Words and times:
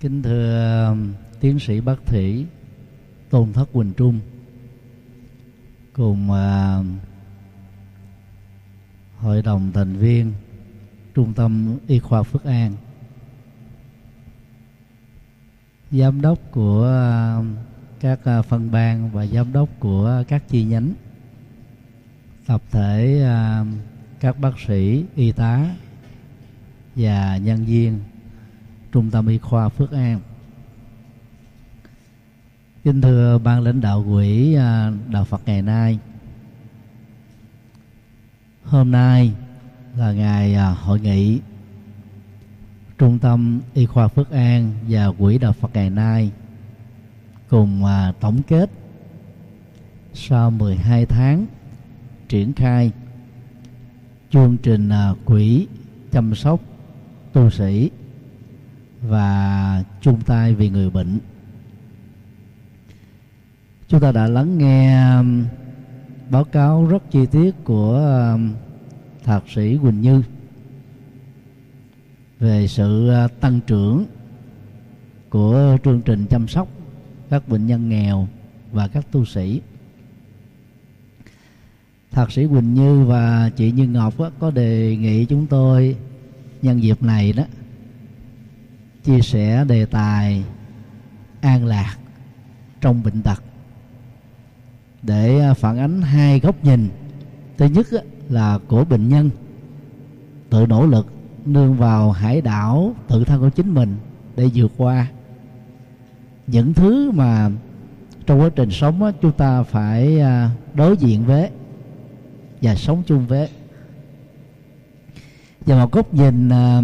kính 0.00 0.22
thưa 0.22 0.86
um, 0.88 1.12
tiến 1.40 1.58
sĩ 1.58 1.80
bác 1.80 2.06
thủy, 2.06 2.46
tôn 3.30 3.52
thất 3.52 3.72
quỳnh 3.72 3.92
trung, 3.92 4.20
cùng 5.92 6.30
um, 6.30 6.98
hội 9.18 9.42
đồng 9.42 9.72
thành 9.72 9.96
viên 9.96 10.32
trung 11.14 11.32
tâm 11.34 11.78
y 11.86 11.98
khoa 11.98 12.22
phước 12.22 12.44
an. 12.44 12.72
Giám 15.90 16.20
đốc 16.20 16.38
của 16.50 16.84
um, 17.38 17.56
các 18.00 18.20
uh, 18.38 18.46
phân 18.46 18.70
ban 18.70 19.10
và 19.10 19.26
giám 19.26 19.52
đốc 19.52 19.68
của 19.78 20.24
các 20.28 20.48
chi 20.48 20.64
nhánh, 20.64 20.92
tập 22.46 22.62
thể 22.70 23.24
các 24.20 24.38
bác 24.40 24.60
sĩ, 24.66 25.04
y 25.14 25.32
tá 25.32 25.74
và 26.96 27.36
nhân 27.36 27.64
viên 27.64 27.98
trung 28.92 29.10
tâm 29.10 29.26
y 29.26 29.38
khoa 29.38 29.68
phước 29.68 29.90
an. 29.92 30.20
Kính 32.84 33.00
thưa 33.00 33.38
ban 33.38 33.60
lãnh 33.60 33.80
đạo 33.80 34.04
quỹ 34.08 34.54
à, 34.54 34.92
đạo 35.08 35.24
phật 35.24 35.40
ngày 35.46 35.62
nay. 35.62 35.98
Hôm 38.64 38.90
nay 38.90 39.32
là 39.96 40.12
ngày 40.12 40.54
à, 40.54 40.68
hội 40.68 41.00
nghị 41.00 41.40
trung 42.98 43.18
tâm 43.18 43.60
y 43.74 43.86
khoa 43.86 44.08
phước 44.08 44.30
an 44.30 44.72
và 44.88 45.12
quỹ 45.18 45.38
đạo 45.38 45.52
phật 45.52 45.70
ngày 45.74 45.90
nay 45.90 46.30
cùng 47.48 47.84
à, 47.84 48.12
tổng 48.20 48.42
kết 48.42 48.70
sau 50.14 50.50
12 50.50 51.06
tháng 51.06 51.46
triển 52.28 52.52
khai 52.52 52.92
chương 54.30 54.56
trình 54.62 54.90
quỹ 55.24 55.66
chăm 56.12 56.34
sóc 56.34 56.60
tu 57.32 57.50
sĩ 57.50 57.90
và 59.02 59.84
chung 60.00 60.20
tay 60.20 60.54
vì 60.54 60.70
người 60.70 60.90
bệnh. 60.90 61.18
Chúng 63.88 64.00
ta 64.00 64.12
đã 64.12 64.28
lắng 64.28 64.58
nghe 64.58 65.12
um, 65.16 65.44
báo 66.30 66.44
cáo 66.44 66.86
rất 66.86 67.10
chi 67.10 67.26
tiết 67.26 67.64
của 67.64 67.94
um, 68.34 68.54
thạc 69.24 69.42
sĩ 69.48 69.78
Quỳnh 69.82 70.00
Như 70.00 70.22
về 72.40 72.66
sự 72.66 73.10
uh, 73.24 73.40
tăng 73.40 73.60
trưởng 73.66 74.06
của 75.30 75.76
chương 75.84 76.02
trình 76.02 76.26
chăm 76.26 76.48
sóc 76.48 76.68
các 77.30 77.48
bệnh 77.48 77.66
nhân 77.66 77.88
nghèo 77.88 78.28
và 78.72 78.88
các 78.88 79.06
tu 79.12 79.24
sĩ. 79.24 79.60
Thạc 82.10 82.32
sĩ 82.32 82.46
Quỳnh 82.46 82.74
Như 82.74 83.04
và 83.04 83.50
chị 83.56 83.72
Như 83.72 83.86
Ngọc 83.88 84.14
có 84.38 84.50
đề 84.50 84.96
nghị 84.96 85.24
chúng 85.24 85.46
tôi 85.46 85.96
nhân 86.62 86.82
dịp 86.82 87.02
này 87.02 87.32
đó 87.32 87.44
chia 89.08 89.20
sẻ 89.20 89.64
đề 89.64 89.86
tài 89.86 90.44
an 91.40 91.66
lạc 91.66 91.96
trong 92.80 93.02
bệnh 93.02 93.22
tật. 93.22 93.42
Để 95.02 95.40
à, 95.40 95.54
phản 95.54 95.78
ánh 95.78 96.02
hai 96.02 96.40
góc 96.40 96.64
nhìn. 96.64 96.88
Thứ 97.58 97.66
nhất 97.66 97.86
là 98.28 98.58
của 98.68 98.84
bệnh 98.84 99.08
nhân. 99.08 99.30
Tự 100.50 100.66
nỗ 100.66 100.86
lực 100.86 101.12
nương 101.44 101.74
vào 101.74 102.12
hải 102.12 102.40
đảo 102.40 102.94
tự 103.08 103.24
thân 103.24 103.40
của 103.40 103.48
chính 103.50 103.74
mình 103.74 103.96
để 104.36 104.50
vượt 104.54 104.72
qua. 104.76 105.06
Những 106.46 106.74
thứ 106.74 107.10
mà 107.10 107.50
trong 108.26 108.40
quá 108.40 108.50
trình 108.56 108.70
sống 108.70 109.12
chúng 109.22 109.32
ta 109.32 109.62
phải 109.62 110.20
à, 110.20 110.50
đối 110.74 110.96
diện 110.96 111.24
với 111.24 111.50
và 112.62 112.74
sống 112.74 113.02
chung 113.06 113.26
với. 113.26 113.48
Và 115.66 115.78
một 115.78 115.92
góc 115.92 116.14
nhìn 116.14 116.48
à, 116.48 116.82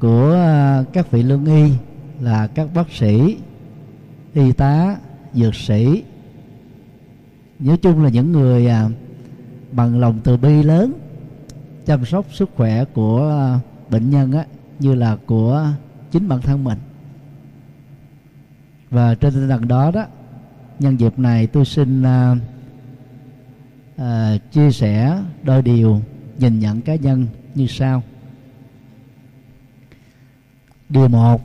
của 0.00 0.32
à, 0.32 0.84
các 0.92 1.10
vị 1.10 1.22
lương 1.22 1.44
y 1.44 1.72
là 2.20 2.46
các 2.46 2.68
bác 2.74 2.90
sĩ 2.90 3.36
y 4.34 4.52
tá 4.52 4.96
dược 5.34 5.54
sĩ. 5.54 6.02
Nói 7.58 7.76
chung 7.76 8.02
là 8.02 8.10
những 8.10 8.32
người 8.32 8.66
à, 8.66 8.88
bằng 9.72 10.00
lòng 10.00 10.20
từ 10.24 10.36
bi 10.36 10.62
lớn 10.62 10.92
chăm 11.86 12.04
sóc 12.04 12.26
sức 12.32 12.50
khỏe 12.56 12.84
của 12.84 13.28
à, 13.28 13.60
bệnh 13.90 14.10
nhân 14.10 14.32
á, 14.32 14.44
như 14.78 14.94
là 14.94 15.16
của 15.26 15.66
chính 16.10 16.28
bản 16.28 16.40
thân 16.40 16.64
mình. 16.64 16.78
Và 18.90 19.14
trên 19.14 19.32
tinh 19.32 19.48
thần 19.48 19.68
đó 19.68 19.90
đó 19.90 20.06
nhân 20.78 21.00
dịp 21.00 21.18
này 21.18 21.46
tôi 21.46 21.64
xin 21.64 22.02
à, 22.02 22.36
à, 23.96 24.36
chia 24.52 24.70
sẻ 24.70 25.22
đôi 25.42 25.62
điều 25.62 26.00
nhìn 26.38 26.58
nhận 26.58 26.80
cá 26.80 26.94
nhân 26.94 27.26
như 27.54 27.66
sau 27.66 28.02
điều 30.90 31.08
một, 31.08 31.42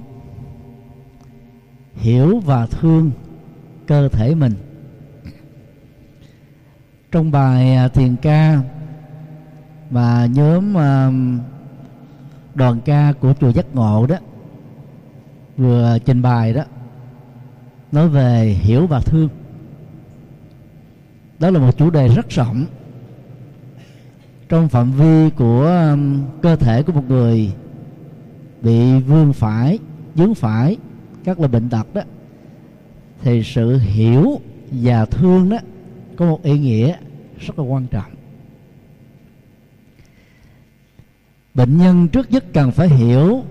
hiểu 1.95 2.39
và 2.39 2.65
thương 2.65 3.11
cơ 3.87 4.09
thể 4.09 4.35
mình. 4.35 4.53
Trong 7.11 7.31
bài 7.31 7.75
à, 7.75 7.87
thiền 7.87 8.15
ca 8.15 8.59
và 9.89 10.25
nhóm 10.25 10.77
à, 10.77 11.11
đoàn 12.55 12.79
ca 12.85 13.13
của 13.19 13.33
chùa 13.39 13.49
giác 13.49 13.65
ngộ 13.73 14.05
đó, 14.07 14.15
vừa 15.57 15.97
trình 16.05 16.21
bày 16.21 16.53
đó, 16.53 16.63
nói 17.91 18.09
về 18.09 18.45
hiểu 18.45 18.87
và 18.87 18.99
thương. 18.99 19.29
Đó 21.39 21.49
là 21.49 21.59
một 21.59 21.77
chủ 21.77 21.89
đề 21.89 22.07
rất 22.07 22.29
rộng 22.29 22.65
trong 24.49 24.69
phạm 24.69 24.91
vi 24.91 25.29
của 25.29 25.95
cơ 26.41 26.55
thể 26.55 26.83
của 26.83 26.93
một 26.93 27.03
người 27.09 27.53
bị 28.65 28.99
vương 28.99 29.33
phải, 29.33 29.79
dướng 30.15 30.35
phải, 30.35 30.77
các 31.23 31.39
loại 31.39 31.51
bệnh 31.51 31.69
tật 31.69 31.93
đó, 31.93 32.01
thì 33.21 33.43
sự 33.43 33.77
hiểu 33.77 34.39
và 34.71 35.05
thương 35.05 35.49
đó 35.49 35.57
có 36.15 36.25
một 36.25 36.43
ý 36.43 36.59
nghĩa 36.59 36.95
rất 37.39 37.59
là 37.59 37.65
quan 37.65 37.87
trọng. 37.87 38.11
Bệnh 41.53 41.77
nhân 41.77 42.07
trước 42.07 42.31
nhất 42.31 42.45
cần 42.53 42.71
phải 42.71 42.89
hiểu 42.89 43.43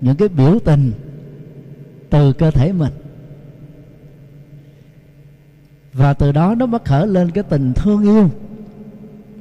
những 0.00 0.16
cái 0.16 0.28
biểu 0.28 0.58
tình 0.64 0.92
từ 2.10 2.32
cơ 2.32 2.50
thể 2.50 2.72
mình. 2.72 2.92
Và 5.92 6.14
từ 6.14 6.32
đó 6.32 6.54
nó 6.54 6.66
mới 6.66 6.80
khởi 6.84 7.06
lên 7.06 7.30
cái 7.30 7.44
tình 7.44 7.72
thương 7.72 8.02
yêu. 8.02 8.30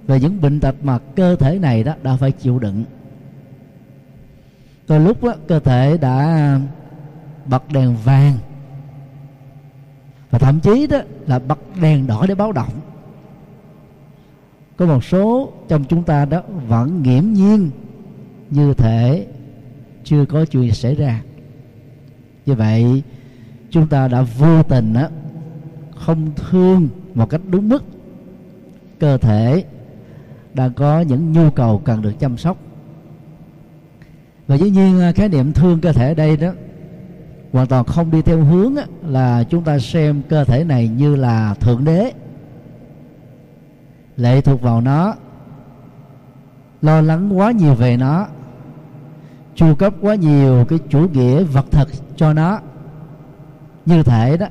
Về 0.08 0.20
những 0.20 0.42
bệnh 0.42 0.60
tật 0.60 0.76
mà 0.84 0.98
cơ 0.98 1.36
thể 1.36 1.60
này 1.60 1.84
đó 1.84 1.96
đã 2.04 2.16
phải 2.16 2.31
chịu 2.31 2.60
đựng 2.60 2.84
có 4.90 4.98
lúc 4.98 5.24
đó, 5.24 5.34
cơ 5.48 5.60
thể 5.60 5.98
đã 5.98 6.18
à, 6.18 6.62
bật 7.46 7.72
đèn 7.72 7.96
vàng. 8.04 8.38
Và 10.32 10.40
thậm 10.40 10.60
chí 10.60 10.88
đó 10.88 10.98
là 11.28 11.40
bật 11.40 11.60
đèn 11.82 12.08
đỏ 12.08 12.26
để 12.28 12.36
báo 12.36 12.52
động. 12.52 12.74
Có 14.78 14.86
một 14.86 15.04
số 15.04 15.52
trong 15.68 15.84
chúng 15.84 16.04
ta 16.04 16.26
đó 16.26 16.42
vẫn 16.68 17.04
nghiễm 17.04 17.24
nhiên 17.34 17.70
như 18.50 18.74
thể 18.74 19.28
chưa 20.04 20.26
có 20.26 20.46
chuyện 20.46 20.74
xảy 20.74 20.96
ra. 20.96 21.22
Như 22.46 22.54
vậy 22.56 23.04
chúng 23.70 23.88
ta 23.88 24.08
đã 24.08 24.22
vô 24.22 24.64
tình 24.64 24.94
đó, 24.94 25.08
không 25.96 26.32
thương 26.36 26.90
một 27.14 27.30
cách 27.30 27.42
đúng 27.50 27.70
mức. 27.70 27.84
Cơ 29.00 29.18
thể 29.18 29.64
đang 30.54 30.74
có 30.74 31.02
những 31.02 31.32
nhu 31.32 31.50
cầu 31.50 31.82
cần 31.86 32.02
được 32.02 32.14
chăm 32.20 32.38
sóc 32.38 32.58
và 34.50 34.56
dĩ 34.56 34.70
nhiên 34.70 35.02
à, 35.02 35.12
khái 35.12 35.30
niệm 35.30 35.54
thương 35.54 35.82
cơ 35.82 35.92
thể 35.92 36.08
ở 36.08 36.14
đây 36.14 36.38
đó 36.38 36.52
hoàn 37.54 37.68
toàn 37.68 37.86
không 37.86 38.12
đi 38.12 38.22
theo 38.22 38.44
hướng 38.44 38.76
là 39.08 39.44
chúng 39.44 39.64
ta 39.64 39.80
xem 39.80 40.22
cơ 40.30 40.44
thể 40.44 40.64
này 40.64 40.88
như 40.88 41.16
là 41.16 41.54
thượng 41.54 41.86
đế. 41.86 42.12
Lệ 44.18 44.42
thuộc 44.42 44.62
vào 44.62 44.82
nó 44.82 45.16
lo 46.82 47.02
lắng 47.02 47.38
quá 47.38 47.52
nhiều 47.52 47.74
về 47.74 47.98
nó 47.98 48.28
chu 49.56 49.76
cấp 49.76 49.94
quá 50.02 50.16
nhiều 50.16 50.66
cái 50.70 50.80
chủ 50.90 51.08
nghĩa 51.14 51.44
vật 51.44 51.66
thực 51.72 51.88
cho 52.16 52.34
nó. 52.34 52.60
Như 53.86 54.04
thể 54.04 54.38
đó 54.38 54.48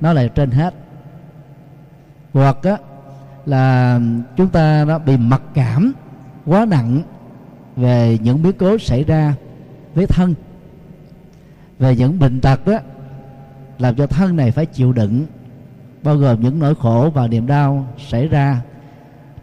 nó 0.00 0.12
là 0.12 0.26
trên 0.26 0.50
hết. 0.50 0.74
Hoặc 2.32 2.56
á, 2.62 2.76
là 3.46 4.00
chúng 4.36 4.48
ta 4.48 4.84
nó 4.84 4.98
bị 4.98 5.16
mặc 5.16 5.42
cảm 5.54 5.92
quá 6.46 6.64
nặng 6.64 7.02
về 7.76 8.18
những 8.22 8.42
biến 8.42 8.52
cố 8.58 8.78
xảy 8.78 9.04
ra 9.04 9.34
với 9.94 10.06
thân. 10.06 10.34
Về 11.78 11.96
những 11.96 12.18
bệnh 12.18 12.40
tật 12.40 12.66
đó 12.66 12.78
làm 13.78 13.94
cho 13.94 14.06
thân 14.06 14.36
này 14.36 14.50
phải 14.50 14.66
chịu 14.66 14.92
đựng 14.92 15.26
bao 16.02 16.16
gồm 16.16 16.40
những 16.40 16.58
nỗi 16.58 16.74
khổ 16.74 17.10
và 17.14 17.26
niềm 17.26 17.46
đau 17.46 17.86
xảy 18.08 18.28
ra 18.28 18.62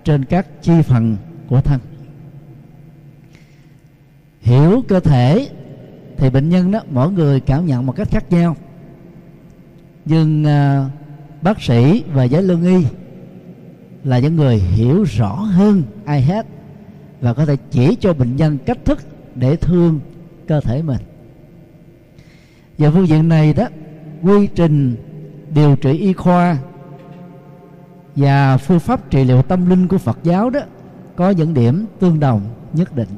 trên 0.03 0.25
các 0.25 0.47
chi 0.61 0.81
phần 0.81 1.17
của 1.47 1.61
thân. 1.61 1.79
Hiểu 4.41 4.83
cơ 4.87 4.99
thể 4.99 5.49
thì 6.17 6.29
bệnh 6.29 6.49
nhân 6.49 6.71
đó 6.71 6.79
mỗi 6.91 7.11
người 7.11 7.39
cảm 7.39 7.65
nhận 7.65 7.85
một 7.85 7.95
cách 7.95 8.07
khác 8.11 8.25
nhau. 8.29 8.55
Nhưng 10.05 10.43
uh, 10.43 10.91
bác 11.41 11.61
sĩ 11.61 12.03
và 12.13 12.23
giới 12.23 12.43
lương 12.43 12.63
y 12.63 12.85
là 14.03 14.19
những 14.19 14.35
người 14.35 14.57
hiểu 14.57 15.03
rõ 15.03 15.33
hơn 15.33 15.83
ai 16.05 16.21
hết 16.21 16.45
và 17.21 17.33
có 17.33 17.45
thể 17.45 17.57
chỉ 17.71 17.95
cho 17.95 18.13
bệnh 18.13 18.35
nhân 18.35 18.57
cách 18.65 18.85
thức 18.85 18.99
để 19.35 19.55
thương 19.55 19.99
cơ 20.47 20.61
thể 20.61 20.81
mình. 20.81 21.01
Và 22.77 22.91
phương 22.91 23.07
diện 23.07 23.29
này 23.29 23.53
đó 23.53 23.67
quy 24.21 24.47
trình 24.47 24.95
điều 25.53 25.75
trị 25.75 25.91
y 25.91 26.13
khoa 26.13 26.57
và 28.15 28.57
phương 28.57 28.79
pháp 28.79 29.09
trị 29.09 29.23
liệu 29.23 29.41
tâm 29.41 29.69
linh 29.69 29.87
của 29.87 29.97
Phật 29.97 30.19
giáo 30.23 30.49
đó 30.49 30.59
có 31.15 31.29
những 31.29 31.53
điểm 31.53 31.85
tương 31.99 32.19
đồng 32.19 32.41
nhất 32.73 32.95
định. 32.95 33.09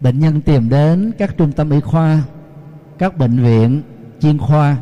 Bệnh 0.00 0.18
nhân 0.18 0.40
tìm 0.40 0.68
đến 0.68 1.12
các 1.18 1.36
trung 1.36 1.52
tâm 1.52 1.70
y 1.70 1.80
khoa 1.80 2.22
các 2.98 3.18
bệnh 3.18 3.36
viện 3.36 3.82
chuyên 4.20 4.38
khoa 4.38 4.76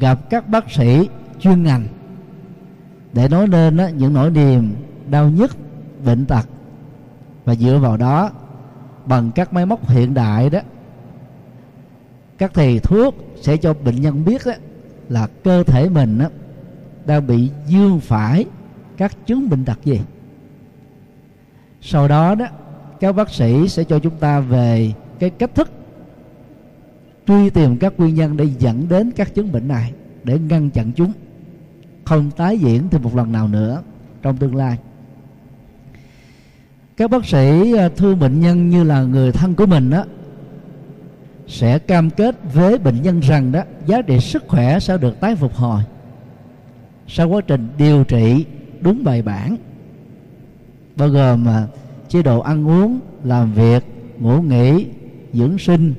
gặp 0.00 0.30
các 0.30 0.48
bác 0.48 0.70
sĩ 0.70 1.08
chuyên 1.40 1.62
ngành 1.62 1.86
để 3.12 3.28
nói 3.28 3.48
lên 3.48 3.76
đó, 3.76 3.88
những 3.88 4.12
nỗi 4.12 4.30
niềm 4.30 4.74
đau 5.10 5.30
nhức 5.30 5.56
bệnh 6.04 6.26
tật. 6.26 6.48
Và 7.44 7.54
dựa 7.54 7.78
vào 7.78 7.96
đó 7.96 8.30
bằng 9.06 9.30
các 9.34 9.52
máy 9.52 9.66
móc 9.66 9.88
hiện 9.88 10.14
đại 10.14 10.50
đó 10.50 10.60
các 12.38 12.54
thầy 12.54 12.80
thuốc 12.80 13.14
sẽ 13.40 13.56
cho 13.56 13.74
bệnh 13.74 14.00
nhân 14.00 14.24
biết 14.24 14.42
đó, 14.46 14.52
là 15.08 15.26
cơ 15.44 15.62
thể 15.62 15.88
mình 15.88 16.18
đó, 16.18 16.26
đang 17.06 17.26
bị 17.26 17.50
dương 17.66 18.00
phải 18.00 18.44
các 18.96 19.26
chứng 19.26 19.50
bệnh 19.50 19.64
tật 19.64 19.78
gì. 19.84 20.00
Sau 21.80 22.08
đó 22.08 22.34
đó 22.34 22.46
các 23.00 23.12
bác 23.12 23.30
sĩ 23.30 23.68
sẽ 23.68 23.84
cho 23.84 23.98
chúng 23.98 24.16
ta 24.16 24.40
về 24.40 24.92
cái 25.18 25.30
cách 25.30 25.54
thức 25.54 25.70
truy 27.26 27.50
tìm 27.50 27.78
các 27.78 27.94
nguyên 27.98 28.14
nhân 28.14 28.36
để 28.36 28.48
dẫn 28.58 28.88
đến 28.88 29.10
các 29.10 29.34
chứng 29.34 29.52
bệnh 29.52 29.68
này 29.68 29.92
để 30.24 30.38
ngăn 30.38 30.70
chặn 30.70 30.92
chúng. 30.96 31.12
Không 32.04 32.30
tái 32.30 32.58
diễn 32.58 32.88
thêm 32.88 33.02
một 33.02 33.16
lần 33.16 33.32
nào 33.32 33.48
nữa 33.48 33.82
trong 34.22 34.36
tương 34.36 34.56
lai 34.56 34.78
các 37.00 37.10
bác 37.10 37.26
sĩ 37.26 37.74
à, 37.76 37.88
thương 37.96 38.18
bệnh 38.18 38.40
nhân 38.40 38.70
như 38.70 38.84
là 38.84 39.02
người 39.02 39.32
thân 39.32 39.54
của 39.54 39.66
mình 39.66 39.90
đó, 39.90 40.04
sẽ 41.46 41.78
cam 41.78 42.10
kết 42.10 42.36
với 42.54 42.78
bệnh 42.78 43.02
nhân 43.02 43.20
rằng 43.20 43.52
đó, 43.52 43.62
giá 43.86 44.02
trị 44.02 44.20
sức 44.20 44.44
khỏe 44.48 44.80
sẽ 44.80 44.98
được 44.98 45.20
tái 45.20 45.36
phục 45.36 45.54
hồi 45.54 45.82
sau 47.08 47.28
quá 47.28 47.40
trình 47.46 47.68
điều 47.78 48.04
trị 48.04 48.44
đúng 48.80 49.04
bài 49.04 49.22
bản. 49.22 49.56
Bao 50.96 51.08
gồm 51.08 51.44
mà 51.44 51.66
chế 52.08 52.22
độ 52.22 52.40
ăn 52.40 52.68
uống, 52.68 53.00
làm 53.24 53.52
việc, 53.52 53.84
ngủ 54.18 54.42
nghỉ, 54.42 54.86
dưỡng 55.32 55.58
sinh 55.58 55.94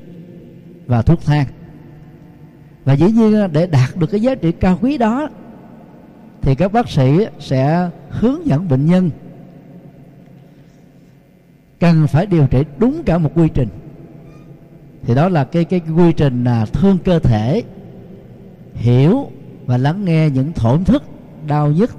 và 0.86 1.02
thuốc 1.02 1.24
thang. 1.24 1.46
Và 2.84 2.92
dĩ 2.92 3.10
nhiên 3.10 3.36
à, 3.36 3.46
để 3.46 3.66
đạt 3.66 3.96
được 3.96 4.10
cái 4.10 4.20
giá 4.20 4.34
trị 4.34 4.52
cao 4.52 4.78
quý 4.82 4.98
đó, 4.98 5.28
thì 6.40 6.54
các 6.54 6.72
bác 6.72 6.88
sĩ 6.88 7.26
sẽ 7.40 7.90
hướng 8.10 8.46
dẫn 8.46 8.68
bệnh 8.68 8.86
nhân 8.86 9.10
cần 11.82 12.06
phải 12.06 12.26
điều 12.26 12.46
trị 12.46 12.64
đúng 12.78 13.02
cả 13.06 13.18
một 13.18 13.30
quy 13.34 13.48
trình. 13.48 13.68
Thì 15.02 15.14
đó 15.14 15.28
là 15.28 15.44
cái 15.44 15.64
cái, 15.64 15.80
cái 15.80 15.94
quy 15.94 16.12
trình 16.12 16.44
là 16.44 16.66
thương 16.66 16.98
cơ 17.04 17.18
thể 17.18 17.62
hiểu 18.74 19.30
và 19.66 19.76
lắng 19.76 20.04
nghe 20.04 20.30
những 20.30 20.52
thổn 20.52 20.84
thức 20.84 21.02
đau 21.46 21.70
nhức. 21.72 21.90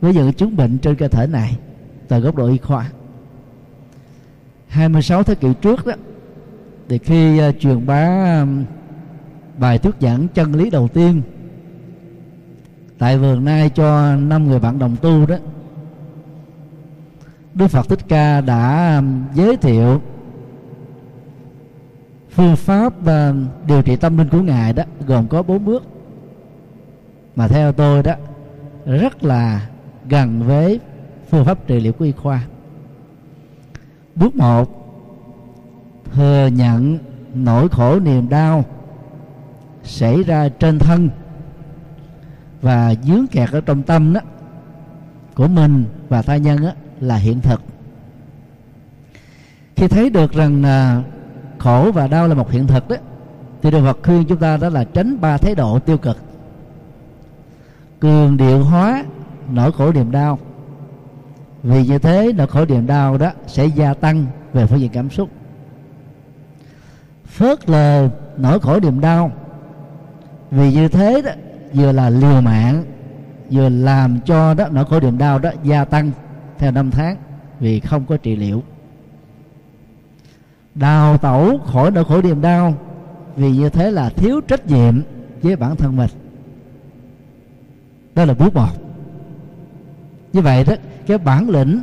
Với 0.00 0.14
những 0.14 0.32
chứng 0.32 0.56
bệnh 0.56 0.78
trên 0.78 0.96
cơ 0.96 1.08
thể 1.08 1.26
này 1.26 1.56
từ 2.08 2.20
góc 2.20 2.36
độ 2.36 2.48
y 2.48 2.58
khoa. 2.58 2.90
26 4.68 5.22
thế 5.22 5.34
kỷ 5.34 5.48
trước 5.62 5.86
đó 5.86 5.92
thì 6.88 6.98
khi 6.98 7.48
uh, 7.48 7.54
truyền 7.60 7.86
bá 7.86 8.34
um, 8.40 8.64
bài 9.58 9.78
thuyết 9.78 9.94
giảng 10.00 10.28
chân 10.28 10.54
lý 10.54 10.70
đầu 10.70 10.88
tiên 10.88 11.22
tại 12.98 13.18
vườn 13.18 13.44
nai 13.44 13.70
cho 13.70 14.16
năm 14.16 14.48
người 14.48 14.60
bạn 14.60 14.78
đồng 14.78 14.96
tu 15.02 15.26
đó 15.26 15.36
Đức 17.58 17.68
Phật 17.68 17.88
Thích 17.88 18.08
Ca 18.08 18.40
đã 18.40 18.96
um, 18.96 19.24
giới 19.34 19.56
thiệu 19.56 20.00
phương 22.30 22.56
pháp 22.56 22.92
um, 23.06 23.46
điều 23.66 23.82
trị 23.82 23.96
tâm 23.96 24.18
linh 24.18 24.28
của 24.28 24.40
ngài 24.40 24.72
đó 24.72 24.82
gồm 25.06 25.28
có 25.28 25.42
bốn 25.42 25.64
bước. 25.64 25.82
Mà 27.36 27.48
theo 27.48 27.72
tôi 27.72 28.02
đó 28.02 28.12
rất 28.86 29.24
là 29.24 29.68
gần 30.08 30.42
với 30.42 30.80
phương 31.30 31.44
pháp 31.44 31.66
trị 31.66 31.80
liệu 31.80 31.92
của 31.92 32.04
y 32.04 32.12
khoa. 32.12 32.42
Bước 34.14 34.36
một 34.36 34.68
thừa 36.12 36.48
nhận 36.52 36.98
nỗi 37.34 37.68
khổ 37.68 38.00
niềm 38.00 38.28
đau 38.28 38.64
xảy 39.82 40.22
ra 40.22 40.48
trên 40.48 40.78
thân 40.78 41.08
và 42.62 42.94
dướng 43.02 43.26
kẹt 43.26 43.50
ở 43.52 43.60
trong 43.60 43.82
tâm 43.82 44.12
đó 44.12 44.20
của 45.34 45.48
mình 45.48 45.84
và 46.08 46.22
tha 46.22 46.36
nhân 46.36 46.62
đó, 46.62 46.70
là 47.00 47.16
hiện 47.16 47.40
thực. 47.40 47.60
Khi 49.76 49.88
thấy 49.88 50.10
được 50.10 50.32
rằng 50.32 50.62
à, 50.62 51.02
khổ 51.58 51.90
và 51.94 52.06
đau 52.06 52.28
là 52.28 52.34
một 52.34 52.50
hiện 52.50 52.66
thực 52.66 52.88
đó 52.88 52.96
thì 53.62 53.70
Đức 53.70 53.80
Phật 53.80 53.98
khuyên 54.02 54.24
chúng 54.24 54.38
ta 54.38 54.56
đó 54.56 54.68
là 54.68 54.84
tránh 54.84 55.20
ba 55.20 55.38
thái 55.38 55.54
độ 55.54 55.78
tiêu 55.78 55.98
cực. 55.98 56.18
Cường 58.00 58.36
điệu 58.36 58.64
hóa 58.64 59.04
nỗi 59.50 59.72
khổ 59.72 59.92
niềm 59.92 60.10
đau. 60.10 60.38
Vì 61.62 61.86
như 61.86 61.98
thế 61.98 62.32
nỗi 62.36 62.46
khổ 62.46 62.64
niềm 62.64 62.86
đau 62.86 63.18
đó 63.18 63.30
sẽ 63.46 63.66
gia 63.66 63.94
tăng 63.94 64.26
về 64.52 64.66
phương 64.66 64.80
diện 64.80 64.90
cảm 64.92 65.10
xúc. 65.10 65.28
Phớt 67.26 67.70
lờ 67.70 68.08
nỗi 68.36 68.60
khổ 68.60 68.80
niềm 68.80 69.00
đau. 69.00 69.32
Vì 70.50 70.72
như 70.72 70.88
thế 70.88 71.22
đó 71.24 71.30
vừa 71.72 71.92
là 71.92 72.10
liều 72.10 72.40
mạng 72.40 72.84
vừa 73.50 73.68
làm 73.68 74.20
cho 74.20 74.54
đó 74.54 74.68
nỗi 74.70 74.84
khổ 74.84 75.00
niềm 75.00 75.18
đau 75.18 75.38
đó 75.38 75.50
gia 75.62 75.84
tăng 75.84 76.10
theo 76.58 76.72
năm 76.72 76.90
tháng 76.90 77.16
vì 77.60 77.80
không 77.80 78.04
có 78.06 78.16
trị 78.16 78.36
liệu. 78.36 78.62
Đào 80.74 81.18
tẩu 81.18 81.58
khỏi 81.58 81.90
nỗi 81.90 82.04
khổ 82.04 82.22
niềm 82.22 82.40
đau 82.40 82.74
vì 83.36 83.50
như 83.50 83.68
thế 83.68 83.90
là 83.90 84.08
thiếu 84.08 84.40
trách 84.40 84.66
nhiệm 84.66 85.00
với 85.42 85.56
bản 85.56 85.76
thân 85.76 85.96
mình. 85.96 86.10
Đó 88.14 88.24
là 88.24 88.34
bước 88.34 88.54
một. 88.54 88.70
Như 90.32 90.40
vậy 90.40 90.64
đó, 90.64 90.74
cái 91.06 91.18
bản 91.18 91.50
lĩnh 91.50 91.80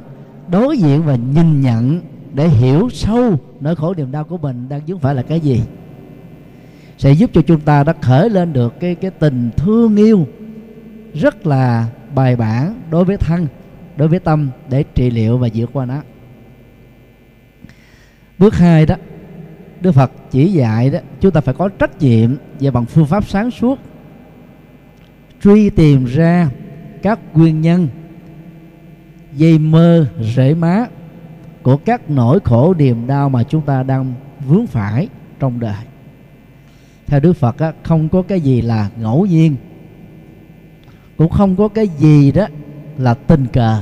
đối 0.47 0.77
diện 0.77 1.03
và 1.03 1.15
nhìn 1.15 1.61
nhận 1.61 2.01
để 2.33 2.47
hiểu 2.47 2.89
sâu 2.89 3.39
nỗi 3.61 3.75
khổ 3.75 3.93
niềm 3.93 4.11
đau 4.11 4.23
của 4.23 4.37
mình 4.37 4.69
đang 4.69 4.81
vướng 4.87 4.99
phải 4.99 5.15
là 5.15 5.21
cái 5.21 5.39
gì 5.39 5.61
sẽ 6.97 7.11
giúp 7.11 7.29
cho 7.33 7.41
chúng 7.41 7.59
ta 7.59 7.83
đã 7.83 7.93
khởi 8.01 8.29
lên 8.29 8.53
được 8.53 8.79
cái 8.79 8.95
cái 8.95 9.11
tình 9.11 9.49
thương 9.57 9.95
yêu 9.95 10.27
rất 11.13 11.47
là 11.47 11.87
bài 12.15 12.35
bản 12.35 12.81
đối 12.91 13.05
với 13.05 13.17
thân 13.17 13.47
đối 13.97 14.07
với 14.07 14.19
tâm 14.19 14.49
để 14.69 14.83
trị 14.83 15.09
liệu 15.09 15.37
và 15.37 15.47
vượt 15.53 15.69
qua 15.73 15.85
nó. 15.85 16.01
Bước 18.37 18.55
hai 18.55 18.85
đó 18.85 18.95
đức 19.81 19.91
phật 19.91 20.11
chỉ 20.31 20.51
dạy 20.51 20.89
đó 20.89 20.99
chúng 21.21 21.31
ta 21.31 21.41
phải 21.41 21.53
có 21.53 21.69
trách 21.69 22.01
nhiệm 22.01 22.35
và 22.59 22.71
bằng 22.71 22.85
phương 22.85 23.05
pháp 23.05 23.25
sáng 23.27 23.51
suốt 23.51 23.79
truy 25.43 25.69
tìm 25.69 26.05
ra 26.05 26.49
các 27.01 27.19
nguyên 27.33 27.61
nhân 27.61 27.87
dây 29.33 29.59
mơ 29.59 30.07
rễ 30.35 30.53
má 30.53 30.85
của 31.63 31.77
các 31.77 32.09
nỗi 32.09 32.39
khổ 32.43 32.73
niềm 32.73 33.07
đau 33.07 33.29
mà 33.29 33.43
chúng 33.43 33.61
ta 33.61 33.83
đang 33.83 34.13
vướng 34.47 34.67
phải 34.67 35.07
trong 35.39 35.59
đời. 35.59 35.85
Theo 37.07 37.19
đức 37.19 37.33
phật 37.33 37.57
á, 37.57 37.73
không 37.83 38.09
có 38.09 38.21
cái 38.21 38.41
gì 38.41 38.61
là 38.61 38.89
ngẫu 38.99 39.25
nhiên 39.25 39.55
cũng 41.17 41.29
không 41.29 41.55
có 41.55 41.67
cái 41.67 41.87
gì 41.87 42.31
đó 42.31 42.47
là 42.97 43.13
tình 43.13 43.45
cờ. 43.53 43.81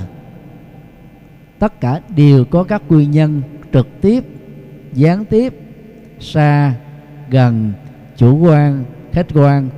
Tất 1.60 1.82
cả 1.82 2.02
đều 2.16 2.46
có 2.46 2.64
các 2.64 2.82
nguyên 2.90 3.12
nhân 3.12 3.42
trực 3.74 3.88
tiếp, 4.02 4.24
gián 4.94 5.26
tiếp, 5.26 5.54
xa, 6.20 6.74
gần, 7.30 7.74
chủ 8.18 8.38
quan, 8.38 8.84
khách 9.12 9.28
quan, 9.34 9.70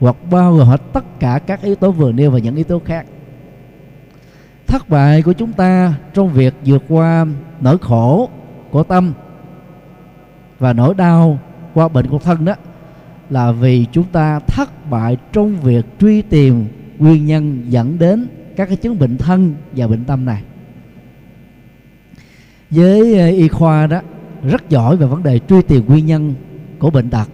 hoặc 0.00 0.16
bao 0.30 0.54
gồm 0.54 0.66
hết 0.66 0.80
tất 0.92 1.20
cả 1.20 1.40
các 1.46 1.62
yếu 1.62 1.74
tố 1.74 1.90
vừa 1.90 2.12
nêu 2.12 2.30
và 2.30 2.38
những 2.38 2.56
yếu 2.56 2.64
tố 2.64 2.80
khác. 2.84 3.06
Thất 4.66 4.88
bại 4.88 5.22
của 5.22 5.32
chúng 5.32 5.52
ta 5.52 5.94
trong 6.14 6.28
việc 6.28 6.54
vượt 6.64 6.82
qua 6.88 7.26
nỗi 7.60 7.78
khổ 7.78 8.28
của 8.70 8.82
tâm 8.82 9.12
và 10.58 10.72
nỗi 10.72 10.94
đau 10.94 11.38
qua 11.74 11.88
bệnh 11.88 12.06
của 12.06 12.18
thân 12.18 12.44
đó 12.44 12.54
là 13.30 13.52
vì 13.52 13.86
chúng 13.92 14.04
ta 14.04 14.38
thất 14.38 14.90
bại 14.90 15.16
trong 15.32 15.56
việc 15.56 15.86
truy 16.00 16.22
tìm 16.22 16.66
nguyên 16.98 17.26
nhân 17.26 17.64
dẫn 17.68 17.98
đến 17.98 18.26
các 18.56 18.68
cái 18.68 18.76
chứng 18.76 18.98
bệnh 18.98 19.16
thân 19.16 19.54
và 19.76 19.86
bệnh 19.86 20.04
tâm 20.04 20.24
này. 20.24 20.42
Với 22.70 23.18
ờ, 23.18 23.28
y 23.28 23.48
khoa 23.48 23.86
đó, 23.86 24.00
rất 24.42 24.68
giỏi 24.68 24.96
về 24.96 25.06
vấn 25.06 25.22
đề 25.22 25.38
truy 25.38 25.62
tìm 25.62 25.86
nguyên 25.86 26.06
nhân 26.06 26.34
của 26.78 26.90
bệnh 26.90 27.10
tật, 27.10 27.28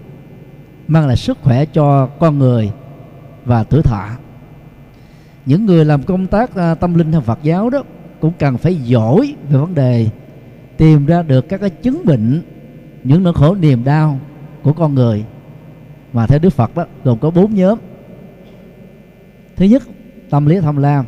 mang 0.89 1.07
lại 1.07 1.17
sức 1.17 1.39
khỏe 1.43 1.65
cho 1.65 2.07
con 2.07 2.39
người 2.39 2.71
và 3.45 3.65
tuổi 3.65 3.83
thọ. 3.83 4.09
Những 5.47 5.67
người 5.67 5.85
làm 5.85 6.03
công 6.03 6.27
tác 6.27 6.55
à, 6.55 6.75
tâm 6.75 6.95
linh 6.95 7.13
hay 7.13 7.21
Phật 7.21 7.39
giáo 7.43 7.71
đó 7.71 7.83
cũng 8.21 8.33
cần 8.39 8.59
phải 8.59 8.75
giỏi 8.75 9.35
về 9.49 9.59
vấn 9.59 9.75
đề 9.75 10.09
tìm 10.77 11.07
ra 11.07 11.23
được 11.23 11.49
các 11.49 11.61
cái 11.61 11.71
chứng 11.71 12.03
bệnh, 12.05 12.43
những 13.05 13.23
nỗi 13.23 13.35
khổ 13.35 13.55
niềm 13.55 13.85
đau 13.85 14.19
của 14.63 14.73
con 14.73 14.95
người. 14.95 15.25
Mà 16.13 16.27
theo 16.27 16.39
Đức 16.39 16.51
Phật 16.51 16.77
đó, 16.77 16.85
gồm 17.05 17.19
có 17.19 17.31
bốn 17.31 17.55
nhóm 17.55 17.79
thứ 19.57 19.65
nhất, 19.65 19.83
tâm 20.31 20.47
lý 20.47 20.61
tham 20.61 20.77
lam. 20.77 21.05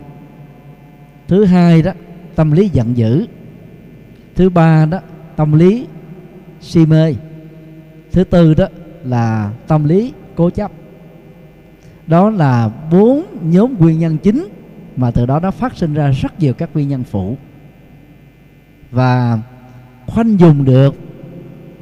Thứ 1.28 1.44
hai 1.44 1.82
đó, 1.82 1.92
tâm 2.34 2.52
lý 2.52 2.68
giận 2.68 2.96
dữ. 2.96 3.26
Thứ 4.34 4.48
ba 4.48 4.86
đó, 4.86 4.98
tâm 5.36 5.52
lý 5.52 5.86
si 6.60 6.86
mê. 6.86 7.14
Thứ 8.12 8.24
tư 8.24 8.54
đó 8.54 8.66
là 9.04 9.52
tâm 9.66 9.84
lý 9.84 10.12
cố 10.34 10.50
chấp. 10.50 10.70
Đó 12.06 12.30
là 12.30 12.70
bốn 12.90 13.24
nhóm 13.42 13.74
nguyên 13.78 13.98
nhân 13.98 14.18
chính 14.18 14.48
mà 14.96 15.10
từ 15.10 15.26
đó 15.26 15.40
nó 15.40 15.50
phát 15.50 15.76
sinh 15.76 15.94
ra 15.94 16.10
rất 16.10 16.40
nhiều 16.40 16.54
các 16.54 16.70
nguyên 16.74 16.88
nhân 16.88 17.04
phụ. 17.04 17.36
Và 18.90 19.38
khoanh 20.06 20.40
dùng 20.40 20.64
được 20.64 20.94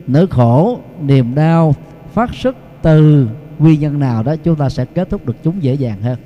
nỗi 0.06 0.26
khổ, 0.26 0.80
niềm 1.02 1.34
đau 1.34 1.74
phát 2.12 2.34
xuất 2.34 2.56
từ 2.82 3.28
nguyên 3.58 3.80
nhân 3.80 3.98
nào 3.98 4.22
đó, 4.22 4.36
chúng 4.36 4.56
ta 4.56 4.68
sẽ 4.68 4.84
kết 4.84 5.10
thúc 5.10 5.26
được 5.26 5.36
chúng 5.42 5.62
dễ 5.62 5.74
dàng 5.74 6.02
hơn 6.02 6.18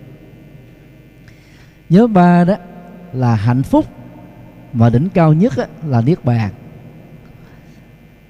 nhớ 1.89 2.07
ba 2.07 2.45
đó 2.45 2.55
là 3.13 3.35
hạnh 3.35 3.63
phúc 3.63 3.85
và 4.73 4.91
đỉnh 4.91 5.09
cao 5.09 5.33
nhất 5.33 5.53
là 5.87 6.01
niết 6.01 6.25
bàn. 6.25 6.51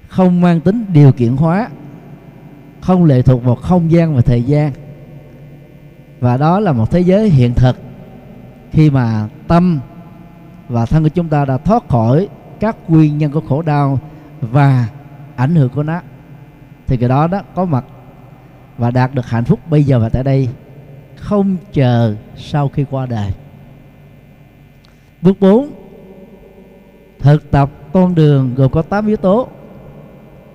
Không 0.07 0.41
mang 0.41 0.61
tính 0.61 0.85
điều 0.93 1.11
kiện 1.11 1.37
hóa, 1.37 1.69
không 2.81 3.05
lệ 3.05 3.21
thuộc 3.21 3.43
vào 3.43 3.55
không 3.55 3.91
gian 3.91 4.15
và 4.15 4.21
thời 4.21 4.43
gian. 4.43 4.71
Và 6.19 6.37
đó 6.37 6.59
là 6.59 6.71
một 6.71 6.91
thế 6.91 6.99
giới 6.99 7.29
hiện 7.29 7.53
thực. 7.53 7.77
Khi 8.71 8.89
mà 8.89 9.27
tâm 9.47 9.79
và 10.67 10.85
thân 10.85 11.03
của 11.03 11.09
chúng 11.09 11.29
ta 11.29 11.45
đã 11.45 11.57
thoát 11.57 11.87
khỏi 11.89 12.27
các 12.59 12.75
nguyên 12.87 13.17
nhân 13.17 13.31
của 13.31 13.41
khổ 13.41 13.61
đau 13.61 13.99
và 14.41 14.87
ảnh 15.35 15.55
hưởng 15.55 15.69
của 15.69 15.83
nó, 15.83 16.01
thì 16.87 16.97
cái 16.97 17.09
đó 17.09 17.27
đó 17.27 17.41
có 17.55 17.65
mặt 17.65 17.85
và 18.77 18.91
đạt 18.91 19.13
được 19.13 19.25
hạnh 19.25 19.45
phúc 19.45 19.59
bây 19.69 19.83
giờ 19.83 19.99
và 19.99 20.09
tại 20.09 20.23
đây, 20.23 20.49
không 21.15 21.57
chờ 21.73 22.15
sau 22.37 22.69
khi 22.69 22.85
qua 22.89 23.05
đời 23.05 23.31
bước 25.21 25.39
4 25.39 25.69
thực 27.19 27.51
tập 27.51 27.71
con 27.93 28.15
đường 28.15 28.55
gồm 28.55 28.71
có 28.71 28.81
8 28.81 29.07
yếu 29.07 29.17
tố 29.17 29.47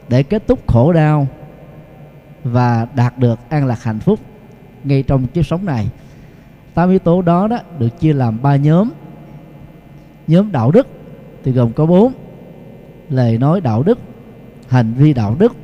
để 0.08 0.22
kết 0.22 0.46
thúc 0.46 0.66
khổ 0.66 0.92
đau 0.92 1.26
và 2.44 2.86
đạt 2.94 3.18
được 3.18 3.38
an 3.48 3.66
lạc 3.66 3.82
hạnh 3.82 4.00
phúc 4.00 4.20
ngay 4.84 5.02
trong 5.02 5.26
kiếp 5.26 5.46
sống 5.46 5.64
này. 5.64 5.88
Tám 6.74 6.90
yếu 6.90 6.98
tố 6.98 7.22
đó 7.22 7.48
đó 7.48 7.58
được 7.78 8.00
chia 8.00 8.12
làm 8.12 8.42
ba 8.42 8.56
nhóm. 8.56 8.90
Nhóm 10.26 10.52
đạo 10.52 10.70
đức 10.70 10.86
thì 11.44 11.52
gồm 11.52 11.72
có 11.72 11.86
bốn, 11.86 12.12
lời 13.10 13.38
nói 13.38 13.60
đạo 13.60 13.82
đức, 13.82 13.98
hành 14.68 14.92
vi 14.94 15.12
đạo 15.12 15.36
đức 15.38 15.56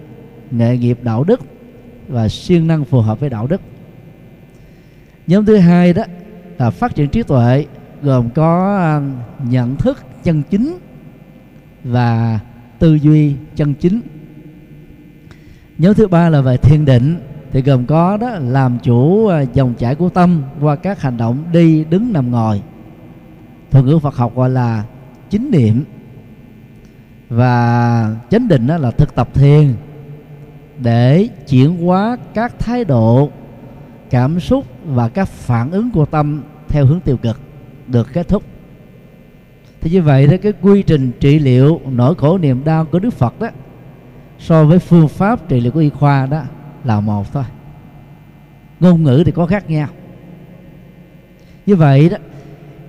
nghệ 0.50 0.78
nghiệp 0.78 0.98
đạo 1.02 1.24
đức 1.24 1.40
và 2.08 2.28
siêng 2.28 2.66
năng 2.66 2.84
phù 2.84 3.00
hợp 3.00 3.20
với 3.20 3.30
đạo 3.30 3.46
đức. 3.46 3.60
Nhóm 5.26 5.44
thứ 5.44 5.56
hai 5.56 5.92
đó 5.92 6.02
là 6.58 6.70
phát 6.70 6.94
triển 6.94 7.08
trí 7.08 7.22
tuệ 7.22 7.66
gồm 8.02 8.30
có 8.30 8.76
à, 8.78 9.00
nhận 9.44 9.76
thức 9.76 9.98
chân 10.22 10.42
chính 10.50 10.78
và 11.84 12.40
tư 12.78 12.94
duy 12.94 13.34
chân 13.56 13.74
chính. 13.74 14.00
Nhóm 15.78 15.94
thứ 15.94 16.08
ba 16.08 16.28
là 16.28 16.40
về 16.40 16.56
thiền 16.56 16.84
định, 16.84 17.20
thì 17.52 17.62
gồm 17.62 17.86
có 17.86 18.16
đó 18.16 18.30
làm 18.40 18.78
chủ 18.82 19.26
à, 19.26 19.40
dòng 19.40 19.74
chảy 19.74 19.94
của 19.94 20.08
tâm 20.08 20.42
qua 20.60 20.76
các 20.76 21.00
hành 21.00 21.16
động 21.16 21.44
đi, 21.52 21.84
đứng, 21.84 22.12
nằm, 22.12 22.30
ngồi. 22.30 22.62
Thuật 23.70 23.84
ngữ 23.84 23.98
Phật 23.98 24.16
học 24.16 24.36
gọi 24.36 24.50
là 24.50 24.84
chính 25.30 25.50
niệm. 25.50 25.84
Và 27.28 28.16
chánh 28.30 28.48
định 28.48 28.66
đó 28.66 28.76
là 28.76 28.90
thực 28.90 29.14
tập 29.14 29.34
thiền 29.34 29.74
để 30.78 31.28
chuyển 31.48 31.86
hóa 31.86 32.16
các 32.34 32.58
thái 32.58 32.84
độ, 32.84 33.30
cảm 34.10 34.40
xúc 34.40 34.64
và 34.86 35.08
các 35.08 35.28
phản 35.28 35.70
ứng 35.70 35.90
của 35.90 36.06
tâm 36.06 36.42
theo 36.68 36.86
hướng 36.86 37.00
tiêu 37.00 37.16
cực 37.16 37.40
được 37.90 38.12
kết 38.12 38.28
thúc. 38.28 38.42
Thì 39.80 39.90
như 39.90 40.02
vậy 40.02 40.26
đó 40.26 40.36
cái 40.42 40.52
quy 40.62 40.82
trình 40.82 41.12
trị 41.20 41.38
liệu 41.38 41.80
nỗi 41.86 42.14
khổ 42.14 42.38
niềm 42.38 42.64
đau 42.64 42.84
của 42.84 42.98
Đức 42.98 43.10
Phật 43.10 43.40
đó 43.40 43.48
so 44.38 44.64
với 44.64 44.78
phương 44.78 45.08
pháp 45.08 45.48
trị 45.48 45.60
liệu 45.60 45.72
của 45.72 45.80
y 45.80 45.90
khoa 45.90 46.26
đó 46.26 46.42
là 46.84 47.00
một 47.00 47.32
thôi. 47.32 47.44
Ngôn 48.80 49.02
ngữ 49.02 49.22
thì 49.26 49.32
có 49.32 49.46
khác 49.46 49.70
nhau. 49.70 49.88
Như 51.66 51.76
vậy 51.76 52.08
đó 52.08 52.16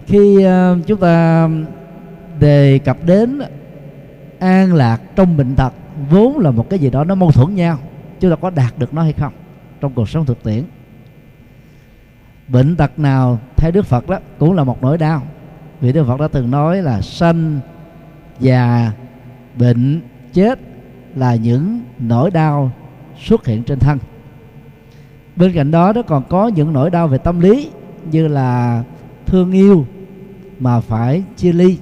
khi 0.07 0.45
uh, 0.45 0.87
chúng 0.87 0.99
ta 0.99 1.49
đề 2.39 2.79
cập 2.79 2.97
đến 3.05 3.41
an 4.39 4.73
lạc 4.73 5.01
trong 5.15 5.37
bệnh 5.37 5.55
tật 5.55 5.73
vốn 6.09 6.39
là 6.39 6.51
một 6.51 6.69
cái 6.69 6.79
gì 6.79 6.89
đó 6.89 7.03
nó 7.03 7.15
mâu 7.15 7.31
thuẫn 7.31 7.55
nhau 7.55 7.79
chúng 8.19 8.31
ta 8.31 8.35
có 8.35 8.49
đạt 8.49 8.79
được 8.79 8.93
nó 8.93 9.01
hay 9.01 9.13
không 9.13 9.33
trong 9.81 9.93
cuộc 9.93 10.09
sống 10.09 10.25
thực 10.25 10.43
tiễn? 10.43 10.63
Bệnh 12.51 12.75
tật 12.75 12.99
nào 12.99 13.39
theo 13.57 13.71
đức 13.71 13.85
phật 13.85 14.09
đó 14.09 14.19
cũng 14.39 14.53
là 14.53 14.63
một 14.63 14.77
nỗi 14.81 14.97
đau. 14.97 15.21
Vì 15.81 15.91
đức 15.93 16.05
phật 16.07 16.19
đã 16.19 16.27
từng 16.27 16.51
nói 16.51 16.81
là 16.81 17.01
sanh 17.01 17.59
già 18.39 18.91
bệnh 19.55 20.01
chết 20.33 20.59
là 21.15 21.35
những 21.35 21.81
nỗi 21.99 22.31
đau 22.31 22.71
xuất 23.19 23.45
hiện 23.45 23.63
trên 23.63 23.79
thân. 23.79 23.97
Bên 25.35 25.53
cạnh 25.53 25.71
đó, 25.71 25.93
nó 25.93 26.01
còn 26.01 26.23
có 26.29 26.47
những 26.47 26.73
nỗi 26.73 26.89
đau 26.89 27.07
về 27.07 27.17
tâm 27.17 27.39
lý 27.39 27.69
như 28.11 28.27
là 28.27 28.83
thương 29.25 29.51
yêu 29.51 29.85
mà 30.59 30.79
phải 30.79 31.23
chia 31.37 31.51
ly, 31.51 31.77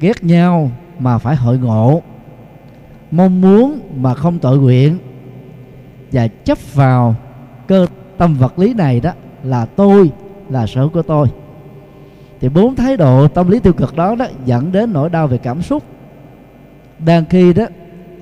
ghét 0.00 0.24
nhau 0.24 0.70
mà 0.98 1.18
phải 1.18 1.36
hội 1.36 1.58
ngộ, 1.58 2.02
mong 3.10 3.40
muốn 3.40 3.80
mà 3.96 4.14
không 4.14 4.38
tội 4.38 4.58
nguyện. 4.58 4.98
Và 6.12 6.28
chấp 6.28 6.74
vào 6.74 7.16
cơ 7.66 7.86
tâm 8.18 8.34
vật 8.34 8.58
lý 8.58 8.74
này 8.74 9.00
đó 9.00 9.12
là 9.44 9.66
tôi, 9.66 10.10
là 10.50 10.66
sở 10.66 10.80
hữu 10.80 10.90
của 10.90 11.02
tôi. 11.02 11.28
Thì 12.40 12.48
bốn 12.48 12.74
thái 12.74 12.96
độ 12.96 13.28
tâm 13.28 13.50
lý 13.50 13.60
tiêu 13.60 13.72
cực 13.72 13.96
đó 13.96 14.14
đó 14.14 14.26
dẫn 14.44 14.72
đến 14.72 14.92
nỗi 14.92 15.10
đau 15.10 15.26
về 15.26 15.38
cảm 15.38 15.62
xúc. 15.62 15.82
Đang 16.98 17.24
khi 17.24 17.52
đó, 17.52 17.66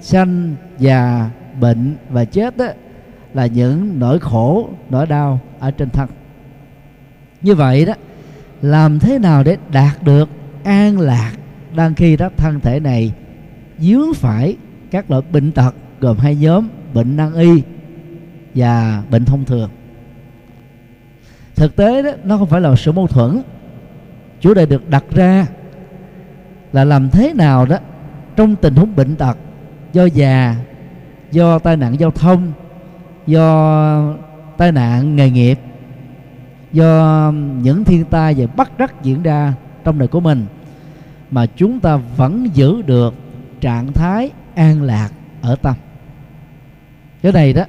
sanh 0.01 0.55
già, 0.79 1.31
bệnh 1.61 1.97
và 2.11 2.25
chết 2.25 2.57
đó 2.57 2.67
là 3.35 3.47
những 3.47 3.99
nỗi 3.99 4.19
khổ, 4.19 4.69
nỗi 4.91 5.07
đau 5.07 5.41
ở 5.59 5.71
trên 5.71 5.91
thân. 5.91 6.09
Như 7.43 7.55
vậy 7.55 7.85
đó, 7.85 7.95
làm 8.63 8.99
thế 8.99 9.19
nào 9.19 9.43
để 9.45 9.57
đạt 9.73 10.03
được 10.03 10.29
an 10.65 11.01
lạc 11.01 11.33
đang 11.77 11.95
khi 11.95 12.17
đó 12.17 12.29
thân 12.37 12.61
thể 12.61 12.81
này 12.81 13.13
dướng 13.79 14.15
phải 14.15 14.57
các 14.91 15.11
loại 15.11 15.23
bệnh 15.33 15.53
tật 15.53 15.75
gồm 16.01 16.19
hai 16.19 16.37
nhóm, 16.37 16.69
bệnh 16.95 17.17
nan 17.17 17.35
y 17.35 17.63
và 18.55 19.03
bệnh 19.11 19.25
thông 19.25 19.45
thường? 19.45 19.71
Thực 21.63 21.77
tế 21.77 22.03
đó, 22.03 22.11
nó 22.25 22.39
không 22.39 22.49
phải 22.49 22.61
là 22.61 22.77
sự 22.77 22.93
mâu 22.93 23.07
thuẫn. 23.07 23.43
Chủ 24.41 24.55
đề 24.55 24.67
được 24.67 24.91
đặt 24.91 25.05
ra 25.11 25.47
là 26.73 26.85
làm 26.85 27.11
thế 27.11 27.33
nào 27.35 27.67
đó 27.67 27.77
trong 28.37 28.57
tình 28.57 28.75
huống 28.75 28.97
bệnh 28.97 29.17
tật, 29.17 29.37
do 29.93 30.05
già, 30.05 30.57
do 31.31 31.59
tai 31.59 31.77
nạn 31.77 32.01
giao 32.01 32.11
thông, 32.11 32.53
do 33.27 34.15
tai 34.57 34.73
nạn 34.73 35.17
nghề 35.17 35.31
nghiệp, 35.31 35.59
do 36.73 37.33
những 37.63 37.85
thiên 37.85 38.05
tai 38.05 38.35
và 38.35 38.47
bất 38.57 38.79
rắc 38.79 39.03
diễn 39.03 39.23
ra 39.23 39.55
trong 39.85 39.99
đời 39.99 40.09
của 40.09 40.21
mình, 40.21 40.47
mà 41.31 41.47
chúng 41.47 41.81
ta 41.81 41.97
vẫn 41.97 42.47
giữ 42.55 42.83
được 42.83 43.15
trạng 43.61 43.93
thái 43.93 44.31
an 44.55 44.83
lạc 44.83 45.11
ở 45.43 45.57
tâm. 45.63 45.75
Cái 47.23 47.33
này 47.33 47.53
đó, 47.53 47.65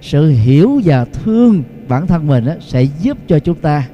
sự 0.00 0.28
hiểu 0.28 0.80
và 0.84 1.04
thương 1.04 1.62
bản 1.88 2.06
thân 2.06 2.26
mình 2.26 2.44
sẽ 2.60 2.82
giúp 2.82 3.18
cho 3.26 3.38
chúng 3.38 3.60
ta 3.60 3.88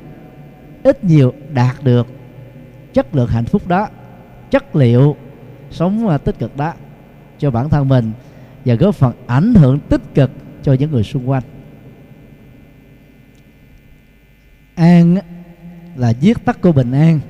ít 0.82 1.04
nhiều 1.04 1.32
đạt 1.52 1.84
được 1.84 2.06
chất 2.92 3.14
lượng 3.14 3.28
hạnh 3.28 3.44
phúc 3.44 3.68
đó, 3.68 3.88
chất 4.50 4.76
liệu 4.76 5.16
sống 5.70 6.08
à, 6.08 6.18
tích 6.18 6.38
cực 6.38 6.56
đó 6.56 6.72
cho 7.38 7.50
bản 7.50 7.68
thân 7.68 7.88
mình 7.88 8.12
và 8.64 8.74
góp 8.74 8.94
phần 8.94 9.12
ảnh 9.26 9.54
hưởng 9.54 9.78
tích 9.80 10.14
cực 10.14 10.30
cho 10.62 10.72
những 10.72 10.90
người 10.90 11.02
xung 11.02 11.30
quanh. 11.30 11.42
An 14.74 15.16
là 15.96 16.12
viết 16.20 16.44
tắt 16.44 16.60
của 16.60 16.72
bình 16.72 16.92
an. 16.92 17.20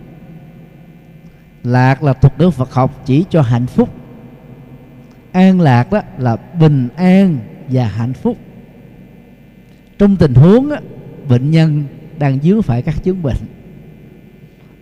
Lạc 1.62 2.02
là 2.02 2.12
thuật 2.12 2.38
ngữ 2.38 2.50
phật 2.50 2.72
học 2.72 3.02
chỉ 3.04 3.24
cho 3.30 3.42
hạnh 3.42 3.66
phúc. 3.66 3.94
An 5.32 5.60
lạc 5.60 5.92
đó 5.92 6.00
là 6.18 6.36
bình 6.36 6.88
an 6.96 7.38
và 7.68 7.84
hạnh 7.84 8.12
phúc 8.12 8.38
trong 10.04 10.16
tình 10.16 10.34
huống 10.34 10.70
á, 10.70 10.80
bệnh 11.28 11.50
nhân 11.50 11.84
đang 12.18 12.38
dướng 12.42 12.62
phải 12.62 12.82
các 12.82 13.04
chứng 13.04 13.22
bệnh. 13.22 13.36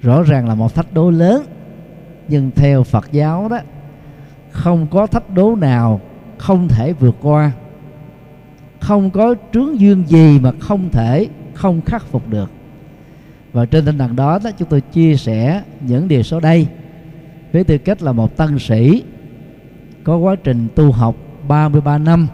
Rõ 0.03 0.23
ràng 0.23 0.49
là 0.49 0.55
một 0.55 0.75
thách 0.75 0.95
đố 0.95 1.11
lớn 1.11 1.47
nhưng 2.29 2.51
theo 2.57 2.83
phật 2.83 3.13
giáo 3.13 3.49
đó 3.49 3.59
không 4.51 4.87
có 4.91 5.07
thách 5.07 5.31
đố 5.31 5.57
nào 5.57 6.01
không 6.39 6.69
thể 6.69 6.93
vượt 6.93 7.17
qua. 7.21 7.53
Không 8.81 9.11
có 9.11 9.35
trướng 9.53 9.81
duyên 9.81 10.05
gì 10.09 10.39
mà 10.39 10.53
không 10.61 10.91
thể 10.91 11.29
không 11.55 11.81
khắc 11.81 12.07
phục 12.07 12.29
được. 12.29 12.51
Và 13.53 13.67
trên 13.67 13.85
tinh 13.85 13.99
thần 13.99 14.17
đó, 14.17 14.39
đó 14.45 14.51
chúng 14.59 14.69
tôi 14.69 14.81
chia 14.81 15.17
sẻ 15.17 15.63
những 15.81 16.09
điều 16.09 16.23
sau 16.23 16.41
đây. 16.41 16.67
Với 17.53 17.65
tư 17.65 17.79
cách 17.79 18.03
là 18.03 18.13
một 18.13 18.37
tân 18.37 18.59
sĩ 18.59 19.03
có 20.05 20.17
quá 20.17 20.37
trình 20.45 20.69
tu 20.75 20.93
học 20.93 21.17
33 21.49 21.99
năm 21.99 22.29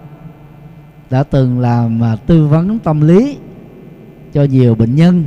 đã 1.10 1.22
từng 1.22 1.60
làm 1.60 2.02
à, 2.02 2.16
tư 2.16 2.46
vấn 2.46 2.78
tâm 2.78 3.00
lý 3.00 3.36
cho 4.32 4.44
nhiều 4.44 4.74
bệnh 4.74 4.94
nhân 4.94 5.24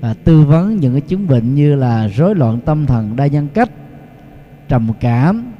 và 0.00 0.14
tư 0.14 0.42
vấn 0.42 0.76
những 0.76 0.92
cái 0.92 1.00
chứng 1.00 1.26
bệnh 1.26 1.54
như 1.54 1.74
là 1.74 2.08
rối 2.08 2.34
loạn 2.34 2.60
tâm 2.64 2.86
thần 2.86 3.16
đa 3.16 3.26
nhân 3.26 3.48
cách, 3.54 3.70
trầm 4.68 4.88
cảm 5.00 5.52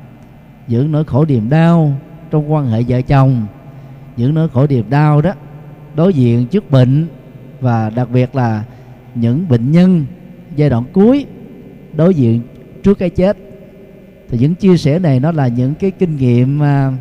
những 0.67 0.93
nỗi 0.93 1.05
khổ 1.05 1.25
niềm 1.25 1.49
đau 1.49 1.93
trong 2.31 2.53
quan 2.53 2.67
hệ 2.67 2.83
vợ 2.89 3.01
chồng 3.01 3.47
những 4.17 4.35
nỗi 4.35 4.49
khổ 4.49 4.67
niềm 4.67 4.91
đau 4.91 5.23
đó 5.23 5.33
đối 5.95 6.15
diện 6.15 6.47
trước 6.47 6.71
bệnh 6.71 7.07
và 7.61 7.91
đặc 7.91 8.09
biệt 8.11 8.37
là 8.37 8.65
những 9.15 9.49
bệnh 9.49 9.73
nhân 9.73 10.05
giai 10.57 10.71
đoạn 10.71 10.85
cuối 10.93 11.27
đối 11.97 12.15
diện 12.15 12.41
trước 12.83 12.99
cái 12.99 13.11
chết. 13.11 13.37
Thì 14.29 14.39
những 14.39 14.55
chia 14.55 14.77
sẻ 14.77 14.99
này 14.99 15.21
nó 15.21 15.33
là 15.33 15.49
những 15.49 15.75
cái 15.75 15.91
kinh 15.91 16.17
nghiệm 16.17 16.63
à, 16.63 16.93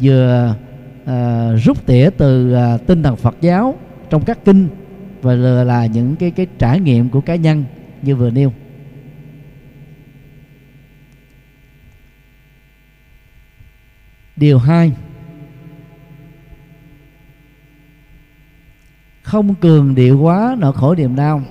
vừa 0.00 0.54
à, 1.06 1.50
rút 1.64 1.86
tỉa 1.86 2.10
từ 2.16 2.52
à, 2.52 2.78
tinh 2.86 3.02
thần 3.02 3.16
Phật 3.16 3.36
giáo 3.40 3.78
trong 4.10 4.24
các 4.24 4.44
kinh 4.44 4.68
và 5.22 5.34
là 5.64 5.86
những 5.86 6.16
cái 6.16 6.30
cái 6.30 6.46
trải 6.58 6.80
nghiệm 6.80 7.08
của 7.08 7.20
cá 7.20 7.34
nhân 7.34 7.64
như 8.02 8.16
vừa 8.16 8.30
nêu. 8.30 8.52
Điều 14.36 14.58
hai 14.58 14.92
không 19.22 19.54
cường 19.54 19.94
điệu 19.94 20.20
quá 20.20 20.56
nỗi 20.58 20.72
khổ 20.72 20.94
niềm 20.94 21.16
đau. 21.16 21.42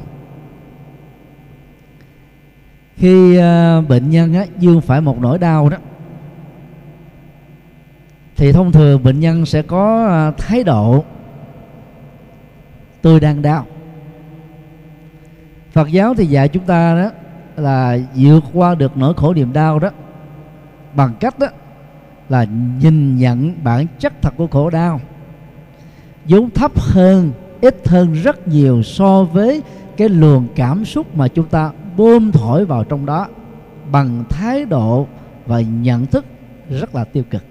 Khi 2.96 3.38
à, 3.38 3.82
bệnh 3.82 4.10
nhân 4.10 4.34
á, 4.34 4.46
dương 4.60 4.82
phải 4.82 5.02
một 5.02 5.22
nỗi 5.22 5.40
đau 5.40 5.70
đó 5.70 5.78
thì 8.36 8.52
thông 8.52 8.72
thường 8.72 9.04
bệnh 9.04 9.20
nhân 9.20 9.46
sẽ 9.46 9.62
có 9.62 10.06
à, 10.08 10.32
thái 10.32 10.64
độ 10.64 11.04
tôi 13.02 13.20
đang 13.20 13.42
đau 13.42 13.66
Phật 15.72 15.92
giáo 15.92 16.14
thì 16.14 16.26
dạy 16.26 16.48
chúng 16.48 16.64
ta 16.64 16.96
đó 16.96 17.12
là 17.56 17.98
vượt 18.16 18.44
qua 18.54 18.76
được 18.76 18.98
nỗi 18.98 19.14
khổ 19.14 19.34
niềm 19.34 19.54
đau 19.54 19.80
đó 19.80 19.90
bằng 20.96 21.14
cách 21.20 21.40
đó 21.40 21.48
là 22.30 22.46
nhìn 22.82 23.18
nhận 23.18 23.54
bản 23.64 23.86
chất 24.00 24.22
thật 24.22 24.34
của 24.38 24.48
khổ 24.48 24.70
đau. 24.70 25.02
Vốn 26.26 26.50
thấp 26.50 26.72
hơn, 26.80 27.32
ít 27.62 27.88
hơn 27.88 28.14
rất 28.14 28.48
nhiều 28.48 28.84
so 28.84 29.24
với 29.24 29.62
cái 29.98 30.10
luồng 30.10 30.48
cảm 30.56 30.86
xúc 30.86 31.16
mà 31.18 31.28
chúng 31.28 31.48
ta 31.48 31.72
bơm 31.98 32.32
thổi 32.32 32.66
vào 32.66 32.84
trong 32.84 33.06
đó 33.06 33.28
bằng 33.92 34.24
thái 34.30 34.66
độ 34.66 35.08
và 35.46 35.62
nhận 35.62 36.06
thức 36.06 36.26
rất 36.70 36.96
là 36.96 37.04
tiêu 37.04 37.24
cực. 37.30 37.44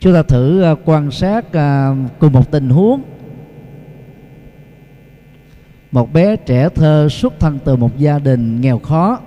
Chúng 0.00 0.14
ta 0.14 0.22
thử 0.22 0.62
à, 0.62 0.74
quan 0.84 1.10
sát 1.10 1.52
à, 1.52 1.94
cùng 2.18 2.32
một 2.32 2.50
tình 2.50 2.70
huống. 2.70 3.02
Một 5.92 6.12
bé 6.12 6.36
trẻ 6.36 6.68
thơ 6.68 7.08
xuất 7.10 7.40
thân 7.40 7.58
từ 7.64 7.76
một 7.76 7.98
gia 7.98 8.18
đình 8.18 8.60
nghèo 8.60 8.78
khó, 8.78 9.20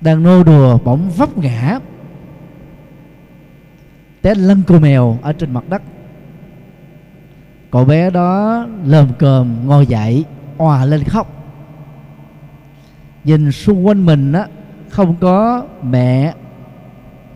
đang 0.00 0.22
nô 0.22 0.42
đùa 0.44 0.78
bỗng 0.84 1.10
vấp 1.10 1.38
ngã. 1.38 1.78
Té 4.22 4.34
lăn 4.34 4.62
cô 4.66 4.78
mèo 4.78 5.18
ở 5.22 5.32
trên 5.32 5.52
mặt 5.52 5.64
đất. 5.68 5.82
Cậu 7.70 7.84
bé 7.84 8.10
đó 8.10 8.66
lờm 8.84 9.08
cờm 9.18 9.66
ngồi 9.66 9.86
dậy 9.86 10.24
òa 10.58 10.84
lên 10.84 11.04
khóc. 11.04 11.26
Nhìn 13.24 13.52
xung 13.52 13.86
quanh 13.86 14.06
mình 14.06 14.32
á, 14.32 14.46
không 14.88 15.16
có 15.20 15.64
mẹ, 15.82 16.34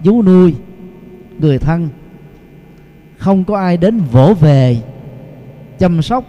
vú 0.04 0.22
nuôi 0.22 0.54
người 1.40 1.58
thân. 1.58 1.88
Không 3.16 3.44
có 3.44 3.58
ai 3.58 3.76
đến 3.76 4.00
vỗ 4.12 4.34
về, 4.40 4.82
chăm 5.78 6.02
sóc, 6.02 6.24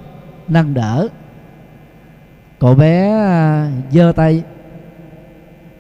nâng 0.48 0.74
đỡ. 0.74 1.08
Cậu 2.60 2.76
bé 2.76 3.10
à, 3.12 3.72
giơ 3.92 4.14
tay, 4.16 4.44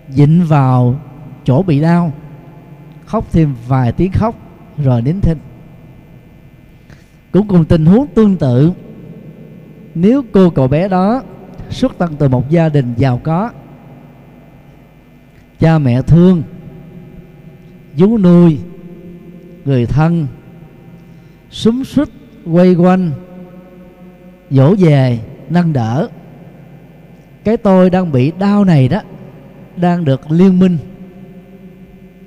dịnh 0.10 0.46
vào 0.48 1.00
chỗ 1.44 1.64
bị 1.64 1.82
đau, 1.82 2.14
khóc 3.06 3.26
thêm 3.32 3.56
vài 3.68 3.92
tiếng 3.92 4.12
khóc, 4.12 4.36
rồi 4.78 5.02
nín 5.02 5.22
thinh. 5.22 5.38
Cũng 7.32 7.48
cùng 7.48 7.66
tình 7.66 7.86
huống 7.86 8.08
tương 8.08 8.38
tự, 8.38 8.72
nếu 9.96 10.24
cô 10.32 10.50
cậu 10.50 10.68
bé 10.68 10.88
đó 10.88 11.22
xuất 11.70 12.00
thân 12.00 12.16
từ 12.20 12.30
một 12.30 12.50
gia 12.50 12.70
đình 12.70 12.94
giàu 12.98 13.22
có, 13.24 13.52
cha 15.60 15.78
mẹ 15.78 16.02
thương, 16.02 16.44
vú 17.98 18.18
nuôi 18.18 18.60
người 19.66 19.86
thân, 19.86 20.28
súng 21.50 21.84
xích 21.84 22.10
quay 22.46 22.76
quanh, 22.76 23.12
dỗ 24.50 24.76
về, 24.80 25.20
nâng 25.50 25.74
đỡ. 25.74 26.10
Cái 27.44 27.58
tôi 27.58 27.90
đang 27.90 28.12
bị 28.12 28.32
đau 28.40 28.66
này 28.66 28.88
đó, 28.88 29.02
đang 29.76 30.06
được 30.06 30.32
liên 30.32 30.60
minh. 30.60 30.78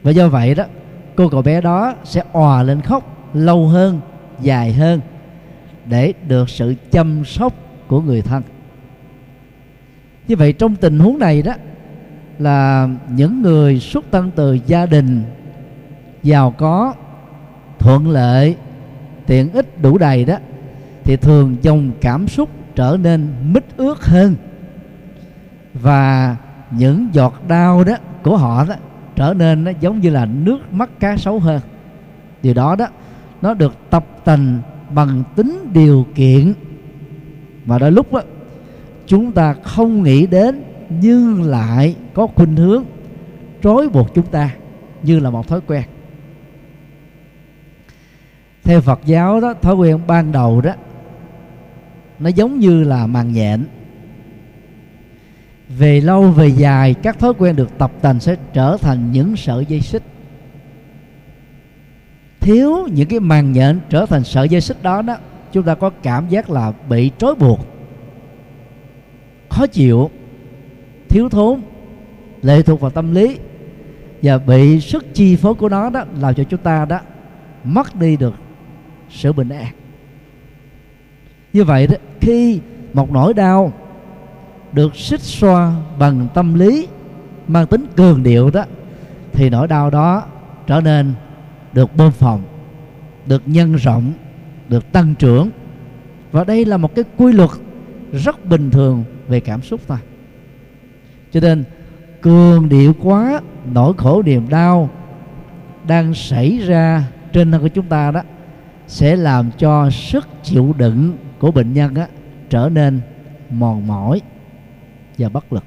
Và 0.03 0.11
do 0.11 0.29
vậy 0.29 0.55
đó, 0.55 0.64
cô 1.16 1.29
cậu 1.29 1.42
bé 1.42 1.61
đó 1.61 1.94
sẽ 2.05 2.22
òa 2.33 2.62
lên 2.62 2.81
khóc 2.81 3.31
lâu 3.35 3.68
hơn, 3.68 4.01
dài 4.40 4.72
hơn, 4.72 5.01
để 5.87 6.12
được 6.29 6.51
sự 6.51 6.74
chăm 6.90 7.24
sóc 7.24 7.55
của 7.88 8.01
người 8.01 8.22
thân. 8.22 8.42
Như 10.29 10.37
vậy 10.37 10.53
trong 10.53 10.77
tình 10.77 10.98
huống 10.98 11.18
này 11.18 11.42
đó, 11.42 11.53
là 12.38 12.88
những 13.11 13.42
người 13.42 13.81
xuất 13.81 14.05
thân 14.11 14.31
từ 14.37 14.59
gia 14.66 14.87
đình, 14.87 15.22
giàu 16.22 16.51
có 16.51 16.94
thuận 17.79 18.09
lợi 18.09 18.57
tiện 19.27 19.53
ích 19.53 19.83
đủ 19.83 19.99
đầy 19.99 20.25
đó 20.25 20.37
thì 21.05 21.17
thường 21.17 21.57
dòng 21.62 21.91
cảm 22.01 22.29
xúc 22.29 22.49
trở 22.75 22.97
nên 23.03 23.29
mít 23.53 23.64
ướt 23.77 24.05
hơn. 24.05 24.35
Và 25.75 26.37
những 26.71 27.09
giọt 27.12 27.35
đau 27.49 27.85
đó 27.85 27.95
của 28.23 28.37
họ 28.37 28.64
đó 28.64 28.75
trở 29.17 29.35
nên 29.35 29.64
nó 29.64 29.71
giống 29.81 30.01
như 30.01 30.11
là 30.11 30.25
nước 30.25 30.73
mắt 30.73 30.91
cá 31.01 31.17
sấu 31.17 31.38
hơn. 31.38 31.61
Điều 32.43 32.55
đó 32.55 32.77
đó 32.77 32.87
nó 33.43 33.55
được 33.55 33.77
tập 33.91 34.07
tành 34.25 34.59
bằng 34.95 35.23
tính 35.37 35.69
điều 35.73 36.07
kiện. 36.14 36.55
Mà 37.64 37.79
đôi 37.79 37.93
lúc 37.93 38.12
đó, 38.12 38.21
chúng 39.07 39.33
ta 39.33 39.55
không 39.62 40.03
nghĩ 40.03 40.27
đến 40.27 40.62
nhưng 40.88 41.43
lại 41.43 41.97
có 42.14 42.27
khuynh 42.27 42.57
hướng 42.57 42.85
trói 43.62 43.88
buộc 43.88 44.14
chúng 44.14 44.27
ta 44.27 44.51
như 45.03 45.21
là 45.21 45.31
một 45.31 45.49
thói 45.49 45.61
quen 45.67 45.83
theo 48.68 48.81
Phật 48.81 49.00
giáo 49.04 49.40
đó, 49.40 49.54
thói 49.62 49.74
quen 49.74 50.00
ban 50.07 50.33
đầu 50.33 50.61
đó, 50.61 50.72
nó 52.18 52.28
giống 52.28 52.59
như 52.59 52.85
là 52.85 53.07
màng 53.07 53.33
nhện. 53.33 53.64
Về 55.68 56.00
lâu, 56.00 56.22
về 56.22 56.48
dài, 56.48 56.94
các 56.94 57.18
thói 57.18 57.33
quen 57.38 57.57
được 57.57 57.78
tập 57.78 57.92
tành 58.02 58.20
sẽ 58.20 58.37
trở 58.52 58.76
thành 58.81 59.12
những 59.12 59.37
sợi 59.37 59.66
dây 59.66 59.81
xích. 59.81 60.02
Thiếu 62.40 62.88
những 62.92 63.09
cái 63.09 63.20
màng 63.20 63.52
nhện 63.52 63.81
trở 63.90 64.07
thành 64.07 64.24
sợi 64.24 64.48
dây 64.48 64.61
xích 64.61 64.83
đó 64.83 65.02
đó, 65.02 65.16
chúng 65.52 65.62
ta 65.62 65.74
có 65.74 65.90
cảm 65.90 66.28
giác 66.28 66.50
là 66.50 66.72
bị 66.88 67.11
trói 67.18 67.35
buộc, 67.35 67.61
khó 69.48 69.66
chịu, 69.66 70.11
thiếu 71.09 71.28
thốn, 71.28 71.61
lệ 72.42 72.62
thuộc 72.62 72.81
vào 72.81 72.90
tâm 72.90 73.14
lý, 73.14 73.38
và 74.22 74.38
bị 74.38 74.81
sức 74.81 75.14
chi 75.14 75.37
phối 75.37 75.54
của 75.54 75.68
nó 75.68 75.90
đó 75.90 76.04
làm 76.20 76.35
cho 76.35 76.44
chúng 76.44 76.61
ta 76.61 76.85
đó 76.85 77.00
mất 77.64 77.96
đi 77.96 78.16
được 78.16 78.35
sự 79.11 79.33
bình 79.33 79.49
an 79.49 79.73
như 81.53 81.64
vậy 81.64 81.87
đó, 81.87 81.97
khi 82.21 82.61
một 82.92 83.12
nỗi 83.12 83.35
đau 83.35 83.73
được 84.73 84.97
xích 84.97 85.21
xoa 85.21 85.73
bằng 85.99 86.29
tâm 86.35 86.55
lý, 86.55 86.88
mang 87.49 87.66
tính 87.66 87.87
cường 87.97 88.23
điệu 88.23 88.51
đó, 88.51 88.64
thì 89.33 89.51
nỗi 89.51 89.68
đau 89.68 89.90
đó 89.90 90.25
trở 90.66 90.81
nên 90.81 91.12
được 91.73 91.97
bơm 91.97 92.12
phòng, 92.12 92.42
được 93.27 93.42
nhân 93.47 93.75
rộng, 93.75 94.12
được 94.68 94.92
tăng 94.92 95.14
trưởng. 95.14 95.51
Và 96.33 96.44
đây 96.44 96.64
là 96.64 96.77
một 96.77 96.94
cái 96.94 97.05
quy 97.16 97.33
luật 97.33 97.51
rất 98.12 98.44
bình 98.44 98.71
thường 98.71 99.05
về 99.29 99.40
cảm 99.40 99.62
xúc 99.62 99.81
thôi. 99.88 99.99
Cho 101.33 101.40
nên, 101.40 101.64
cường 102.21 102.68
điệu 102.68 102.94
quá, 103.03 103.40
nỗi 103.73 103.92
khổ 103.97 104.23
niềm 104.23 104.49
đau 104.49 104.90
đang 105.87 106.14
xảy 106.14 106.59
ra 106.59 107.05
trên 107.33 107.53
thân 107.53 107.62
của 107.62 107.68
chúng 107.68 107.87
ta 107.87 108.11
đó 108.11 108.23
sẽ 108.88 109.16
làm 109.16 109.51
cho 109.59 109.90
sức 109.90 110.29
chịu 110.42 110.74
đựng 110.79 111.16
của 111.38 111.51
bệnh 111.51 111.72
nhân 111.72 111.94
á, 111.94 112.09
trở 112.51 112.68
nên 112.72 113.01
mòn 113.51 113.87
mỏi 113.87 114.20
và 115.18 115.29
bất 115.29 115.53
lực. 115.53 115.64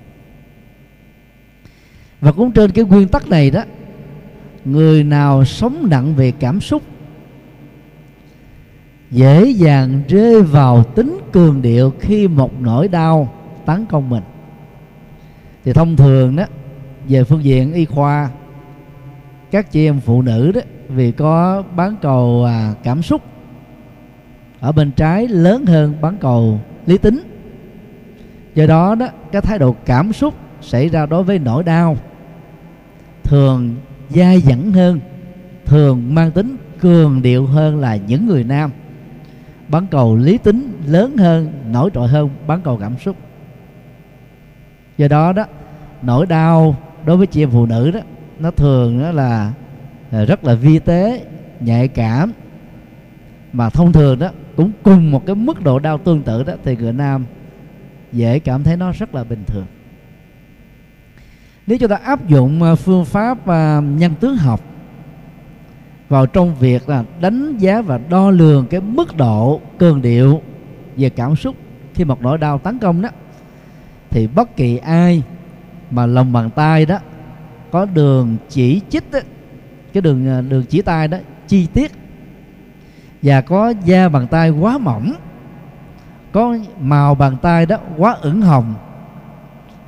Và 2.21 2.31
cũng 2.31 2.51
trên 2.51 2.71
cái 2.71 2.85
nguyên 2.85 3.07
tắc 3.07 3.29
này 3.29 3.51
đó 3.51 3.63
người 4.65 5.03
nào 5.03 5.45
sống 5.45 5.87
nặng 5.89 6.15
về 6.15 6.31
cảm 6.31 6.61
xúc 6.61 6.81
dễ 9.11 9.45
dàng 9.45 10.01
rơi 10.07 10.41
vào 10.41 10.83
tính 10.83 11.19
cường 11.31 11.61
điệu 11.61 11.93
khi 11.99 12.27
một 12.27 12.61
nỗi 12.61 12.87
đau 12.87 13.33
tấn 13.65 13.85
công 13.85 14.09
mình. 14.09 14.23
Thì 15.63 15.73
thông 15.73 15.95
thường 15.95 16.35
đó 16.35 16.43
về 17.07 17.23
phương 17.23 17.43
diện 17.43 17.73
y 17.73 17.85
khoa 17.85 18.29
các 19.51 19.71
chị 19.71 19.87
em 19.87 19.99
phụ 19.99 20.21
nữ 20.21 20.51
đó 20.51 20.61
vì 20.95 21.11
có 21.11 21.63
bán 21.75 21.95
cầu 22.01 22.45
à, 22.47 22.73
cảm 22.83 23.01
xúc 23.01 23.21
ở 24.59 24.71
bên 24.71 24.91
trái 24.91 25.27
lớn 25.27 25.65
hơn 25.65 25.93
bán 26.01 26.17
cầu 26.17 26.59
lý 26.85 26.97
tính. 26.97 27.23
Do 28.55 28.65
đó 28.65 28.95
đó, 28.95 29.07
cái 29.31 29.41
thái 29.41 29.59
độ 29.59 29.75
cảm 29.85 30.13
xúc 30.13 30.33
xảy 30.61 30.89
ra 30.89 31.05
đối 31.05 31.23
với 31.23 31.39
nỗi 31.39 31.63
đau 31.63 31.97
thường 33.23 33.75
dai 34.09 34.41
dẳng 34.41 34.71
hơn, 34.71 34.99
thường 35.65 36.15
mang 36.15 36.31
tính 36.31 36.57
cường 36.79 37.21
điệu 37.21 37.45
hơn 37.45 37.79
là 37.79 37.95
những 37.95 38.27
người 38.27 38.43
nam. 38.43 38.71
Bán 39.67 39.87
cầu 39.91 40.15
lý 40.15 40.37
tính 40.37 40.71
lớn 40.85 41.17
hơn, 41.17 41.51
nổi 41.71 41.89
trội 41.93 42.07
hơn 42.07 42.29
bán 42.47 42.61
cầu 42.61 42.77
cảm 42.77 42.97
xúc. 42.97 43.15
Do 44.97 45.07
đó 45.07 45.33
đó, 45.33 45.45
nỗi 46.01 46.25
đau 46.25 46.75
đối 47.05 47.17
với 47.17 47.27
chị 47.27 47.43
em 47.43 47.49
phụ 47.49 47.65
nữ 47.65 47.91
đó, 47.91 47.99
nó 48.39 48.51
thường 48.51 49.01
đó 49.01 49.11
là 49.11 49.53
Ờ, 50.11 50.25
rất 50.25 50.43
là 50.43 50.55
vi 50.55 50.79
tế 50.79 51.25
nhạy 51.59 51.87
cảm. 51.87 52.31
Mà 53.53 53.69
thông 53.69 53.93
thường 53.93 54.19
đó 54.19 54.29
cũng 54.55 54.71
cùng 54.83 55.11
một 55.11 55.25
cái 55.25 55.35
mức 55.35 55.63
độ 55.63 55.79
đau 55.79 55.97
tương 55.97 56.21
tự 56.21 56.43
đó 56.43 56.53
thì 56.63 56.75
người 56.75 56.93
nam 56.93 57.25
dễ 58.11 58.39
cảm 58.39 58.63
thấy 58.63 58.77
nó 58.77 58.91
rất 58.91 59.15
là 59.15 59.23
bình 59.23 59.43
thường. 59.47 59.65
Nếu 61.67 61.77
chúng 61.77 61.89
ta 61.89 61.95
áp 61.95 62.27
dụng 62.27 62.63
ờ, 62.63 62.75
phương 62.75 63.05
pháp 63.05 63.47
ờ, 63.47 63.81
nhân 63.81 64.13
tướng 64.19 64.35
học 64.35 64.61
vào 66.09 66.25
trong 66.25 66.55
việc 66.55 66.89
là 66.89 67.03
đánh 67.21 67.57
giá 67.57 67.81
và 67.81 67.99
đo 68.09 68.31
lường 68.31 68.67
cái 68.67 68.81
mức 68.81 69.17
độ 69.17 69.61
cường 69.77 70.01
điệu 70.01 70.41
về 70.97 71.09
cảm 71.09 71.35
xúc 71.35 71.55
khi 71.93 72.03
một 72.03 72.21
nỗi 72.21 72.37
đau 72.37 72.59
tấn 72.59 72.79
công 72.79 73.01
đó 73.01 73.09
thì 74.09 74.27
bất 74.27 74.55
kỳ 74.55 74.77
ai 74.77 75.23
mà 75.91 76.05
lòng 76.05 76.33
bàn 76.33 76.49
tay 76.49 76.85
đó 76.85 76.97
có 77.71 77.85
đường 77.85 78.37
chỉ 78.49 78.81
chích 78.89 79.11
đó, 79.11 79.19
cái 79.93 80.01
đường 80.01 80.27
à, 80.27 80.41
đường 80.41 80.63
chỉ 80.69 80.81
tay 80.81 81.07
đó, 81.07 81.17
chi 81.47 81.67
tiết. 81.73 81.91
Và 83.21 83.41
có 83.41 83.73
da 83.85 84.09
bàn 84.09 84.27
tay 84.27 84.49
quá 84.49 84.77
mỏng, 84.77 85.13
có 86.31 86.57
màu 86.79 87.15
bàn 87.15 87.37
tay 87.41 87.65
đó 87.65 87.77
quá 87.97 88.17
ửng 88.21 88.41
hồng, 88.41 88.73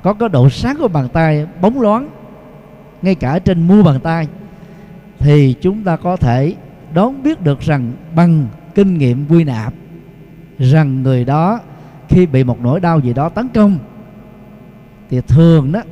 có 0.02 0.12
cái 0.12 0.28
độ 0.28 0.50
sáng 0.50 0.76
của 0.78 0.88
bàn 0.88 1.08
tay 1.08 1.46
bóng 1.60 1.80
loáng, 1.80 2.08
ngay 3.02 3.14
cả 3.14 3.38
trên 3.38 3.68
mu 3.68 3.82
bàn 3.82 4.00
tay, 4.00 4.28
thì 5.18 5.54
chúng 5.60 5.84
ta 5.84 5.96
có 5.96 6.16
thể 6.16 6.54
đón 6.94 7.22
biết 7.22 7.42
được 7.42 7.60
rằng 7.60 7.92
bằng 8.14 8.46
kinh 8.74 8.98
nghiệm 8.98 9.26
quy 9.28 9.44
nạp, 9.44 9.74
rằng 10.58 11.02
người 11.02 11.24
đó 11.24 11.60
khi 12.08 12.26
bị 12.26 12.44
một 12.44 12.60
nỗi 12.60 12.80
đau 12.80 13.00
gì 13.00 13.12
đó 13.12 13.28
tấn 13.28 13.48
công, 13.48 13.78
thì 15.10 15.20
thường 15.20 15.72
đó, 15.72 15.82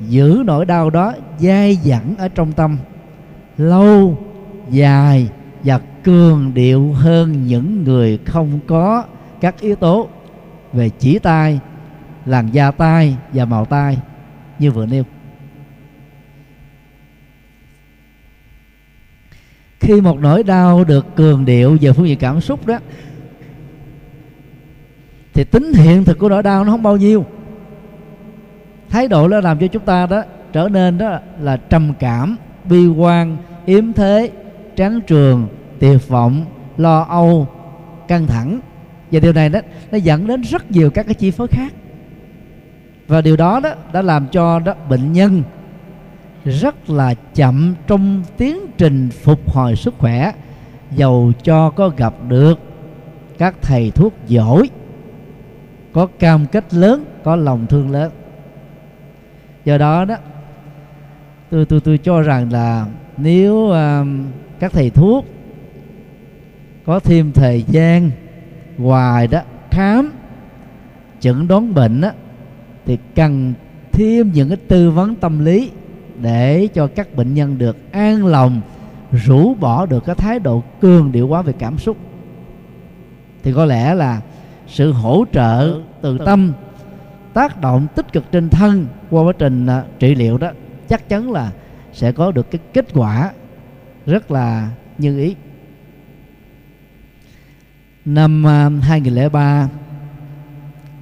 giữ 0.00 0.42
nỗi 0.46 0.66
đau 0.66 0.90
đó 0.90 1.12
dai 1.38 1.74
dẳng 1.74 2.14
ở 2.18 2.28
trong 2.28 2.52
tâm 2.52 2.76
lâu, 3.56 4.18
dài 4.70 5.28
và 5.64 5.80
cường 6.02 6.54
điệu 6.54 6.92
hơn 6.92 7.46
những 7.46 7.84
người 7.84 8.18
không 8.24 8.60
có 8.66 9.04
các 9.40 9.60
yếu 9.60 9.76
tố 9.76 10.08
về 10.72 10.88
chỉ 10.88 11.18
tay 11.18 11.60
làn 12.26 12.48
da 12.52 12.70
tay 12.70 13.16
và 13.32 13.44
màu 13.44 13.64
tay 13.64 13.98
như 14.58 14.70
vừa 14.70 14.86
nêu. 14.86 15.04
Khi 19.80 20.00
một 20.00 20.18
nỗi 20.20 20.42
đau 20.42 20.84
được 20.84 21.06
cường 21.16 21.44
điệu 21.44 21.78
về 21.80 21.92
phương 21.92 22.08
diện 22.08 22.18
cảm 22.18 22.40
xúc 22.40 22.66
đó, 22.66 22.78
thì 25.34 25.44
tính 25.44 25.72
hiện 25.72 26.04
thực 26.04 26.18
của 26.18 26.28
nỗi 26.28 26.42
đau 26.42 26.64
nó 26.64 26.70
không 26.70 26.82
bao 26.82 26.96
nhiêu. 26.96 27.24
Thái 28.88 29.08
độ 29.08 29.28
nó 29.28 29.40
làm 29.40 29.58
cho 29.58 29.66
chúng 29.66 29.84
ta 29.84 30.06
đó 30.06 30.22
trở 30.52 30.68
nên 30.68 30.98
đó 30.98 31.18
là 31.40 31.56
trầm 31.56 31.92
cảm 31.98 32.36
bi 32.64 32.86
quan, 32.86 33.36
yếm 33.66 33.92
thế, 33.92 34.30
tráng 34.76 35.00
trường 35.00 35.48
tuyệt 35.78 36.08
vọng 36.08 36.44
lo 36.76 37.06
âu, 37.08 37.46
căng 38.08 38.26
thẳng. 38.26 38.60
Và 39.10 39.20
điều 39.20 39.32
này 39.32 39.48
đó, 39.48 39.60
nó 39.90 39.98
dẫn 39.98 40.26
đến 40.26 40.42
rất 40.42 40.70
nhiều 40.70 40.90
các 40.90 41.06
cái 41.06 41.14
chi 41.14 41.30
phối 41.30 41.48
khác. 41.48 41.72
Và 43.08 43.20
điều 43.20 43.36
đó 43.36 43.60
đó, 43.60 43.70
đã 43.92 44.02
làm 44.02 44.26
cho 44.26 44.58
đó, 44.58 44.74
bệnh 44.88 45.12
nhân 45.12 45.42
rất 46.44 46.90
là 46.90 47.14
chậm 47.34 47.74
trong 47.86 48.22
tiến 48.36 48.58
trình 48.78 49.08
phục 49.10 49.50
hồi 49.50 49.76
sức 49.76 49.94
khỏe 49.98 50.32
dầu 50.90 51.32
cho 51.42 51.70
có 51.70 51.88
gặp 51.88 52.14
được 52.28 52.60
các 53.38 53.54
thầy 53.62 53.90
thuốc 53.90 54.14
giỏi, 54.26 54.70
có 55.92 56.06
cam 56.06 56.46
kết 56.46 56.74
lớn, 56.74 57.04
có 57.24 57.36
lòng 57.36 57.66
thương 57.66 57.90
lớn. 57.90 58.12
Do 59.64 59.78
đó 59.78 60.04
đó 60.04 60.16
tôi 61.52 61.64
tôi 61.64 61.80
tôi 61.80 61.98
cho 61.98 62.22
rằng 62.22 62.52
là 62.52 62.86
nếu 63.16 63.54
uh, 63.54 64.06
các 64.60 64.72
thầy 64.72 64.90
thuốc 64.90 65.26
có 66.86 67.00
thêm 67.00 67.32
thời 67.32 67.64
gian 67.68 68.10
ngoài 68.78 69.26
đó 69.26 69.40
khám 69.70 70.12
chẩn 71.20 71.48
đoán 71.48 71.74
bệnh 71.74 72.00
đó, 72.00 72.10
thì 72.86 72.98
cần 73.14 73.54
thêm 73.92 74.30
những 74.34 74.48
cái 74.48 74.56
tư 74.68 74.90
vấn 74.90 75.14
tâm 75.14 75.44
lý 75.44 75.70
để 76.20 76.68
cho 76.74 76.86
các 76.86 77.14
bệnh 77.14 77.34
nhân 77.34 77.58
được 77.58 77.92
an 77.92 78.26
lòng 78.26 78.60
rũ 79.12 79.54
bỏ 79.54 79.86
được 79.86 80.04
cái 80.04 80.14
thái 80.14 80.38
độ 80.38 80.62
cường 80.80 81.12
điệu 81.12 81.28
quá 81.28 81.42
về 81.42 81.52
cảm 81.58 81.78
xúc. 81.78 81.96
Thì 83.42 83.52
có 83.52 83.64
lẽ 83.64 83.94
là 83.94 84.20
sự 84.66 84.92
hỗ 84.92 85.24
trợ 85.32 85.80
từ 86.00 86.18
tâm 86.26 86.52
tác 87.32 87.60
động 87.60 87.86
tích 87.94 88.12
cực 88.12 88.32
trên 88.32 88.48
thân 88.48 88.86
qua 89.10 89.22
quá 89.22 89.32
trình 89.38 89.66
uh, 89.66 89.98
trị 89.98 90.14
liệu 90.14 90.38
đó 90.38 90.50
chắc 90.92 91.08
chắn 91.08 91.32
là 91.32 91.52
sẽ 91.92 92.12
có 92.12 92.32
được 92.32 92.50
cái 92.50 92.60
kết 92.72 92.86
quả 92.94 93.32
rất 94.06 94.30
là 94.30 94.70
như 94.98 95.18
ý. 95.18 95.34
Năm 98.04 98.46
à, 98.46 98.70
2003 98.82 99.68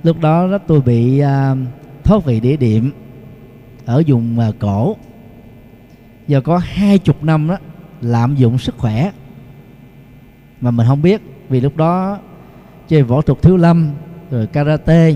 lúc 0.02 0.20
đó, 0.20 0.46
đó 0.46 0.58
tôi 0.58 0.80
bị 0.80 1.18
à, 1.18 1.54
thoát 2.04 2.24
vị 2.24 2.40
đĩa 2.40 2.56
điểm 2.56 2.92
ở 3.84 4.02
vùng 4.06 4.38
à, 4.38 4.50
cổ. 4.58 4.96
Giờ 6.28 6.40
có 6.40 6.58
hai 6.58 6.98
chục 6.98 7.24
năm 7.24 7.48
đó 7.48 7.56
lạm 8.00 8.36
dụng 8.36 8.58
sức 8.58 8.78
khỏe 8.78 9.12
mà 10.60 10.70
mình 10.70 10.86
không 10.86 11.02
biết 11.02 11.22
vì 11.48 11.60
lúc 11.60 11.76
đó 11.76 12.18
chơi 12.88 13.02
võ 13.02 13.20
thuật 13.20 13.42
thiếu 13.42 13.56
lâm 13.56 13.90
rồi 14.30 14.46
karate 14.46 15.14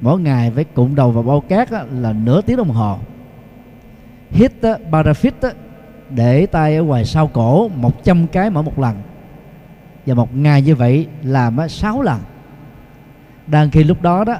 mỗi 0.00 0.20
ngày 0.20 0.50
với 0.50 0.64
cụm 0.64 0.94
đầu 0.94 1.10
vào 1.10 1.22
bao 1.22 1.40
cát 1.40 1.70
á, 1.70 1.84
là 1.92 2.12
nửa 2.12 2.40
tiếng 2.42 2.56
đồng 2.56 2.70
hồ 2.70 2.98
hít 4.30 4.52
parafit 4.90 5.52
để 6.10 6.46
tay 6.46 6.76
ở 6.76 6.82
ngoài 6.82 7.04
sau 7.04 7.26
cổ 7.26 7.68
100 7.68 8.26
cái 8.26 8.50
mỗi 8.50 8.62
một 8.62 8.78
lần. 8.78 8.96
Và 10.06 10.14
một 10.14 10.36
ngày 10.36 10.62
như 10.62 10.74
vậy 10.74 11.06
làm 11.22 11.68
6 11.68 12.02
lần. 12.02 12.20
Đang 13.46 13.70
khi 13.70 13.84
lúc 13.84 14.02
đó 14.02 14.24
đó 14.24 14.36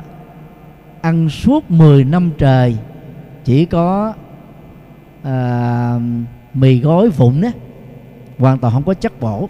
ăn 1.00 1.28
suốt 1.28 1.70
10 1.70 2.04
năm 2.04 2.30
trời 2.38 2.76
chỉ 3.44 3.64
có 3.64 4.14
à, 5.22 6.00
mì 6.54 6.80
gói 6.80 7.08
vụn 7.08 7.40
đó 7.40 7.48
hoàn 8.38 8.58
toàn 8.58 8.74
không 8.74 8.82
có 8.82 8.94
chất 8.94 9.20
bổ. 9.20 9.48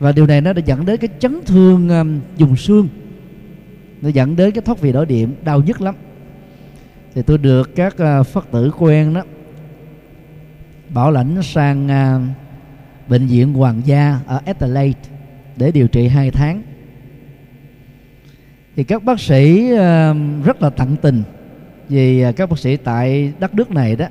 Và 0.00 0.12
điều 0.12 0.26
này 0.26 0.40
nó 0.40 0.52
đã 0.52 0.62
dẫn 0.66 0.86
đến 0.86 0.96
cái 0.96 1.08
chấn 1.18 1.40
thương 1.46 1.88
um, 1.88 2.20
dùng 2.36 2.56
xương. 2.56 2.88
Nó 4.00 4.08
dẫn 4.08 4.36
đến 4.36 4.50
cái 4.50 4.62
thoát 4.62 4.80
vị 4.80 4.92
đổ 4.92 5.04
điểm 5.04 5.34
đau 5.44 5.60
nhức 5.60 5.80
lắm 5.80 5.94
thì 7.14 7.22
tôi 7.22 7.38
được 7.38 7.74
các 7.74 7.98
à, 7.98 8.22
phật 8.22 8.48
tử 8.52 8.70
quen 8.78 9.14
đó, 9.14 9.22
bảo 10.88 11.10
lãnh 11.10 11.42
sang 11.42 11.88
à, 11.90 12.20
bệnh 13.08 13.26
viện 13.26 13.54
hoàng 13.54 13.82
gia 13.84 14.20
ở 14.26 14.40
Adelaide 14.46 15.00
để 15.56 15.70
điều 15.70 15.88
trị 15.88 16.08
hai 16.08 16.30
tháng. 16.30 16.62
Thì 18.76 18.84
các 18.84 19.04
bác 19.04 19.20
sĩ 19.20 19.72
à, 19.76 20.14
rất 20.44 20.62
là 20.62 20.70
tận 20.70 20.96
tình 21.02 21.22
vì 21.88 22.24
các 22.36 22.50
bác 22.50 22.58
sĩ 22.58 22.76
tại 22.76 23.32
đất 23.38 23.54
nước 23.54 23.70
này 23.70 23.96
đó 23.96 24.06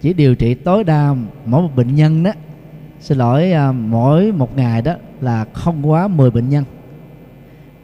chỉ 0.00 0.12
điều 0.12 0.34
trị 0.34 0.54
tối 0.54 0.84
đa 0.84 1.14
mỗi 1.46 1.62
một 1.62 1.76
bệnh 1.76 1.94
nhân 1.94 2.22
đó. 2.22 2.32
Xin 3.00 3.18
lỗi 3.18 3.52
mỗi 3.72 4.32
một 4.32 4.56
ngày 4.56 4.82
đó 4.82 4.94
là 5.20 5.44
không 5.52 5.90
quá 5.90 6.08
10 6.08 6.30
bệnh 6.30 6.48
nhân. 6.48 6.64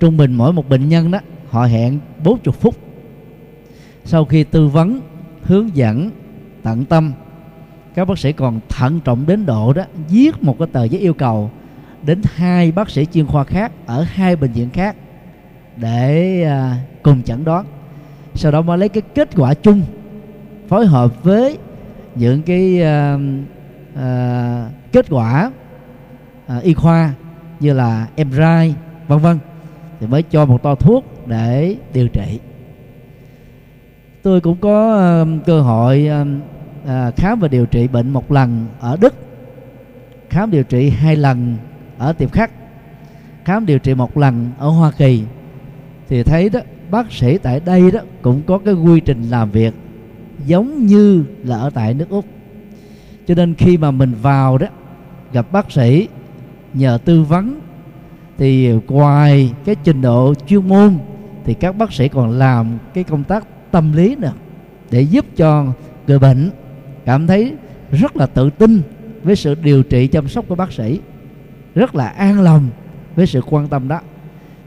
Trung 0.00 0.16
bình 0.16 0.34
mỗi 0.34 0.52
một 0.52 0.68
bệnh 0.68 0.88
nhân 0.88 1.10
đó 1.10 1.18
họ 1.48 1.64
hẹn 1.64 1.98
40 2.24 2.52
phút 2.60 2.85
sau 4.06 4.24
khi 4.24 4.44
tư 4.44 4.68
vấn 4.68 5.00
hướng 5.42 5.76
dẫn 5.76 6.10
tận 6.62 6.84
tâm 6.84 7.12
các 7.94 8.04
bác 8.04 8.18
sĩ 8.18 8.32
còn 8.32 8.60
thận 8.68 9.00
trọng 9.00 9.26
đến 9.26 9.46
độ 9.46 9.72
đó 9.72 9.82
viết 10.08 10.42
một 10.42 10.58
cái 10.58 10.68
tờ 10.72 10.84
giấy 10.84 11.00
yêu 11.00 11.14
cầu 11.14 11.50
đến 12.02 12.22
hai 12.34 12.72
bác 12.72 12.90
sĩ 12.90 13.06
chuyên 13.12 13.26
khoa 13.26 13.44
khác 13.44 13.72
ở 13.86 14.06
hai 14.08 14.36
bệnh 14.36 14.52
viện 14.52 14.70
khác 14.70 14.96
để 15.76 16.42
à, 16.42 16.76
cùng 17.02 17.22
chẩn 17.22 17.44
đoán. 17.44 17.64
Sau 18.34 18.52
đó 18.52 18.62
mới 18.62 18.78
lấy 18.78 18.88
cái 18.88 19.02
kết 19.14 19.28
quả 19.36 19.54
chung 19.54 19.82
phối 20.68 20.86
hợp 20.86 21.24
với 21.24 21.58
những 22.14 22.42
cái 22.42 22.82
à, 22.82 23.18
à, 23.94 24.70
kết 24.92 25.06
quả 25.10 25.50
à, 26.46 26.58
y 26.58 26.74
khoa 26.74 27.14
như 27.60 27.72
là 27.72 28.06
MRI 28.16 28.74
vân 29.08 29.18
vân 29.18 29.38
thì 30.00 30.06
mới 30.06 30.22
cho 30.22 30.46
một 30.46 30.62
to 30.62 30.74
thuốc 30.74 31.04
để 31.26 31.76
điều 31.92 32.08
trị 32.08 32.40
tôi 34.26 34.40
cũng 34.40 34.56
có 34.56 34.96
uh, 35.22 35.46
cơ 35.46 35.60
hội 35.60 36.08
uh, 36.10 37.16
khám 37.16 37.40
và 37.40 37.48
điều 37.48 37.66
trị 37.66 37.88
bệnh 37.88 38.10
một 38.10 38.32
lần 38.32 38.66
ở 38.80 38.96
đức. 39.00 39.14
Khám 40.30 40.50
điều 40.50 40.62
trị 40.62 40.90
hai 40.90 41.16
lần 41.16 41.56
ở 41.98 42.12
tiệp 42.12 42.32
khắc 42.32 42.50
khám 43.44 43.66
điều 43.66 43.78
trị 43.78 43.94
một 43.94 44.16
lần 44.16 44.50
ở 44.58 44.68
hoa 44.68 44.90
kỳ. 44.90 45.22
Thì 46.08 46.22
thấy 46.22 46.48
đó 46.48 46.60
bác 46.90 47.12
sĩ 47.12 47.38
tại 47.38 47.60
đây 47.64 47.90
đó 47.90 48.00
cũng 48.22 48.42
có 48.46 48.58
cái 48.58 48.74
quy 48.74 49.00
trình 49.00 49.22
làm 49.30 49.50
việc 49.50 49.74
giống 50.46 50.86
như 50.86 51.24
là 51.44 51.58
ở 51.58 51.70
tại 51.70 51.94
nước 51.94 52.08
úc. 52.08 52.24
Cho 53.26 53.34
nên 53.34 53.54
khi 53.54 53.76
mà 53.76 53.90
mình 53.90 54.14
vào 54.22 54.58
đó 54.58 54.66
gặp 55.32 55.52
bác 55.52 55.72
sĩ 55.72 56.08
nhờ 56.74 56.98
tư 57.04 57.22
vấn 57.22 57.60
thì 58.38 58.72
ngoài 58.88 59.52
cái 59.64 59.76
trình 59.84 60.02
độ 60.02 60.34
chuyên 60.46 60.68
môn 60.68 60.98
thì 61.44 61.54
các 61.54 61.76
bác 61.76 61.92
sĩ 61.92 62.08
còn 62.08 62.30
làm 62.30 62.78
cái 62.94 63.04
công 63.04 63.24
tác 63.24 63.46
tâm 63.70 63.92
lý 63.92 64.16
nữa 64.16 64.32
để 64.90 65.00
giúp 65.00 65.26
cho 65.36 65.66
người 66.06 66.18
bệnh 66.18 66.50
cảm 67.04 67.26
thấy 67.26 67.54
rất 67.92 68.16
là 68.16 68.26
tự 68.26 68.50
tin 68.50 68.82
với 69.22 69.36
sự 69.36 69.54
điều 69.54 69.82
trị 69.82 70.06
chăm 70.06 70.28
sóc 70.28 70.44
của 70.48 70.54
bác 70.54 70.72
sĩ, 70.72 71.00
rất 71.74 71.94
là 71.94 72.08
an 72.08 72.40
lòng 72.40 72.68
với 73.16 73.26
sự 73.26 73.40
quan 73.40 73.68
tâm 73.68 73.88
đó. 73.88 74.00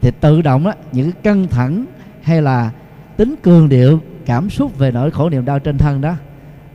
Thì 0.00 0.10
tự 0.20 0.42
động 0.42 0.64
đó 0.64 0.72
những 0.92 1.12
cái 1.12 1.22
căng 1.22 1.48
thẳng 1.48 1.84
hay 2.22 2.42
là 2.42 2.70
tính 3.16 3.34
cường 3.42 3.68
điệu, 3.68 4.00
cảm 4.26 4.50
xúc 4.50 4.78
về 4.78 4.90
nỗi 4.90 5.10
khổ 5.10 5.30
niềm 5.30 5.44
đau 5.44 5.58
trên 5.58 5.78
thân 5.78 6.00
đó, 6.00 6.14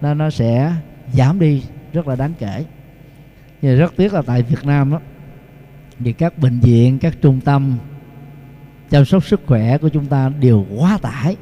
nó 0.02 0.14
nó 0.14 0.30
sẽ 0.30 0.74
giảm 1.14 1.40
đi 1.40 1.64
rất 1.94 2.08
là 2.08 2.16
đáng 2.16 2.34
kể. 2.40 2.66
Nhưng 3.62 3.80
rất 3.80 3.94
tiếc 3.98 4.14
là 4.14 4.22
tại 4.22 4.42
Việt 4.42 4.66
Nam 4.66 4.92
đó 4.92 5.00
thì 6.00 6.14
các 6.14 6.38
bệnh 6.38 6.60
viện, 6.60 7.00
các 7.00 7.22
trung 7.22 7.40
tâm 7.42 7.78
chăm 8.90 9.06
sóc 9.06 9.26
sức 9.26 9.42
khỏe 9.46 9.78
của 9.78 9.90
chúng 9.90 10.06
ta 10.06 10.30
đều 10.40 10.66
quá 10.78 10.98
tải 11.02 11.36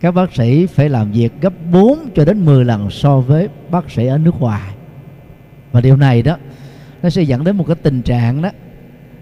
các 0.00 0.14
bác 0.14 0.34
sĩ 0.34 0.66
phải 0.66 0.88
làm 0.88 1.12
việc 1.12 1.32
gấp 1.40 1.52
4 1.72 1.98
cho 2.14 2.24
đến 2.24 2.44
10 2.44 2.64
lần 2.64 2.90
so 2.90 3.20
với 3.20 3.48
bác 3.70 3.90
sĩ 3.90 4.06
ở 4.06 4.18
nước 4.18 4.40
ngoài. 4.40 4.74
Và 5.72 5.80
điều 5.80 5.96
này 5.96 6.22
đó 6.22 6.36
nó 7.02 7.10
sẽ 7.10 7.22
dẫn 7.22 7.44
đến 7.44 7.56
một 7.56 7.64
cái 7.66 7.76
tình 7.82 8.02
trạng 8.02 8.42
đó 8.42 8.50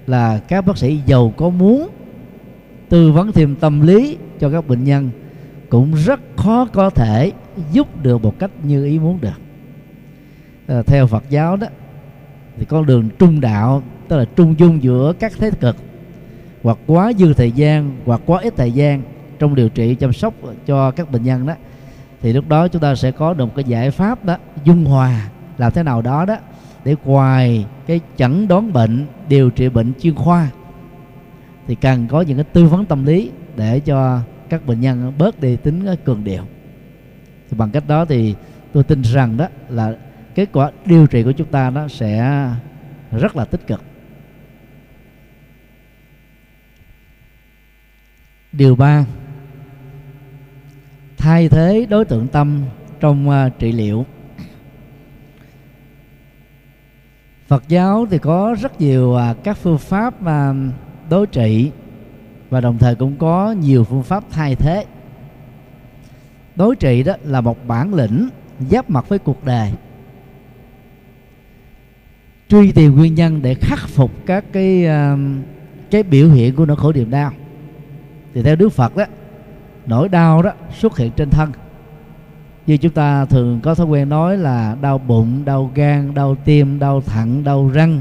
là 0.07 0.41
các 0.49 0.67
bác 0.67 0.79
sĩ 0.79 1.01
giàu 1.07 1.33
có 1.37 1.51
muốn 1.51 1.89
tư 2.89 3.13
vấn 3.13 3.33
thêm 3.33 3.55
tâm 3.55 3.81
lý 3.87 4.17
cho 4.41 4.51
các 4.51 4.69
bệnh 4.69 4.85
nhân 4.85 5.11
cũng 5.69 5.95
rất 5.95 6.21
khó 6.37 6.65
có 6.73 6.91
thể 6.91 7.33
giúp 7.73 8.03
được 8.03 8.23
một 8.23 8.39
cách 8.39 8.51
như 8.63 8.85
ý 8.85 8.99
muốn 8.99 9.19
được. 9.21 9.41
À, 10.67 10.83
theo 10.87 11.07
Phật 11.07 11.25
giáo 11.31 11.57
đó 11.57 11.67
thì 12.59 12.65
con 12.65 12.87
đường 12.87 13.09
trung 13.19 13.41
đạo 13.41 13.83
tức 14.09 14.17
là 14.17 14.25
trung 14.25 14.55
dung 14.59 14.83
giữa 14.83 15.13
các 15.19 15.33
thế 15.39 15.51
cực 15.61 15.77
hoặc 16.63 16.79
quá 16.87 17.13
dư 17.19 17.35
thời 17.35 17.53
gian 17.53 17.97
hoặc 18.05 18.21
quá 18.27 18.41
ít 18.41 18.55
thời 18.57 18.73
gian 18.73 19.03
trong 19.39 19.55
điều 19.55 19.69
trị 19.69 19.95
chăm 19.95 20.13
sóc 20.13 20.35
cho 20.67 20.91
các 20.91 21.11
bệnh 21.11 21.23
nhân 21.23 21.47
đó, 21.47 21.55
thì 22.21 22.33
lúc 22.33 22.49
đó 22.49 22.69
chúng 22.69 22.83
ta 22.83 22.95
sẽ 22.95 23.11
có 23.11 23.35
được 23.35 23.45
một 23.45 23.53
cái 23.57 23.65
giải 23.65 23.91
pháp 23.91 24.25
đó, 24.25 24.37
dung 24.65 24.85
hòa 24.85 25.29
làm 25.59 25.73
thế 25.73 25.83
nào 25.83 26.03
đó 26.03 26.25
đó, 26.25 26.37
để 26.85 26.97
ngoài 27.05 27.67
cái 27.87 28.01
chẩn 28.17 28.49
đoán 28.49 28.73
bệnh, 28.73 29.07
điều 29.29 29.51
trị 29.51 29.69
bệnh 29.69 29.93
chuyên 30.01 30.15
khoa. 30.15 30.51
Thì 31.67 31.75
cần 31.75 32.09
có 32.09 32.21
những 32.21 32.37
cái 32.37 32.45
tư 32.45 32.67
vấn 32.67 32.87
tâm 32.87 33.05
lý 33.05 33.31
để 33.57 33.81
cho 33.81 34.21
các 34.49 34.67
bệnh 34.67 34.81
nhân 34.81 35.13
bớt 35.19 35.41
đi 35.41 35.57
tính 35.57 35.87
cường 36.05 36.25
điệu. 36.25 36.43
Thì 37.51 37.57
bằng 37.57 37.71
cách 37.71 37.85
đó 37.89 38.05
thì 38.05 38.35
tôi 38.73 38.85
tin 38.85 39.03
rằng 39.03 39.37
đó 39.37 39.47
là 39.69 39.95
kết 40.35 40.49
quả 40.53 40.71
điều 40.85 41.07
trị 41.07 41.23
của 41.23 41.33
chúng 41.33 41.49
ta 41.49 41.71
nó 41.71 41.89
sẽ 41.89 42.45
rất 43.13 43.37
là 43.37 43.45
tích 43.45 43.67
cực. 43.67 43.83
Điều 48.53 48.77
ba 48.77 49.05
thay 51.19 51.49
thế 51.49 51.87
đối 51.91 52.05
tượng 52.05 52.29
tâm 52.29 52.63
trong 53.01 53.29
uh, 53.29 53.59
trị 53.59 53.73
liệu. 53.73 54.07
Phật 57.47 57.69
giáo 57.69 58.07
thì 58.11 58.19
có 58.19 58.57
rất 58.61 58.81
nhiều 58.81 59.09
uh, 59.11 59.45
các 59.45 59.57
phương 59.57 59.79
pháp 59.79 60.15
uh, 60.23 60.57
đối 61.11 61.27
trị 61.27 61.71
và 62.51 62.61
đồng 62.61 62.79
thời 62.79 62.95
cũng 62.95 63.17
có 63.17 63.53
nhiều 63.53 63.85
phương 63.85 64.03
pháp 64.03 64.25
thay 64.31 64.55
thế. 64.55 64.85
Đối 66.57 66.77
trị 66.77 67.03
đó 67.03 67.13
là 67.25 67.41
một 67.41 67.67
bản 67.67 67.95
lĩnh 67.95 68.29
giáp 68.71 68.91
mặt 68.91 69.09
với 69.09 69.19
cuộc 69.19 69.45
đời. 69.45 69.73
Truy 72.49 72.73
tìm 72.73 72.97
nguyên 72.97 73.15
nhân 73.15 73.43
để 73.43 73.55
khắc 73.55 73.89
phục 73.89 74.27
các 74.27 74.45
cái 74.53 74.87
uh, 74.87 75.19
cái 75.91 76.03
biểu 76.03 76.31
hiện 76.31 76.57
của 76.57 76.67
nỗi 76.67 76.77
khổ 76.77 76.93
niềm 76.93 77.11
đau. 77.11 77.33
Thì 78.35 78.43
theo 78.43 78.57
Đức 78.57 78.69
Phật 78.69 78.97
đó 78.97 79.05
nỗi 79.89 80.09
đau 80.09 80.43
đó 80.43 80.53
xuất 80.79 80.99
hiện 80.99 81.13
trên 81.13 81.31
thân. 81.31 81.53
Như 82.67 82.77
chúng 82.77 82.93
ta 82.93 83.25
thường 83.25 83.61
có 83.61 83.75
thói 83.75 83.87
quen 83.87 84.09
nói 84.09 84.37
là 84.37 84.77
đau 84.81 84.99
bụng, 84.99 85.45
đau 85.45 85.71
gan, 85.75 86.15
đau 86.15 86.35
tim, 86.45 86.79
đau 86.79 87.01
thận, 87.01 87.45
đau 87.45 87.69
răng. 87.69 88.01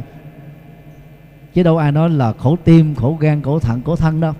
Chứ 1.53 1.63
đâu 1.63 1.77
ai 1.77 1.91
nói 1.91 2.09
là 2.09 2.33
khổ 2.33 2.55
tim, 2.63 2.95
khổ 2.95 3.17
gan, 3.19 3.41
khổ 3.41 3.59
thận, 3.59 3.81
khổ 3.85 3.95
thân 3.95 4.21
đâu. 4.21 4.33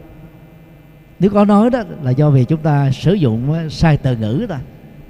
Nếu 1.19 1.31
có 1.31 1.45
nói 1.45 1.69
đó 1.69 1.83
là 2.01 2.11
do 2.11 2.29
vì 2.29 2.45
chúng 2.45 2.61
ta 2.61 2.91
sử 2.91 3.13
dụng 3.13 3.69
sai 3.69 3.97
từ 3.97 4.17
ngữ 4.17 4.45
ta 4.49 4.59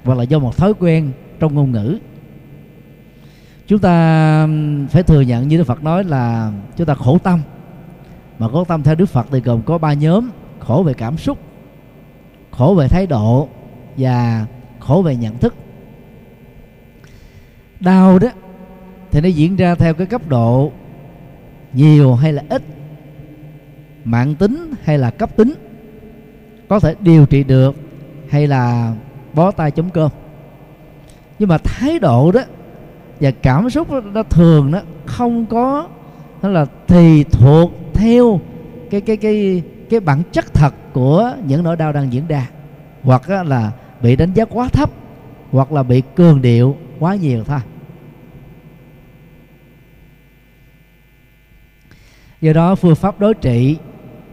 hoặc 0.04 0.18
là 0.18 0.22
do 0.22 0.38
một 0.38 0.56
thói 0.56 0.74
quen 0.74 1.12
trong 1.40 1.54
ngôn 1.54 1.72
ngữ. 1.72 1.98
Chúng 3.66 3.78
ta 3.78 4.48
phải 4.90 5.02
thừa 5.02 5.20
nhận 5.20 5.48
như 5.48 5.56
Đức 5.56 5.64
Phật 5.64 5.82
nói 5.82 6.04
là 6.04 6.52
chúng 6.76 6.86
ta 6.86 6.94
khổ 6.94 7.18
tâm. 7.18 7.40
Mà 8.38 8.48
khổ 8.48 8.64
tâm 8.64 8.82
theo 8.82 8.94
Đức 8.94 9.06
Phật 9.06 9.26
thì 9.30 9.40
gồm 9.40 9.62
có 9.62 9.78
ba 9.78 9.92
nhóm, 9.92 10.30
khổ 10.58 10.82
về 10.86 10.94
cảm 10.94 11.16
xúc 11.16 11.38
khổ 12.58 12.74
về 12.74 12.88
thái 12.88 13.06
độ 13.06 13.48
và 13.96 14.46
khổ 14.78 15.02
về 15.02 15.16
nhận 15.16 15.38
thức. 15.38 15.54
Đau 17.80 18.18
đó 18.18 18.28
thì 19.10 19.20
nó 19.20 19.28
diễn 19.28 19.56
ra 19.56 19.74
theo 19.74 19.94
cái 19.94 20.06
cấp 20.06 20.28
độ 20.28 20.72
nhiều 21.72 22.14
hay 22.14 22.32
là 22.32 22.42
ít 22.48 22.62
mạng 24.04 24.34
tính 24.34 24.70
hay 24.82 24.98
là 24.98 25.10
cấp 25.10 25.36
tính 25.36 25.52
có 26.68 26.80
thể 26.80 26.94
điều 27.00 27.26
trị 27.26 27.44
được 27.44 27.76
hay 28.28 28.46
là 28.46 28.94
bó 29.34 29.50
tay 29.50 29.70
chống 29.70 29.90
cơm. 29.90 30.10
Nhưng 31.38 31.48
mà 31.48 31.58
thái 31.58 31.98
độ 31.98 32.32
đó 32.32 32.40
và 33.20 33.30
cảm 33.30 33.70
xúc 33.70 33.90
đó, 33.90 34.00
nó 34.00 34.22
thường 34.22 34.70
nó 34.70 34.80
không 35.06 35.46
có 35.46 35.88
nó 36.42 36.48
là 36.48 36.64
tùy 36.64 37.24
thuộc 37.24 37.72
theo 37.94 38.40
cái 38.90 39.00
cái 39.00 39.16
cái 39.16 39.62
cái 39.90 40.00
bản 40.00 40.22
chất 40.32 40.54
thật 40.54 40.74
của 40.92 41.36
những 41.46 41.64
nỗi 41.64 41.76
đau 41.76 41.92
đang 41.92 42.12
diễn 42.12 42.26
ra. 42.26 42.50
Hoặc 43.02 43.30
là 43.30 43.72
bị 44.02 44.16
đánh 44.16 44.32
giá 44.32 44.44
quá 44.44 44.68
thấp 44.68 44.90
hoặc 45.50 45.72
là 45.72 45.82
bị 45.82 46.02
cường 46.16 46.42
điệu 46.42 46.76
quá 46.98 47.14
nhiều 47.14 47.44
thôi. 47.44 47.60
Do 52.40 52.52
đó 52.52 52.74
phương 52.74 52.94
pháp 52.94 53.20
đối 53.20 53.34
trị 53.34 53.76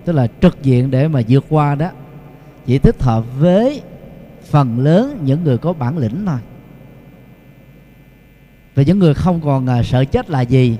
tức 0.05 0.13
là 0.13 0.27
trực 0.41 0.63
diện 0.63 0.91
để 0.91 1.07
mà 1.07 1.21
vượt 1.29 1.45
qua 1.49 1.75
đó 1.75 1.89
chỉ 2.65 2.79
thích 2.79 3.03
hợp 3.03 3.23
với 3.39 3.81
phần 4.43 4.79
lớn 4.79 5.19
những 5.23 5.43
người 5.43 5.57
có 5.57 5.73
bản 5.73 5.97
lĩnh 5.97 6.25
thôi. 6.25 6.39
Và 8.75 8.83
những 8.83 8.99
người 8.99 9.13
không 9.13 9.41
còn 9.41 9.67
à, 9.67 9.83
sợ 9.83 10.05
chết 10.05 10.29
là 10.29 10.41
gì 10.41 10.77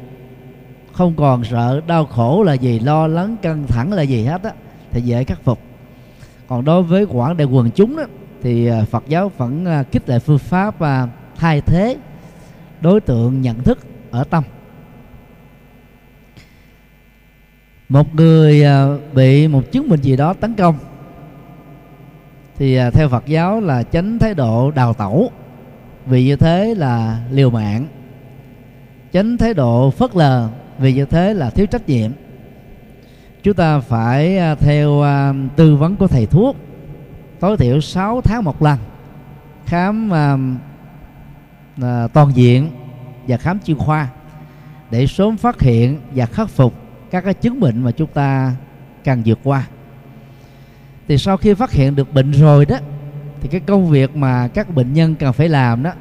không 0.93 1.13
còn 1.15 1.43
sợ 1.43 1.81
đau 1.88 2.05
khổ 2.05 2.43
là 2.43 2.53
gì 2.53 2.79
lo 2.79 3.07
lắng 3.07 3.35
căng 3.41 3.67
thẳng 3.67 3.93
là 3.93 4.01
gì 4.01 4.25
hết 4.25 4.43
á 4.43 4.51
thì 4.95 5.01
dễ 5.01 5.23
khắc 5.23 5.43
phục. 5.43 5.60
Còn 6.47 6.65
đối 6.65 6.84
với 6.84 7.05
quảng 7.05 7.38
đại 7.38 7.47
quần 7.47 7.71
chúng 7.71 7.97
đó, 7.97 8.03
thì 8.43 8.67
à, 8.67 8.86
Phật 8.91 9.03
giáo 9.08 9.31
vẫn 9.38 9.65
à, 9.65 9.84
kích 9.84 10.10
lệ 10.10 10.19
phương 10.19 10.38
pháp 10.38 10.79
và 10.79 11.10
thay 11.36 11.62
thế 11.62 11.97
đối 12.81 13.01
tượng 13.01 13.41
nhận 13.41 13.63
thức 13.63 13.79
ở 14.12 14.23
tâm. 14.23 14.43
Một 17.89 18.15
người 18.15 18.63
à, 18.63 18.86
bị 19.13 19.47
một 19.47 19.71
chứng 19.71 19.89
bệnh 19.89 20.01
gì 20.01 20.15
đó 20.15 20.34
tấn 20.34 20.55
công 20.55 20.77
thì 22.58 22.79
theo 22.93 23.10
Phật 23.10 23.25
giáo 23.25 23.62
là 23.62 23.84
tránh 23.84 24.19
thái 24.19 24.34
độ 24.34 24.71
đào 24.71 24.93
tẩu 24.93 25.31
vì 26.05 26.25
như 26.25 26.36
thế 26.36 26.75
là 26.77 27.21
liều 27.31 27.49
mạng. 27.49 27.88
Tránh 29.12 29.38
thái 29.38 29.53
độ 29.53 29.91
phớt 29.91 30.15
lờ 30.15 30.49
vì 30.79 30.93
như 30.93 31.05
thế 31.05 31.34
là 31.34 31.49
thiếu 31.49 31.65
trách 31.65 31.89
nhiệm 31.89 32.12
chúng 33.45 33.53
ta 33.53 33.79
phải 33.79 34.38
à, 34.38 34.55
theo 34.55 35.01
à, 35.01 35.34
tư 35.55 35.75
vấn 35.75 35.95
của 35.95 36.08
thầy 36.08 36.25
thuốc, 36.25 36.55
tối 37.39 37.58
thiểu 37.58 37.81
6 37.81 38.21
tháng 38.21 38.43
một 38.43 38.62
lần 38.62 38.79
khám 39.65 40.13
à, 40.13 40.38
toàn 42.13 42.31
diện 42.36 42.69
và 43.27 43.38
khám 43.38 43.60
chuyên 43.60 43.77
khoa 43.77 44.08
để 44.91 45.08
sớm 45.08 45.38
phát 45.38 45.62
hiện 45.62 45.99
và 46.15 46.25
khắc 46.25 46.49
phục 46.49 46.73
các 47.12 47.21
cái 47.21 47.34
chứng 47.34 47.60
bệnh 47.60 47.84
mà 47.84 47.91
chúng 47.91 48.08
ta 48.08 48.55
cần 49.03 49.21
vượt 49.25 49.39
qua. 49.43 49.67
Thì 51.08 51.17
sau 51.17 51.38
khi 51.38 51.53
phát 51.53 51.71
hiện 51.71 51.95
được 51.95 52.13
bệnh 52.13 52.31
rồi 52.31 52.65
đó, 52.65 52.77
thì 53.41 53.47
cái 53.47 53.62
công 53.62 53.89
việc 53.89 54.15
mà 54.15 54.47
các 54.47 54.75
bệnh 54.75 54.93
nhân 54.93 55.15
cần 55.15 55.34
phải 55.34 55.49
làm 55.49 55.84
đó 55.84 55.91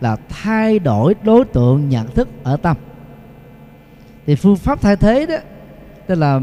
là 0.00 0.16
thay 0.28 0.78
đổi 0.78 1.14
đối 1.22 1.44
tượng 1.44 1.88
nhận 1.88 2.08
thức 2.14 2.28
ở 2.42 2.56
tâm. 2.56 2.76
Thì 4.26 4.34
phương 4.34 4.56
pháp 4.56 4.80
thay 4.80 4.96
thế 4.96 5.26
đó, 5.26 5.36
tức 6.06 6.14
là 6.14 6.40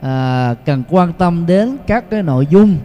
à, 0.00 0.54
cần 0.64 0.82
quan 0.88 1.12
tâm 1.12 1.46
đến 1.46 1.76
các 1.86 2.10
cái 2.10 2.22
nội 2.22 2.46
dung. 2.50 2.76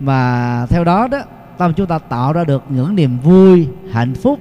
Mà 0.00 0.66
theo 0.66 0.84
đó 0.84 1.08
đó 1.08 1.18
tâm 1.58 1.72
chúng 1.74 1.86
ta 1.86 1.98
tạo 1.98 2.32
ra 2.32 2.44
được 2.44 2.62
những 2.68 2.94
niềm 2.94 3.18
vui 3.18 3.68
hạnh 3.90 4.14
phúc. 4.14 4.40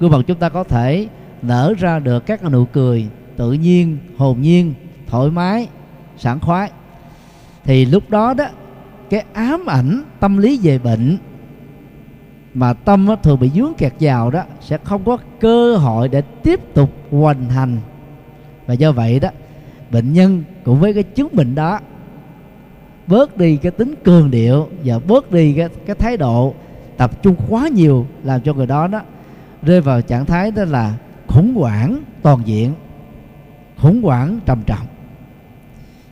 Gương 0.00 0.10
mặt 0.10 0.18
chúng 0.26 0.38
ta 0.38 0.48
có 0.48 0.64
thể 0.64 1.08
nở 1.42 1.74
ra 1.78 1.98
được 1.98 2.26
các 2.26 2.44
nụ 2.44 2.64
cười 2.64 3.08
tự 3.36 3.52
nhiên 3.52 3.98
hồn 4.16 4.40
nhiên 4.40 4.74
thoải 5.06 5.30
mái 5.30 5.68
sảng 6.18 6.40
khoái. 6.40 6.70
Thì 7.64 7.84
lúc 7.84 8.10
đó 8.10 8.34
đó 8.34 8.44
cái 9.10 9.24
ám 9.32 9.66
ảnh 9.66 10.02
tâm 10.20 10.36
lý 10.36 10.60
về 10.62 10.78
bệnh 10.78 11.18
mà 12.54 12.72
tâm 12.72 13.08
thường 13.22 13.40
bị 13.40 13.50
dướng 13.54 13.74
kẹt 13.78 13.92
vào 14.00 14.30
đó 14.30 14.42
sẽ 14.60 14.78
không 14.84 15.04
có 15.04 15.18
cơ 15.40 15.76
hội 15.76 16.08
để 16.08 16.20
tiếp 16.20 16.60
tục 16.74 16.90
hoành 17.10 17.50
hành. 17.50 17.78
Và 18.66 18.74
do 18.74 18.92
vậy 18.92 19.20
đó 19.20 19.28
bệnh 19.90 20.12
nhân 20.12 20.42
cũng 20.64 20.80
với 20.80 20.94
cái 20.94 21.02
chứng 21.02 21.28
bệnh 21.32 21.54
đó. 21.54 21.80
Bớt 23.06 23.36
đi 23.36 23.56
cái 23.56 23.72
tính 23.72 23.94
cường 24.04 24.30
điệu 24.30 24.68
và 24.84 24.98
bớt 24.98 25.32
đi 25.32 25.52
cái 25.52 25.68
cái 25.86 25.96
thái 25.96 26.16
độ 26.16 26.54
tập 26.96 27.22
trung 27.22 27.36
quá 27.48 27.68
nhiều 27.68 28.06
làm 28.24 28.40
cho 28.40 28.54
người 28.54 28.66
đó 28.66 28.86
đó 28.86 29.00
rơi 29.62 29.80
vào 29.80 30.02
trạng 30.02 30.26
thái 30.26 30.50
đó 30.50 30.64
là 30.64 30.94
khủng 31.26 31.54
hoảng 31.54 32.00
toàn 32.22 32.42
diện 32.44 32.74
khủng 33.76 34.02
hoảng 34.02 34.40
trầm 34.46 34.62
trọng. 34.66 34.86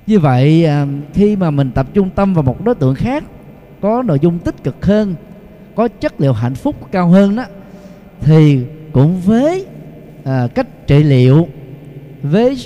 Như 0.07 0.19
vậy 0.19 0.65
à, 0.65 0.87
khi 1.15 1.37
mà 1.37 1.51
mình 1.51 1.71
tập 1.71 1.87
trung 1.95 2.11
tâm 2.11 2.35
vào 2.35 2.43
một 2.43 2.65
đối 2.65 2.75
tượng 2.75 2.95
khác 2.95 3.25
có 3.81 4.03
nội 4.03 4.19
dung 4.19 4.39
tích 4.39 4.65
cực 4.65 4.87
hơn 4.87 5.15
có 5.75 5.89
chất 5.89 6.21
liệu 6.21 6.33
hạnh 6.33 6.55
phúc 6.55 6.77
cao 6.93 7.09
hơn 7.09 7.37
đó 7.37 7.45
thì 8.21 8.65
cũng 8.93 9.21
với 9.21 9.67
à, 10.25 10.49
cách 10.55 10.87
trị 10.87 11.03
liệu 11.03 11.49
với 12.23 12.57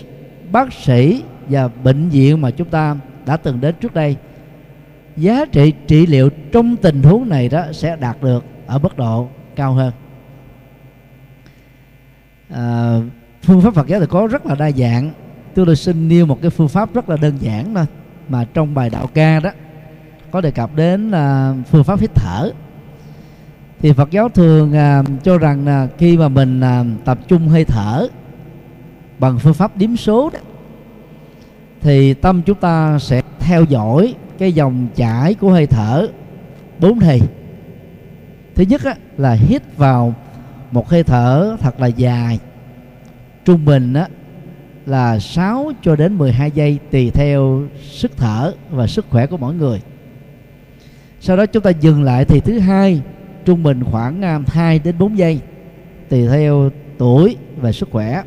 bác 0.52 0.72
sĩ 0.72 1.22
và 1.48 1.68
bệnh 1.68 2.08
viện 2.08 2.40
mà 2.40 2.50
chúng 2.50 2.68
ta 2.68 2.96
đã 3.26 3.36
từng 3.36 3.60
đến 3.60 3.74
trước 3.80 3.94
đây 3.94 4.16
giá 5.16 5.44
trị 5.52 5.72
trị 5.86 6.06
liệu 6.06 6.30
trong 6.52 6.76
tình 6.76 7.02
huống 7.02 7.28
này 7.28 7.48
đó 7.48 7.64
sẽ 7.72 7.96
đạt 7.96 8.22
được 8.22 8.44
ở 8.66 8.78
mức 8.78 8.96
độ 8.96 9.28
cao 9.56 9.72
hơn. 9.72 9.92
À, 12.50 12.96
phương 13.42 13.60
pháp 13.60 13.74
Phật 13.74 13.86
giáo 13.86 14.00
thì 14.00 14.06
có 14.06 14.26
rất 14.26 14.46
là 14.46 14.54
đa 14.54 14.70
dạng. 14.70 15.10
Tôi 15.54 15.66
được 15.66 15.74
xin 15.74 16.08
nêu 16.08 16.26
một 16.26 16.42
cái 16.42 16.50
phương 16.50 16.68
pháp 16.68 16.94
rất 16.94 17.08
là 17.08 17.16
đơn 17.16 17.36
giản 17.40 17.74
thôi 17.74 17.86
mà 18.28 18.44
trong 18.54 18.74
bài 18.74 18.90
đạo 18.90 19.06
ca 19.14 19.40
đó 19.40 19.50
có 20.30 20.40
đề 20.40 20.50
cập 20.50 20.74
đến 20.74 21.10
là 21.10 21.54
phương 21.70 21.84
pháp 21.84 22.00
hít 22.00 22.10
thở. 22.14 22.52
Thì 23.78 23.92
Phật 23.92 24.10
giáo 24.10 24.28
thường 24.28 24.72
à, 24.72 25.02
cho 25.22 25.38
rằng 25.38 25.66
là 25.66 25.88
khi 25.98 26.16
mà 26.16 26.28
mình 26.28 26.60
à, 26.60 26.84
tập 27.04 27.18
trung 27.28 27.48
hơi 27.48 27.64
thở 27.64 28.08
bằng 29.18 29.38
phương 29.38 29.54
pháp 29.54 29.76
điếm 29.76 29.96
số 29.96 30.30
đó 30.30 30.38
thì 31.80 32.14
tâm 32.14 32.42
chúng 32.42 32.58
ta 32.60 32.98
sẽ 32.98 33.22
theo 33.38 33.64
dõi 33.64 34.14
cái 34.38 34.52
dòng 34.52 34.86
chảy 34.94 35.34
của 35.34 35.50
hơi 35.50 35.66
thở 35.66 36.08
bốn 36.80 37.00
thì 37.00 37.20
thứ 38.54 38.64
nhất 38.68 38.84
á, 38.84 38.94
là 39.16 39.32
hít 39.32 39.76
vào 39.76 40.14
một 40.70 40.88
hơi 40.88 41.02
thở 41.02 41.56
thật 41.60 41.80
là 41.80 41.86
dài. 41.86 42.38
Trung 43.44 43.64
bình 43.64 43.94
á, 43.94 44.08
là 44.86 45.18
6 45.18 45.72
cho 45.82 45.96
đến 45.96 46.18
12 46.18 46.50
giây 46.50 46.78
tùy 46.90 47.10
theo 47.10 47.62
sức 47.82 48.16
thở 48.16 48.52
và 48.70 48.86
sức 48.86 49.06
khỏe 49.10 49.26
của 49.26 49.36
mỗi 49.36 49.54
người. 49.54 49.80
Sau 51.20 51.36
đó 51.36 51.46
chúng 51.46 51.62
ta 51.62 51.70
dừng 51.70 52.02
lại 52.02 52.24
thì 52.24 52.40
thứ 52.40 52.58
hai 52.58 53.02
trung 53.44 53.62
bình 53.62 53.84
khoảng 53.84 54.22
à, 54.22 54.40
2 54.46 54.78
đến 54.78 54.98
4 54.98 55.18
giây 55.18 55.40
tùy 56.08 56.28
theo 56.28 56.70
tuổi 56.98 57.36
và 57.56 57.72
sức 57.72 57.88
khỏe 57.90 58.22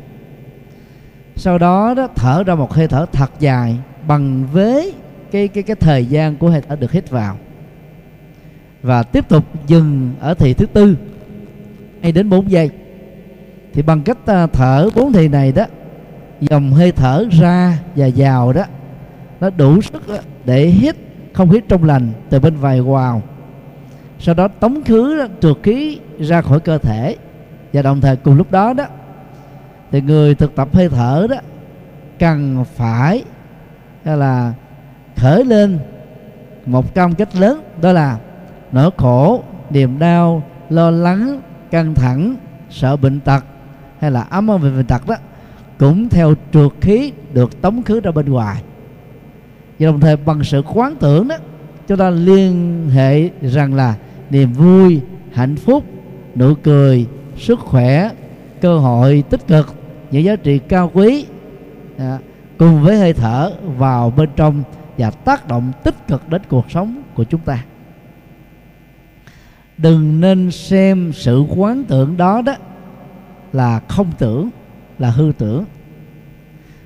sau 1.36 1.58
đó, 1.58 1.94
đó 1.94 2.08
thở 2.14 2.44
ra 2.44 2.54
một 2.54 2.72
hơi 2.72 2.88
thở 2.88 3.06
thật 3.12 3.30
dài 3.38 3.76
bằng 4.06 4.46
với 4.52 4.94
cái 5.30 5.48
cái 5.48 5.62
cái 5.62 5.76
thời 5.76 6.06
gian 6.06 6.36
của 6.36 6.48
hơi 6.48 6.62
thở 6.68 6.76
được 6.76 6.92
hít 6.92 7.10
vào. 7.10 7.36
Và 8.82 9.02
tiếp 9.02 9.28
tục 9.28 9.44
dừng 9.66 10.12
ở 10.20 10.34
thì 10.34 10.54
thứ 10.54 10.66
tư 10.66 10.96
hay 12.02 12.12
đến 12.12 12.28
4 12.28 12.50
giây. 12.50 12.70
Thì 13.72 13.82
bằng 13.82 14.02
cách 14.02 14.18
à, 14.26 14.46
thở 14.46 14.88
bốn 14.94 15.12
thì 15.12 15.28
này 15.28 15.52
đó 15.52 15.64
dòng 16.40 16.72
hơi 16.72 16.92
thở 16.92 17.24
ra 17.40 17.78
và 17.96 18.08
vào 18.16 18.52
đó 18.52 18.64
nó 19.40 19.50
đủ 19.50 19.80
sức 19.80 20.02
để 20.44 20.66
hít 20.66 20.96
không 21.32 21.50
khí 21.50 21.60
trong 21.68 21.84
lành 21.84 22.12
từ 22.30 22.40
bên 22.40 22.60
ngoài 22.60 22.80
vào. 22.80 23.22
Sau 24.18 24.34
đó 24.34 24.48
tống 24.48 24.84
khứ 24.84 25.28
trượt 25.40 25.56
khí 25.62 25.98
ra 26.18 26.42
khỏi 26.42 26.60
cơ 26.60 26.78
thể 26.78 27.16
và 27.72 27.82
đồng 27.82 28.00
thời 28.00 28.16
cùng 28.16 28.36
lúc 28.36 28.50
đó 28.50 28.72
đó 28.72 28.86
thì 29.92 30.00
người 30.00 30.34
thực 30.34 30.54
tập 30.54 30.68
hơi 30.72 30.88
thở 30.88 31.26
đó 31.30 31.36
cần 32.18 32.64
phải 32.74 33.24
hay 34.04 34.16
là 34.16 34.52
khởi 35.16 35.44
lên 35.44 35.78
một 36.66 36.94
cam 36.94 37.14
kết 37.14 37.36
lớn, 37.36 37.62
đó 37.82 37.92
là 37.92 38.18
nỗi 38.72 38.90
khổ, 38.96 39.42
niềm 39.70 39.98
đau, 39.98 40.42
lo 40.70 40.90
lắng, 40.90 41.40
căng 41.70 41.94
thẳng, 41.94 42.36
sợ 42.70 42.96
bệnh 42.96 43.20
tật 43.20 43.44
hay 43.98 44.10
là 44.10 44.20
ấm 44.20 44.50
ơn 44.50 44.60
về 44.60 44.70
bệnh 44.70 44.86
tật 44.86 45.06
đó 45.08 45.14
cũng 45.78 46.08
theo 46.08 46.34
trượt 46.52 46.72
khí 46.80 47.12
được 47.32 47.62
tống 47.62 47.82
khứ 47.82 48.00
ra 48.00 48.10
bên 48.10 48.32
ngoài. 48.32 48.62
Và 49.78 49.86
đồng 49.86 50.00
thời 50.00 50.16
bằng 50.16 50.44
sự 50.44 50.62
quán 50.74 50.96
tưởng 51.00 51.28
đó, 51.28 51.36
chúng 51.88 51.98
ta 51.98 52.10
liên 52.10 52.88
hệ 52.94 53.30
rằng 53.42 53.74
là 53.74 53.94
niềm 54.30 54.52
vui, 54.52 55.00
hạnh 55.32 55.56
phúc, 55.56 55.84
nụ 56.36 56.54
cười, 56.62 57.06
sức 57.38 57.60
khỏe, 57.60 58.10
cơ 58.60 58.78
hội 58.78 59.24
tích 59.30 59.46
cực 59.46 59.74
những 60.12 60.24
giá 60.24 60.36
trị 60.36 60.58
cao 60.58 60.90
quý 60.94 61.26
à, 61.98 62.18
cùng 62.58 62.82
với 62.82 62.96
hơi 62.96 63.12
thở 63.12 63.52
vào 63.76 64.10
bên 64.10 64.28
trong 64.36 64.62
và 64.98 65.10
tác 65.10 65.48
động 65.48 65.72
tích 65.84 66.06
cực 66.08 66.28
đến 66.28 66.42
cuộc 66.48 66.70
sống 66.70 67.02
của 67.14 67.24
chúng 67.24 67.40
ta. 67.40 67.64
Đừng 69.78 70.20
nên 70.20 70.50
xem 70.50 71.12
sự 71.14 71.44
quán 71.56 71.84
tưởng 71.84 72.16
đó 72.16 72.42
đó 72.42 72.54
là 73.52 73.80
không 73.88 74.12
tưởng 74.18 74.50
là 74.98 75.10
hư 75.10 75.32
tưởng. 75.38 75.64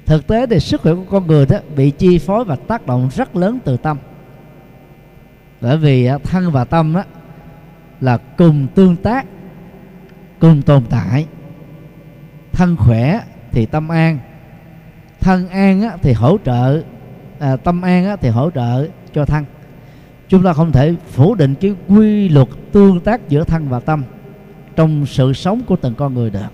Thực 0.06 0.26
tế 0.26 0.46
thì 0.46 0.60
sức 0.60 0.80
khỏe 0.80 0.94
của 0.94 1.04
con 1.10 1.26
người 1.26 1.46
đó 1.46 1.58
bị 1.76 1.90
chi 1.90 2.18
phối 2.18 2.44
và 2.44 2.56
tác 2.56 2.86
động 2.86 3.08
rất 3.14 3.36
lớn 3.36 3.58
từ 3.64 3.76
tâm. 3.76 3.98
Bởi 5.60 5.76
vì 5.76 6.06
à, 6.06 6.18
thân 6.18 6.50
và 6.50 6.64
tâm 6.64 6.92
đó 6.92 7.02
là 8.00 8.16
cùng 8.16 8.66
tương 8.74 8.96
tác 8.96 9.26
cùng 10.38 10.62
tồn 10.62 10.82
tại 10.90 11.26
thân 12.56 12.76
khỏe 12.76 13.20
thì 13.52 13.66
tâm 13.66 13.88
an. 13.88 14.18
Thân 15.20 15.48
an 15.48 15.82
á, 15.82 15.96
thì 16.02 16.12
hỗ 16.12 16.38
trợ 16.44 16.82
à, 17.38 17.56
tâm 17.56 17.82
an 17.82 18.06
á, 18.06 18.16
thì 18.16 18.28
hỗ 18.28 18.50
trợ 18.50 18.86
cho 19.14 19.24
thân. 19.24 19.44
Chúng 20.28 20.42
ta 20.44 20.52
không 20.52 20.72
thể 20.72 20.94
phủ 21.10 21.34
định 21.34 21.54
cái 21.54 21.74
quy 21.88 22.28
luật 22.28 22.48
tương 22.72 23.00
tác 23.00 23.28
giữa 23.28 23.44
thân 23.44 23.68
và 23.68 23.80
tâm 23.80 24.04
trong 24.76 25.06
sự 25.06 25.32
sống 25.32 25.62
của 25.66 25.76
từng 25.76 25.94
con 25.94 26.14
người 26.14 26.30
được. 26.30 26.52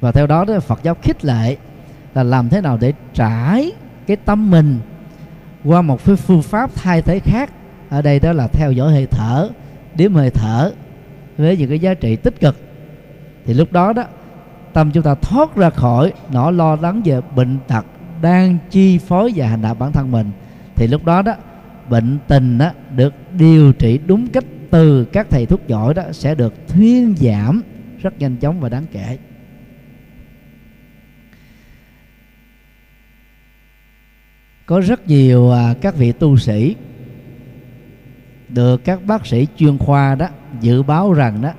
Và 0.00 0.12
theo 0.12 0.26
đó, 0.26 0.44
đó 0.44 0.60
Phật 0.60 0.80
giáo 0.82 0.94
khích 1.02 1.24
lệ 1.24 1.56
là 2.14 2.22
làm 2.22 2.48
thế 2.48 2.60
nào 2.60 2.78
để 2.80 2.92
trải 3.14 3.72
cái 4.06 4.16
tâm 4.16 4.50
mình 4.50 4.78
qua 5.64 5.82
một 5.82 6.04
cái 6.04 6.16
phương 6.16 6.42
pháp 6.42 6.70
thay 6.74 7.02
thế 7.02 7.18
khác. 7.18 7.50
Ở 7.90 8.02
đây 8.02 8.20
đó 8.20 8.32
là 8.32 8.48
theo 8.48 8.72
dõi 8.72 8.92
hơi 8.92 9.06
thở 9.06 9.48
điểm 9.94 10.14
hơi 10.14 10.30
thở 10.30 10.72
với 11.38 11.56
những 11.56 11.68
cái 11.68 11.78
giá 11.78 11.94
trị 11.94 12.16
tích 12.16 12.40
cực. 12.40 12.56
Thì 13.46 13.54
lúc 13.54 13.72
đó 13.72 13.92
đó 13.92 14.04
tâm 14.74 14.90
chúng 14.90 15.02
ta 15.02 15.14
thoát 15.14 15.56
ra 15.56 15.70
khỏi 15.70 16.12
nỗi 16.32 16.52
lo 16.52 16.76
lắng 16.76 17.02
về 17.04 17.20
bệnh 17.36 17.58
tật 17.68 17.86
đang 18.22 18.58
chi 18.70 18.98
phối 18.98 19.32
và 19.36 19.46
hành 19.46 19.62
hạ 19.62 19.74
bản 19.74 19.92
thân 19.92 20.12
mình, 20.12 20.30
thì 20.74 20.86
lúc 20.86 21.04
đó 21.04 21.22
đó, 21.22 21.34
bệnh 21.88 22.18
tình 22.28 22.58
đó 22.58 22.70
được 22.96 23.14
điều 23.38 23.72
trị 23.72 23.98
đúng 24.06 24.26
cách 24.26 24.44
từ 24.70 25.04
các 25.04 25.26
thầy 25.30 25.46
thuốc 25.46 25.68
giỏi 25.68 25.94
đó 25.94 26.02
sẽ 26.12 26.34
được 26.34 26.68
thuyên 26.68 27.14
giảm 27.16 27.62
rất 28.02 28.18
nhanh 28.18 28.36
chóng 28.36 28.60
và 28.60 28.68
đáng 28.68 28.86
kể. 28.92 29.18
Có 34.66 34.80
rất 34.80 35.08
nhiều 35.08 35.50
à, 35.50 35.74
các 35.80 35.96
vị 35.96 36.12
tu 36.12 36.36
sĩ 36.36 36.76
được 38.48 38.84
các 38.84 39.04
bác 39.04 39.26
sĩ 39.26 39.46
chuyên 39.56 39.78
khoa 39.78 40.14
đó 40.14 40.28
dự 40.60 40.82
báo 40.82 41.12
rằng 41.12 41.42
đó 41.42 41.52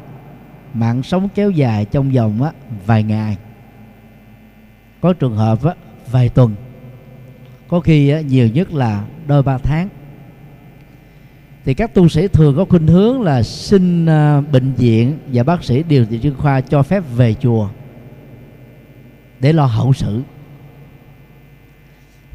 mạng 0.75 1.03
sống 1.03 1.29
kéo 1.35 1.51
dài 1.51 1.85
trong 1.85 2.11
vòng 2.11 2.43
á, 2.43 2.51
vài 2.85 3.03
ngày. 3.03 3.37
Có 5.01 5.13
trường 5.13 5.35
hợp 5.35 5.63
á, 5.63 5.73
vài 6.11 6.29
tuần. 6.29 6.55
Có 7.67 7.79
khi 7.79 8.09
á, 8.09 8.21
nhiều 8.21 8.47
nhất 8.47 8.73
là 8.73 9.05
đôi 9.27 9.43
ba 9.43 9.57
tháng. 9.57 9.89
Thì 11.65 11.73
các 11.73 11.93
tu 11.93 12.09
sĩ 12.09 12.27
thường 12.27 12.55
có 12.57 12.65
khuynh 12.65 12.87
hướng 12.87 13.21
là 13.21 13.43
xin 13.43 14.05
à, 14.05 14.41
bệnh 14.41 14.73
viện 14.73 15.17
và 15.33 15.43
bác 15.43 15.63
sĩ 15.63 15.83
điều 15.83 16.05
trị 16.05 16.19
chuyên 16.19 16.33
khoa 16.33 16.61
cho 16.61 16.83
phép 16.83 17.03
về 17.15 17.33
chùa 17.33 17.69
để 19.39 19.53
lo 19.53 19.65
hậu 19.65 19.93
sự. 19.93 20.21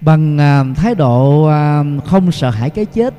Bằng 0.00 0.38
à, 0.38 0.64
thái 0.76 0.94
độ 0.94 1.44
à, 1.44 1.84
không 2.06 2.32
sợ 2.32 2.50
hãi 2.50 2.70
cái 2.70 2.84
chết 2.84 3.14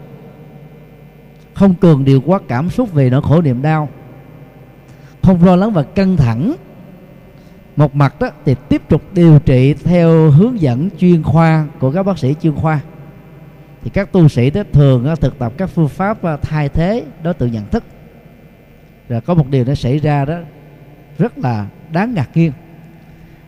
không 1.53 1.75
cường 1.75 2.05
điều 2.05 2.21
quá 2.21 2.39
cảm 2.47 2.69
xúc 2.69 2.93
về 2.93 3.09
nỗi 3.09 3.21
khổ 3.21 3.41
niềm 3.41 3.61
đau 3.61 3.89
không 5.21 5.45
lo 5.45 5.55
lắng 5.55 5.71
và 5.71 5.83
căng 5.83 6.17
thẳng. 6.17 6.55
Một 7.75 7.95
mặt 7.95 8.19
đó 8.19 8.29
thì 8.45 8.55
tiếp 8.69 8.81
tục 8.89 9.01
điều 9.13 9.39
trị 9.39 9.73
theo 9.73 10.31
hướng 10.31 10.61
dẫn 10.61 10.89
chuyên 10.99 11.23
khoa 11.23 11.67
của 11.79 11.91
các 11.91 12.03
bác 12.03 12.17
sĩ 12.17 12.35
chuyên 12.41 12.55
khoa. 12.55 12.79
Thì 13.83 13.89
các 13.89 14.11
tu 14.11 14.27
sĩ 14.27 14.49
đó 14.49 14.63
thường 14.73 15.05
đó, 15.05 15.15
thực 15.15 15.39
tập 15.39 15.53
các 15.57 15.69
phương 15.69 15.87
pháp 15.87 16.17
thay 16.41 16.69
thế 16.69 17.03
đối 17.23 17.33
tượng 17.33 17.51
nhận 17.51 17.69
thức. 17.69 17.83
Rồi 19.09 19.21
có 19.21 19.33
một 19.33 19.49
điều 19.49 19.65
nó 19.65 19.75
xảy 19.75 19.97
ra 19.97 20.25
đó 20.25 20.37
rất 21.17 21.37
là 21.37 21.67
đáng 21.91 22.13
ngạc 22.13 22.29
nhiên. 22.33 22.51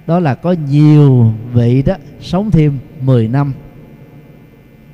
Đó 0.08 0.20
là 0.20 0.36
có 0.36 0.56
nhiều 0.70 1.34
vị 1.54 1.82
đó 1.82 1.96
sống 2.22 2.52
thêm 2.52 2.80
10 3.02 3.28
năm. 3.28 3.54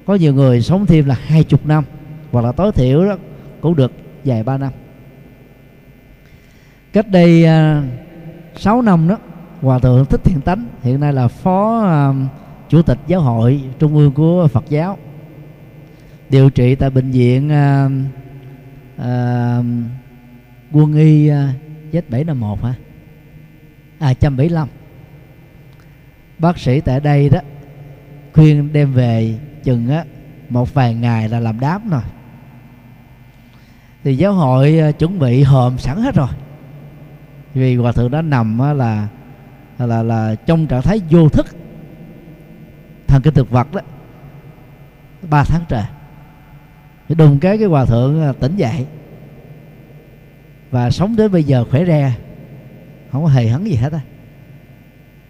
Có 0.06 0.16
nhiều 0.16 0.34
người 0.34 0.62
sống 0.62 0.86
thêm 0.86 1.06
là 1.06 1.16
hai 1.22 1.44
chục 1.44 1.66
năm. 1.66 1.84
Hoặc 2.32 2.42
là 2.42 2.52
tối 2.52 2.72
thiểu 2.72 3.06
đó 3.06 3.18
cũng 3.62 3.76
được 3.76 3.92
vài 4.26 4.44
ba 4.44 4.58
năm 4.58 4.72
cách 6.94 7.08
đây 7.08 7.46
à, 7.46 7.84
uh, 8.54 8.60
6 8.60 8.82
năm 8.82 9.08
đó 9.08 9.18
hòa 9.62 9.80
thượng 9.80 10.06
thích 10.06 10.22
thiện 10.24 10.42
tánh 10.42 10.66
hiện 10.84 11.00
nay 11.00 11.14
là 11.14 11.28
phó 11.28 11.86
uh, 12.10 12.16
chủ 12.70 12.82
tịch 12.82 13.00
giáo 13.08 13.22
hội 13.22 13.62
trung 13.80 13.96
ương 13.96 14.12
của 14.12 14.48
phật 14.48 14.66
giáo 14.70 14.98
điều 16.30 16.50
trị 16.50 16.76
tại 16.76 16.90
bệnh 16.90 17.12
viện 17.12 17.48
uh, 17.48 17.92
uh, 19.02 19.66
quân 20.72 20.94
y 20.94 21.32
uh, 21.32 21.36
Z751 21.92 22.56
hả? 22.56 22.74
À 24.00 24.08
175 24.08 24.68
bác 26.40 26.58
sĩ 26.58 26.82
tại 26.82 27.00
đây 27.00 27.30
đó 27.30 27.40
khuyên 28.34 28.74
đem 28.74 28.94
về 28.94 29.40
chừng 29.64 29.90
á 29.90 30.04
một 30.50 30.74
vài 30.74 30.94
ngày 30.94 31.30
là 31.30 31.40
làm 31.40 31.60
đám 31.60 31.90
rồi. 31.90 32.02
Thì 34.04 34.16
giáo 34.16 34.34
hội 34.34 34.94
chuẩn 35.00 35.20
bị 35.20 35.44
hòm 35.44 35.78
sẵn 35.78 35.98
hết 35.98 36.16
rồi 36.16 36.28
vì 37.54 37.76
hòa 37.76 37.92
thượng 37.92 38.12
đã 38.12 38.22
nằm 38.22 38.60
là 38.60 38.74
là 38.74 39.86
là, 39.86 40.04
là 40.04 40.36
trong 40.36 40.68
trạng 40.68 40.82
thái 40.82 41.02
vô 41.10 41.30
thức. 41.30 41.46
Thần 43.08 43.22
kinh 43.22 43.34
thực 43.34 43.50
vật 43.52 43.74
đó 43.74 43.82
ba 45.30 45.44
tháng 45.44 45.62
trời. 45.70 45.84
Thì 47.08 47.16
đùng 47.16 47.40
cái 47.40 47.58
cái 47.58 47.68
hòa 47.68 47.86
thượng 47.86 48.22
à, 48.22 48.32
tỉnh 48.40 48.56
dậy. 48.56 48.86
Và 50.72 50.92
sống 50.92 51.16
đến 51.16 51.32
bây 51.32 51.44
giờ 51.44 51.66
khỏe 51.72 51.86
re 51.86 52.16
không 53.12 53.24
có 53.24 53.30
hề 53.30 53.48
hấn 53.48 53.64
gì 53.64 53.76
hết 53.76 53.94
á. 53.94 54.00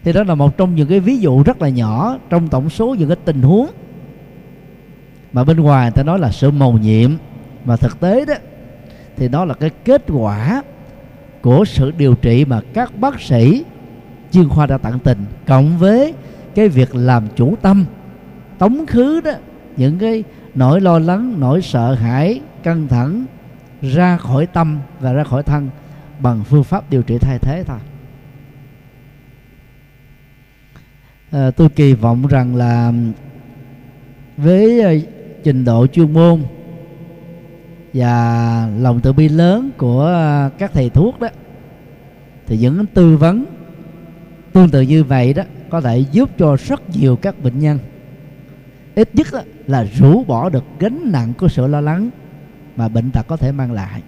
Thì 0.04 0.12
đó 0.12 0.22
là 0.22 0.34
một 0.34 0.56
trong 0.56 0.74
những 0.74 0.88
cái 0.88 1.00
ví 1.00 1.18
dụ 1.18 1.42
rất 1.42 1.62
là 1.62 1.68
nhỏ 1.68 2.18
trong 2.30 2.48
tổng 2.48 2.70
số 2.70 2.94
những 2.94 3.08
cái 3.08 3.16
tình 3.24 3.42
huống 3.42 3.70
mà 5.32 5.44
bên 5.44 5.60
ngoài 5.60 5.84
người 5.84 5.96
ta 5.96 6.02
nói 6.02 6.18
là 6.18 6.30
sự 6.30 6.50
mầu 6.50 6.78
nhiệm. 6.78 7.10
Mà 7.64 7.76
thực 7.76 8.00
tế 8.00 8.24
đó 8.24 8.34
thì 9.16 9.28
đó 9.28 9.44
là 9.44 9.54
cái 9.54 9.70
kết 9.84 10.02
quả 10.08 10.62
của 11.42 11.64
sự 11.64 11.90
điều 11.90 12.14
trị 12.14 12.44
mà 12.44 12.60
các 12.74 12.98
bác 12.98 13.20
sĩ 13.20 13.64
chuyên 14.32 14.48
khoa 14.48 14.66
đã 14.66 14.78
tận 14.78 14.98
tình 14.98 15.24
cộng 15.46 15.78
với 15.78 16.14
cái 16.54 16.68
việc 16.68 16.94
làm 16.94 17.28
chủ 17.36 17.56
tâm 17.62 17.84
tống 18.58 18.86
khứ 18.86 19.20
đó 19.20 19.32
những 19.76 19.98
cái 19.98 20.24
nỗi 20.54 20.80
lo 20.80 20.98
lắng 20.98 21.40
nỗi 21.40 21.62
sợ 21.62 21.94
hãi 21.94 22.40
căng 22.62 22.88
thẳng 22.88 23.24
ra 23.82 24.16
khỏi 24.16 24.46
tâm 24.46 24.78
và 25.00 25.12
ra 25.12 25.24
khỏi 25.24 25.42
thân 25.42 25.68
bằng 26.18 26.44
phương 26.44 26.64
pháp 26.64 26.90
điều 26.90 27.02
trị 27.02 27.18
thay 27.18 27.38
thế 27.38 27.64
thôi. 27.66 27.78
À, 31.30 31.50
tôi 31.50 31.68
kỳ 31.68 31.92
vọng 31.92 32.26
rằng 32.26 32.56
là 32.56 32.92
với 34.36 34.80
à, 34.80 34.92
trình 35.44 35.64
độ 35.64 35.86
chuyên 35.86 36.12
môn 36.12 36.42
và 37.92 38.68
lòng 38.78 39.00
từ 39.00 39.12
bi 39.12 39.28
lớn 39.28 39.70
của 39.76 40.06
à, 40.06 40.50
các 40.58 40.70
thầy 40.72 40.90
thuốc 40.90 41.20
đó, 41.20 41.28
thì 42.46 42.58
những 42.58 42.86
tư 42.86 43.16
vấn 43.16 43.44
tương 44.52 44.70
tự 44.70 44.80
như 44.80 45.04
vậy 45.04 45.34
đó, 45.34 45.42
có 45.70 45.80
thể 45.80 45.98
giúp 45.98 46.30
cho 46.38 46.56
rất 46.66 46.90
nhiều 46.90 47.16
các 47.16 47.42
bệnh 47.42 47.58
nhân. 47.58 47.78
Ít 48.94 49.14
nhất 49.14 49.26
là 49.66 49.86
rũ 49.98 50.24
bỏ 50.24 50.48
được 50.48 50.64
gánh 50.78 51.12
nặng 51.12 51.32
của 51.38 51.48
sự 51.48 51.66
lo 51.66 51.80
lắng 51.80 52.10
mà 52.76 52.88
bệnh 52.88 53.10
tật 53.10 53.26
có 53.26 53.36
thể 53.36 53.52
mang 53.52 53.72
lại. 53.72 54.02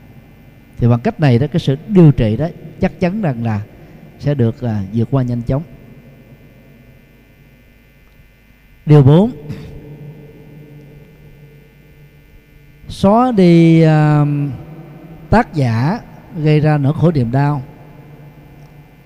Thì 0.78 0.88
bằng 0.88 1.00
cách 1.00 1.20
này 1.20 1.38
đó, 1.38 1.46
cái 1.46 1.60
sự 1.60 1.76
điều 1.88 2.12
trị 2.12 2.36
đó 2.36 2.48
chắc 2.80 3.00
chắn 3.00 3.22
rằng 3.22 3.44
là 3.44 3.62
sẽ 4.18 4.34
được 4.34 4.60
à, 4.60 4.82
vượt 4.92 5.08
qua 5.10 5.22
nhanh 5.22 5.42
chóng. 5.42 5.62
Điều 8.86 9.02
4 9.02 9.30
xóa 12.92 13.32
đi 13.32 13.84
uh, 13.84 14.28
tác 15.30 15.54
giả 15.54 16.00
gây 16.36 16.60
ra 16.60 16.78
nỗi 16.78 16.92
khổ 17.00 17.10
niềm 17.12 17.30
đau 17.30 17.62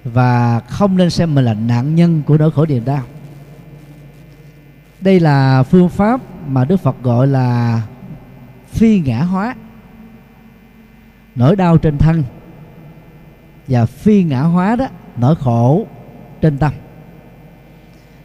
và 0.04 0.60
không 0.60 0.96
nên 0.96 1.10
xem 1.10 1.34
mình 1.34 1.44
là 1.44 1.54
nạn 1.54 1.94
nhân 1.94 2.22
của 2.26 2.38
nỗi 2.38 2.50
khổ 2.50 2.66
niềm 2.66 2.84
đau. 2.84 3.02
Đây 5.00 5.20
là 5.20 5.62
phương 5.62 5.88
pháp 5.88 6.20
mà 6.48 6.64
đức 6.64 6.76
phật 6.76 7.02
gọi 7.02 7.26
là 7.26 7.82
phi 8.68 9.00
ngã 9.00 9.22
hóa 9.22 9.54
nỗi 11.34 11.56
đau 11.56 11.78
trên 11.78 11.98
thân 11.98 12.22
và 13.68 13.86
phi 13.86 14.24
ngã 14.24 14.40
hóa 14.40 14.76
đó 14.76 14.86
nỗi 15.16 15.34
khổ 15.36 15.86
trên 16.40 16.58
tâm. 16.58 16.72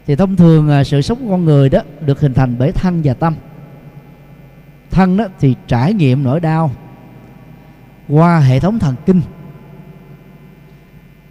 Thì 0.07 0.15
thông 0.15 0.35
thường 0.35 0.69
à, 0.69 0.83
sự 0.83 1.01
sống 1.01 1.19
của 1.21 1.31
con 1.31 1.45
người 1.45 1.69
đó 1.69 1.79
được 2.05 2.19
hình 2.19 2.33
thành 2.33 2.55
bởi 2.59 2.71
thân 2.71 3.01
và 3.03 3.13
tâm 3.13 3.35
thân 4.91 5.17
đó 5.17 5.25
thì 5.39 5.55
trải 5.67 5.93
nghiệm 5.93 6.23
nỗi 6.23 6.39
đau 6.39 6.71
qua 8.09 8.39
hệ 8.39 8.59
thống 8.59 8.79
thần 8.79 8.95
kinh. 9.05 9.21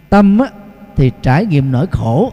Tâm 0.09 0.39
á, 0.39 0.47
thì 0.95 1.11
trải 1.21 1.45
nghiệm 1.45 1.71
nỗi 1.71 1.87
khổ 1.91 2.31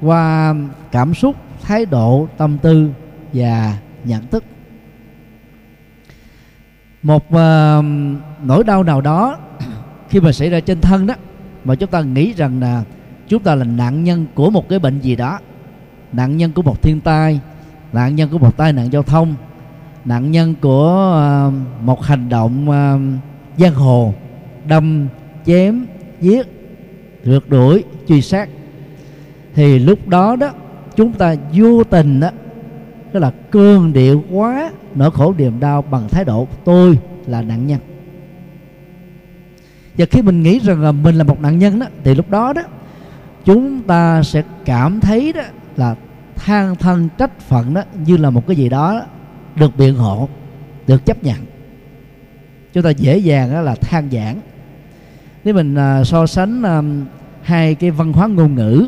qua 0.00 0.54
cảm 0.92 1.14
xúc 1.14 1.36
thái 1.62 1.86
độ 1.86 2.28
tâm 2.36 2.58
tư 2.58 2.90
và 3.32 3.78
nhận 4.04 4.26
thức. 4.26 4.44
Một 7.02 7.26
uh, 7.28 7.84
nỗi 8.44 8.64
đau 8.66 8.82
nào 8.82 9.00
đó 9.00 9.38
khi 10.08 10.20
mà 10.20 10.32
xảy 10.32 10.50
ra 10.50 10.60
trên 10.60 10.80
thân 10.80 11.06
đó 11.06 11.14
mà 11.64 11.74
chúng 11.74 11.90
ta 11.90 12.00
nghĩ 12.00 12.32
rằng 12.32 12.60
là 12.60 12.84
chúng 13.28 13.42
ta 13.42 13.54
là 13.54 13.64
nạn 13.64 14.04
nhân 14.04 14.26
của 14.34 14.50
một 14.50 14.68
cái 14.68 14.78
bệnh 14.78 15.00
gì 15.00 15.16
đó 15.16 15.38
nạn 16.12 16.36
nhân 16.36 16.52
của 16.52 16.62
một 16.62 16.82
thiên 16.82 17.00
tai 17.00 17.40
nạn 17.92 18.16
nhân 18.16 18.28
của 18.30 18.38
một 18.38 18.56
tai 18.56 18.72
nạn 18.72 18.92
giao 18.92 19.02
thông 19.02 19.34
nạn 20.04 20.30
nhân 20.30 20.54
của 20.60 21.12
ờ, 21.14 21.52
một 21.80 22.02
hành 22.02 22.28
động 22.28 22.70
ờ, 22.70 22.98
giang 23.58 23.74
hồ, 23.74 24.14
đâm, 24.68 25.08
chém, 25.46 25.86
giết, 26.20 26.46
rượt 27.24 27.48
đuổi, 27.48 27.84
truy 28.08 28.22
sát. 28.22 28.48
Thì 29.54 29.78
lúc 29.78 30.08
đó 30.08 30.36
đó, 30.36 30.50
chúng 30.96 31.12
ta 31.12 31.34
vô 31.52 31.84
tình 31.84 32.20
đó 32.20 32.30
tức 33.12 33.20
là 33.20 33.30
cương 33.50 33.92
điệu 33.92 34.24
quá, 34.30 34.70
nỗi 34.94 35.10
khổ 35.10 35.34
niềm 35.38 35.60
đau 35.60 35.82
bằng 35.82 36.08
thái 36.08 36.24
độ 36.24 36.48
tôi 36.64 36.98
là 37.26 37.42
nạn 37.42 37.66
nhân. 37.66 37.80
Và 39.98 40.06
khi 40.10 40.22
mình 40.22 40.42
nghĩ 40.42 40.58
rằng 40.58 40.80
là 40.80 40.92
mình 40.92 41.14
là 41.14 41.24
một 41.24 41.40
nạn 41.40 41.58
nhân 41.58 41.78
đó, 41.78 41.86
thì 42.04 42.14
lúc 42.14 42.30
đó 42.30 42.52
đó, 42.52 42.62
chúng 43.44 43.82
ta 43.82 44.22
sẽ 44.22 44.42
cảm 44.64 45.00
thấy 45.00 45.32
đó 45.32 45.42
là 45.76 45.94
than 46.36 46.76
thân 46.76 47.08
trách 47.18 47.40
phận 47.40 47.74
đó 47.74 47.82
như 48.06 48.16
là 48.16 48.30
một 48.30 48.46
cái 48.46 48.56
gì 48.56 48.68
đó 48.68 49.02
được 49.56 49.76
biện 49.76 49.94
hộ 49.94 50.28
được 50.86 51.06
chấp 51.06 51.24
nhận. 51.24 51.36
Chúng 52.72 52.82
ta 52.82 52.90
dễ 52.90 53.18
dàng 53.18 53.52
đó 53.52 53.60
là 53.60 53.74
than 53.74 54.10
giảng. 54.10 54.40
Nếu 55.44 55.54
mình 55.54 55.74
à, 55.74 56.04
so 56.04 56.26
sánh 56.26 56.62
à, 56.62 56.82
hai 57.42 57.74
cái 57.74 57.90
văn 57.90 58.12
hóa 58.12 58.26
ngôn 58.26 58.54
ngữ 58.54 58.86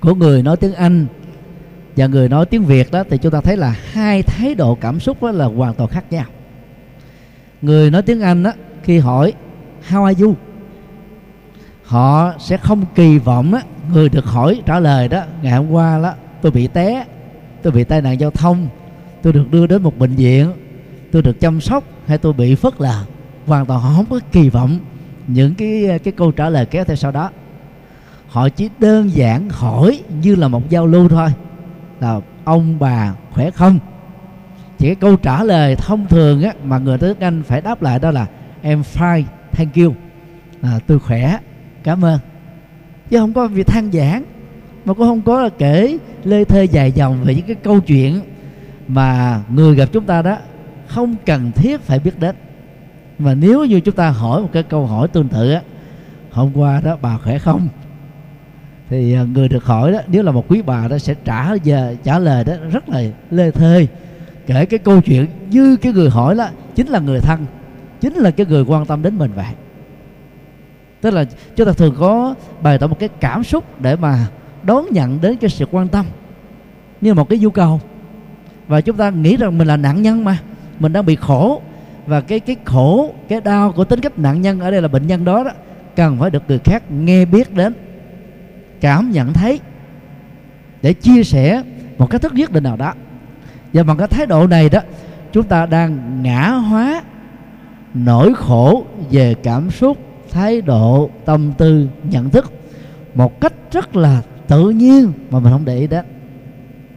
của 0.00 0.14
người 0.14 0.42
nói 0.42 0.56
tiếng 0.56 0.74
Anh 0.74 1.06
và 1.96 2.06
người 2.06 2.28
nói 2.28 2.46
tiếng 2.46 2.64
Việt 2.64 2.90
đó 2.90 3.04
thì 3.10 3.18
chúng 3.18 3.32
ta 3.32 3.40
thấy 3.40 3.56
là 3.56 3.76
hai 3.92 4.22
thái 4.22 4.54
độ 4.54 4.74
cảm 4.74 5.00
xúc 5.00 5.22
đó 5.22 5.30
là 5.30 5.44
hoàn 5.44 5.74
toàn 5.74 5.90
khác 5.90 6.04
nhau. 6.10 6.24
Người 7.62 7.90
nói 7.90 8.02
tiếng 8.02 8.20
Anh 8.20 8.42
đó 8.42 8.52
khi 8.82 8.98
hỏi 8.98 9.32
how 9.88 10.04
are 10.04 10.24
you? 10.24 10.34
họ 11.88 12.32
sẽ 12.38 12.56
không 12.56 12.84
kỳ 12.94 13.18
vọng 13.18 13.52
đó, 13.52 13.60
người 13.92 14.08
được 14.08 14.24
hỏi 14.24 14.62
trả 14.66 14.80
lời 14.80 15.08
đó 15.08 15.22
ngày 15.42 15.52
hôm 15.52 15.70
qua 15.70 16.00
đó 16.02 16.12
tôi 16.42 16.52
bị 16.52 16.66
té 16.66 17.04
tôi 17.62 17.72
bị 17.72 17.84
tai 17.84 18.02
nạn 18.02 18.20
giao 18.20 18.30
thông 18.30 18.68
tôi 19.22 19.32
được 19.32 19.50
đưa 19.50 19.66
đến 19.66 19.82
một 19.82 19.98
bệnh 19.98 20.14
viện. 20.14 20.52
Tôi 21.12 21.22
được 21.22 21.40
chăm 21.40 21.60
sóc 21.60 21.84
hay 22.06 22.18
tôi 22.18 22.32
bị 22.32 22.54
phớt 22.54 22.80
là 22.80 23.04
hoàn 23.46 23.66
toàn 23.66 23.80
họ 23.80 23.92
không 23.96 24.06
có 24.10 24.20
kỳ 24.32 24.48
vọng 24.48 24.78
những 25.26 25.54
cái 25.54 25.98
cái 26.04 26.12
câu 26.12 26.32
trả 26.32 26.50
lời 26.50 26.66
kéo 26.66 26.84
theo 26.84 26.96
sau 26.96 27.12
đó. 27.12 27.30
Họ 28.28 28.48
chỉ 28.48 28.68
đơn 28.78 29.10
giản 29.14 29.48
hỏi 29.50 30.02
như 30.22 30.34
là 30.34 30.48
một 30.48 30.70
giao 30.70 30.86
lưu 30.86 31.08
thôi 31.08 31.28
là 32.00 32.20
ông 32.44 32.78
bà 32.78 33.14
khỏe 33.30 33.50
không? 33.50 33.78
Chỉ 34.78 34.86
cái 34.86 34.94
câu 34.94 35.16
trả 35.16 35.44
lời 35.44 35.76
thông 35.76 36.06
thường 36.06 36.42
á 36.42 36.52
mà 36.64 36.78
người 36.78 36.98
tiếng 36.98 37.20
anh 37.20 37.42
phải 37.42 37.60
đáp 37.60 37.82
lại 37.82 37.98
đó 37.98 38.10
là 38.10 38.26
em 38.62 38.82
fine 38.94 39.22
thank 39.52 39.74
you. 39.74 39.94
À, 40.62 40.78
tôi 40.86 40.98
khỏe 40.98 41.38
cảm 41.82 42.04
ơn. 42.04 42.18
Chứ 43.10 43.18
không 43.18 43.32
có 43.32 43.46
việc 43.46 43.66
than 43.66 43.92
giảng 43.92 44.24
mà 44.84 44.94
cũng 44.94 45.06
không 45.06 45.22
có 45.22 45.42
là 45.42 45.48
kể 45.58 45.98
lê 46.24 46.44
thê 46.44 46.64
dài 46.64 46.92
dòng 46.92 47.24
về 47.24 47.34
những 47.34 47.46
cái 47.46 47.56
câu 47.56 47.80
chuyện 47.80 48.20
mà 48.88 49.40
người 49.50 49.74
gặp 49.74 49.88
chúng 49.92 50.04
ta 50.04 50.22
đó 50.22 50.36
không 50.86 51.14
cần 51.26 51.52
thiết 51.52 51.80
phải 51.80 51.98
biết 51.98 52.20
đến. 52.20 52.34
Mà 53.18 53.34
nếu 53.34 53.64
như 53.64 53.80
chúng 53.80 53.94
ta 53.94 54.10
hỏi 54.10 54.42
một 54.42 54.48
cái 54.52 54.62
câu 54.62 54.86
hỏi 54.86 55.08
tương 55.08 55.28
tự 55.28 55.52
á, 55.52 55.60
hôm 56.30 56.56
qua 56.56 56.80
đó 56.80 56.96
bà 57.02 57.18
khỏe 57.18 57.38
không? 57.38 57.68
Thì 58.88 59.14
à, 59.14 59.22
người 59.22 59.48
được 59.48 59.64
hỏi 59.64 59.92
đó, 59.92 59.98
nếu 60.06 60.22
là 60.22 60.32
một 60.32 60.44
quý 60.48 60.62
bà 60.62 60.88
đó 60.88 60.98
sẽ 60.98 61.14
trả 61.24 61.54
về, 61.64 61.96
trả 62.04 62.18
lời 62.18 62.44
đó 62.44 62.52
rất 62.72 62.88
là 62.88 63.02
lê 63.30 63.50
thê. 63.50 63.86
Kể 64.46 64.66
cái 64.66 64.78
câu 64.78 65.00
chuyện 65.00 65.26
như 65.50 65.76
cái 65.76 65.92
người 65.92 66.10
hỏi 66.10 66.34
đó 66.34 66.48
chính 66.74 66.88
là 66.88 66.98
người 66.98 67.20
thân, 67.20 67.46
chính 68.00 68.14
là 68.14 68.30
cái 68.30 68.46
người 68.46 68.64
quan 68.64 68.86
tâm 68.86 69.02
đến 69.02 69.18
mình 69.18 69.30
vậy. 69.34 69.54
Tức 71.00 71.10
là 71.10 71.24
chúng 71.56 71.66
ta 71.66 71.72
thường 71.72 71.94
có 71.98 72.34
bày 72.62 72.78
tỏ 72.78 72.86
một 72.86 72.98
cái 72.98 73.08
cảm 73.20 73.44
xúc 73.44 73.80
để 73.80 73.96
mà 73.96 74.26
đón 74.62 74.86
nhận 74.90 75.20
đến 75.20 75.36
cái 75.36 75.50
sự 75.50 75.66
quan 75.70 75.88
tâm. 75.88 76.06
Như 77.00 77.14
một 77.14 77.28
cái 77.28 77.38
nhu 77.38 77.50
cầu 77.50 77.80
và 78.68 78.80
chúng 78.80 78.96
ta 78.96 79.10
nghĩ 79.10 79.36
rằng 79.36 79.58
mình 79.58 79.68
là 79.68 79.76
nạn 79.76 80.02
nhân 80.02 80.24
mà. 80.24 80.38
Mình 80.80 80.92
đang 80.92 81.06
bị 81.06 81.16
khổ. 81.16 81.62
Và 82.06 82.20
cái 82.20 82.40
cái 82.40 82.56
khổ, 82.64 83.14
cái 83.28 83.40
đau 83.40 83.72
của 83.72 83.84
tính 83.84 84.00
cách 84.00 84.18
nạn 84.18 84.42
nhân 84.42 84.60
ở 84.60 84.70
đây 84.70 84.82
là 84.82 84.88
bệnh 84.88 85.06
nhân 85.06 85.24
đó 85.24 85.44
đó, 85.44 85.50
cần 85.96 86.18
phải 86.18 86.30
được 86.30 86.42
người 86.48 86.58
khác 86.64 86.82
nghe 86.90 87.24
biết 87.24 87.54
đến, 87.54 87.74
cảm 88.80 89.10
nhận 89.10 89.32
thấy 89.32 89.60
để 90.82 90.92
chia 90.92 91.24
sẻ 91.24 91.62
một 91.98 92.10
cách 92.10 92.22
thức 92.22 92.34
nhất 92.34 92.52
định 92.52 92.64
nào 92.64 92.76
đó. 92.76 92.94
Và 93.72 93.82
bằng 93.82 93.96
cái 93.96 94.08
thái 94.08 94.26
độ 94.26 94.46
này 94.46 94.68
đó, 94.68 94.80
chúng 95.32 95.44
ta 95.44 95.66
đang 95.66 96.22
ngã 96.22 96.48
hóa 96.50 97.02
nỗi 97.94 98.34
khổ 98.34 98.84
về 99.10 99.34
cảm 99.42 99.70
xúc, 99.70 99.98
thái 100.30 100.60
độ, 100.60 101.10
tâm 101.24 101.52
tư, 101.58 101.88
nhận 102.10 102.30
thức 102.30 102.52
một 103.14 103.40
cách 103.40 103.52
rất 103.72 103.96
là 103.96 104.22
tự 104.46 104.70
nhiên 104.70 105.12
mà 105.30 105.38
mình 105.38 105.52
không 105.52 105.64
để 105.64 105.78
ý 105.78 105.86
đến. 105.86 106.04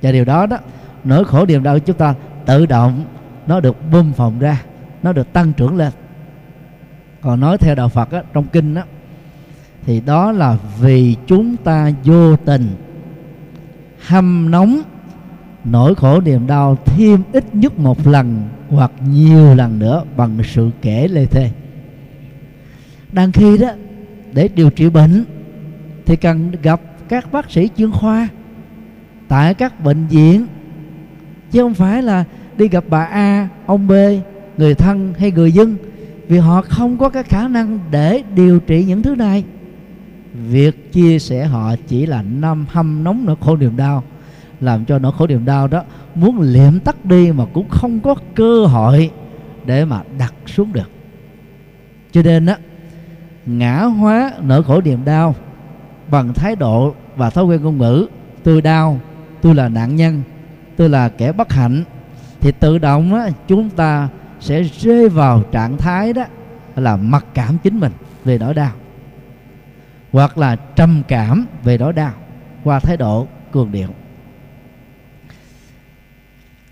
Và 0.02 0.12
điều 0.12 0.26
đó 0.26 0.46
đó 0.46 0.58
nỗi 1.04 1.26
khổ 1.26 1.46
niềm 1.46 1.64
đau 1.64 1.76
của 1.76 1.84
chúng 1.86 1.98
ta 1.98 2.16
tự 2.46 2.66
động 2.66 3.06
nó 3.48 3.60
được 3.60 3.78
bơm 3.92 4.14
phòng 4.14 4.40
ra 4.40 4.62
nó 5.04 5.14
được 5.14 5.34
tăng 5.34 5.54
trưởng 5.54 5.78
lên. 5.78 5.92
Còn 7.22 7.40
nói 7.40 7.58
theo 7.58 7.76
đạo 7.76 7.90
Phật 7.90 8.12
á, 8.12 8.24
trong 8.34 8.46
kinh 8.48 8.74
đó 8.74 8.84
thì 9.86 10.02
đó 10.02 10.32
là 10.32 10.58
vì 10.80 11.16
chúng 11.28 11.58
ta 11.58 11.92
vô 12.04 12.36
tình 12.36 12.76
hâm 14.06 14.52
nóng 14.52 14.82
nỗi 15.64 15.96
khổ 15.96 16.22
niềm 16.22 16.48
đau 16.48 16.78
thêm 16.86 17.24
ít 17.34 17.56
nhất 17.56 17.80
một 17.80 18.08
lần 18.08 18.50
hoặc 18.70 18.92
nhiều 19.08 19.56
lần 19.56 19.80
nữa 19.80 20.04
bằng 20.18 20.38
sự 20.44 20.70
kể 20.82 21.08
lê 21.08 21.26
thê. 21.26 21.52
Đang 23.12 23.32
khi 23.32 23.58
đó 23.58 23.70
để 24.34 24.48
điều 24.56 24.70
trị 24.70 24.90
bệnh 24.90 25.26
thì 26.06 26.16
cần 26.16 26.52
gặp 26.62 26.82
các 27.10 27.32
bác 27.32 27.52
sĩ 27.52 27.70
chuyên 27.78 27.92
khoa 27.92 28.28
tại 29.28 29.54
các 29.54 29.84
bệnh 29.84 30.08
viện 30.08 30.48
chứ 31.52 31.62
không 31.62 31.74
phải 31.74 32.02
là 32.02 32.24
đi 32.58 32.68
gặp 32.68 32.84
bà 32.90 33.04
A, 33.04 33.48
ông 33.66 33.88
B, 33.88 33.92
người 34.58 34.76
thân 34.76 35.14
hay 35.20 35.32
người 35.32 35.52
dân. 35.52 35.76
Vì 36.28 36.38
họ 36.38 36.62
không 36.62 36.98
có 36.98 37.10
cái 37.10 37.24
khả 37.24 37.48
năng 37.48 37.80
để 37.92 38.24
điều 38.36 38.60
trị 38.60 38.84
những 38.84 39.04
thứ 39.04 39.16
này. 39.16 39.44
Việc 40.34 40.94
chia 40.94 41.20
sẻ 41.20 41.46
họ 41.46 41.76
chỉ 41.88 42.06
là 42.06 42.22
năm 42.22 42.66
hâm 42.70 43.04
nóng 43.04 43.26
nỗi 43.26 43.36
khổ 43.42 43.56
niềm 43.56 43.78
đau 43.78 44.04
làm 44.62 44.86
cho 44.86 45.00
nỗi 45.00 45.12
khổ 45.18 45.28
niềm 45.28 45.46
đau 45.46 45.68
đó 45.68 45.84
muốn 46.16 46.40
liệm 46.40 46.80
tắt 46.80 47.06
đi 47.06 47.32
mà 47.32 47.46
cũng 47.54 47.70
không 47.70 48.00
có 48.00 48.16
cơ 48.36 48.66
hội 48.66 49.12
để 49.66 49.86
mà 49.86 50.02
đặt 50.18 50.34
xuống 50.46 50.74
được. 50.74 50.90
Cho 52.12 52.22
nên 52.22 52.46
á 52.46 52.58
ngã 53.46 53.84
hóa 53.84 54.32
nỗi 54.42 54.64
khổ 54.64 54.82
niềm 54.82 55.06
đau 55.06 55.36
bằng 56.12 56.34
thái 56.34 56.56
độ 56.56 56.96
và 57.16 57.30
thói 57.30 57.46
quen 57.46 57.62
ngôn 57.62 57.78
ngữ 57.78 58.08
tôi 58.44 58.62
đau 58.62 59.00
tôi 59.42 59.56
là 59.56 59.70
nạn 59.70 59.96
nhân 59.96 60.22
tôi 60.82 60.90
là 60.90 61.10
kẻ 61.10 61.32
bất 61.32 61.54
hạnh 61.54 61.84
thì 62.40 62.52
tự 62.52 62.78
động 62.78 63.14
á, 63.14 63.30
chúng 63.48 63.70
ta 63.70 64.10
sẽ 64.40 64.64
rơi 64.64 65.10
vào 65.10 65.44
trạng 65.52 65.78
thái 65.78 66.14
đó 66.14 66.24
là 66.76 66.96
mặc 66.96 67.26
cảm 67.34 67.58
chính 67.64 67.80
mình 67.80 67.92
về 68.24 68.38
nỗi 68.38 68.54
đau 68.54 68.72
hoặc 70.12 70.38
là 70.38 70.56
trầm 70.56 71.02
cảm 71.08 71.46
về 71.64 71.78
nỗi 71.78 71.94
đau 71.94 72.12
qua 72.64 72.80
thái 72.80 72.98
độ 72.98 73.28
cường 73.52 73.72
điệu. 73.72 73.88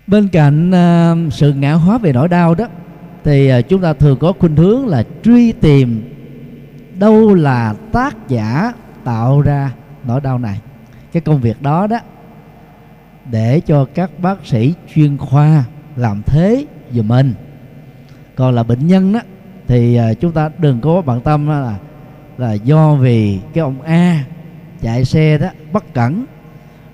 Bên 0.06 0.28
cạnh 0.28 0.70
uh, 0.70 1.32
sự 1.32 1.52
ngã 1.52 1.72
hóa 1.72 1.98
về 1.98 2.12
nỗi 2.12 2.28
đau 2.28 2.54
đó 2.54 2.66
thì 3.24 3.58
uh, 3.58 3.68
chúng 3.68 3.82
ta 3.82 3.92
thường 3.92 4.18
có 4.18 4.32
khuynh 4.38 4.56
hướng 4.56 4.86
là 4.86 5.04
truy 5.24 5.52
tìm 5.52 6.14
đâu 6.98 7.34
là 7.34 7.74
tác 7.92 8.28
giả 8.28 8.72
tạo 9.04 9.40
ra 9.40 9.72
nỗi 10.04 10.20
đau 10.20 10.38
này. 10.38 10.60
Cái 11.12 11.20
công 11.20 11.40
việc 11.40 11.62
đó 11.62 11.86
đó 11.86 11.98
để 13.30 13.60
cho 13.60 13.84
các 13.94 14.10
bác 14.18 14.46
sĩ 14.46 14.74
chuyên 14.94 15.18
khoa 15.18 15.64
làm 15.96 16.22
thế 16.26 16.66
giùm 16.92 17.08
mình 17.08 17.34
còn 18.36 18.54
là 18.54 18.62
bệnh 18.62 18.86
nhân 18.86 19.12
đó 19.12 19.20
thì 19.68 19.96
à, 19.96 20.14
chúng 20.14 20.32
ta 20.32 20.50
đừng 20.58 20.80
có 20.80 21.02
bận 21.02 21.20
tâm 21.20 21.48
là 21.48 21.78
là 22.38 22.52
do 22.52 22.94
vì 22.94 23.38
cái 23.54 23.62
ông 23.62 23.82
A 23.82 24.24
chạy 24.82 25.04
xe 25.04 25.38
đó 25.38 25.48
bất 25.72 25.94
cẩn 25.94 26.24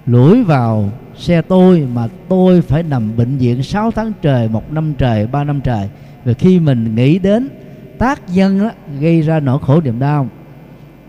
lủi 0.06 0.44
vào 0.44 0.90
xe 1.16 1.42
tôi 1.42 1.88
mà 1.94 2.08
tôi 2.28 2.60
phải 2.60 2.82
nằm 2.82 3.16
bệnh 3.16 3.36
viện 3.38 3.62
6 3.62 3.90
tháng 3.90 4.12
trời, 4.22 4.48
một 4.48 4.72
năm 4.72 4.94
trời, 4.94 5.26
ba 5.26 5.44
năm 5.44 5.60
trời. 5.60 5.88
Và 6.24 6.32
khi 6.32 6.60
mình 6.60 6.94
nghĩ 6.94 7.18
đến 7.18 7.48
tác 7.98 8.20
nhân 8.28 8.58
đó, 8.58 8.70
gây 9.00 9.22
ra 9.22 9.40
nỗi 9.40 9.58
khổ 9.62 9.80
niềm 9.80 9.98
đau, 9.98 10.28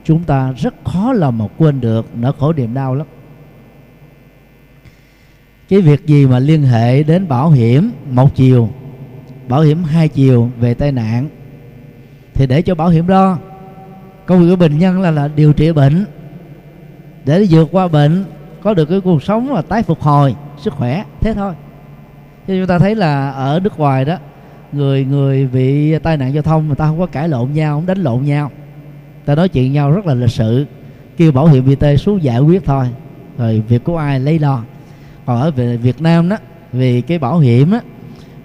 chúng 0.04 0.24
ta 0.24 0.52
rất 0.52 0.74
khó 0.86 1.14
lòng 1.14 1.38
mà 1.38 1.46
quên 1.58 1.82
được 1.82 2.08
nỗi 2.16 2.34
khổ 2.40 2.54
niềm 2.54 2.74
đau 2.74 2.96
lắm 2.96 3.08
cái 5.70 5.82
việc 5.82 6.08
gì 6.08 6.26
mà 6.26 6.40
liên 6.40 6.64
hệ 6.64 7.04
đến 7.04 7.28
bảo 7.28 7.50
hiểm 7.50 7.92
một 8.12 8.36
chiều, 8.36 8.70
bảo 9.48 9.62
hiểm 9.62 9.84
hai 9.84 10.08
chiều 10.08 10.50
về 10.60 10.74
tai 10.74 10.92
nạn? 10.92 11.30
Thì 12.34 12.48
để 12.48 12.62
cho 12.62 12.76
bảo 12.76 12.90
hiểm 12.90 13.08
đó, 13.08 13.38
công 14.26 14.40
việc 14.40 14.50
của 14.50 14.56
bệnh 14.56 14.80
nhân 14.80 15.02
là 15.02 15.12
là 15.12 15.28
điều 15.28 15.54
trị 15.54 15.72
bệnh. 15.72 16.06
Để 17.26 17.48
vượt 17.50 17.70
qua 17.72 17.88
bệnh, 17.88 18.26
có 18.64 18.74
được 18.74 18.86
cái 18.86 19.02
cuộc 19.02 19.24
sống 19.24 19.48
và 19.54 19.62
tái 19.62 19.84
phục 19.84 20.02
hồi, 20.02 20.36
sức 20.58 20.74
khỏe, 20.74 21.04
thế 21.22 21.34
thôi. 21.34 21.54
Chứ 22.48 22.60
chúng 22.60 22.68
ta 22.68 22.80
thấy 22.80 22.96
là 22.96 23.32
ở 23.32 23.60
nước 23.64 23.80
ngoài 23.80 24.06
đó, 24.06 24.18
người 24.72 25.06
người 25.06 25.48
bị 25.48 26.00
tai 26.00 26.18
nạn 26.18 26.34
giao 26.34 26.44
thông, 26.44 26.68
người 26.68 26.76
ta 26.76 26.86
không 26.86 27.00
có 27.00 27.06
cãi 27.06 27.30
lộn 27.30 27.54
nhau, 27.54 27.78
không 27.78 27.86
đánh 27.86 27.98
lộn 27.98 28.24
nhau. 28.24 28.52
Ta 29.26 29.36
nói 29.36 29.50
chuyện 29.50 29.74
nhau 29.74 29.92
rất 29.92 30.06
là 30.06 30.14
lịch 30.14 30.30
sự, 30.30 30.66
kêu 31.18 31.32
bảo 31.32 31.48
hiểm 31.48 31.68
y 31.68 31.76
tế 31.76 31.98
xuống 31.98 32.24
giải 32.24 32.40
quyết 32.40 32.66
thôi. 32.66 32.86
Rồi 33.38 33.64
việc 33.68 33.84
của 33.84 33.98
ai 33.98 34.20
lấy 34.20 34.40
lo? 34.40 34.64
Còn 35.28 35.42
ở 35.42 35.52
Việt 35.82 36.02
Nam 36.02 36.30
đó 36.30 36.38
vì 36.74 37.02
cái 37.02 37.20
bảo 37.20 37.40
hiểm 37.40 37.72
đó, 37.72 37.80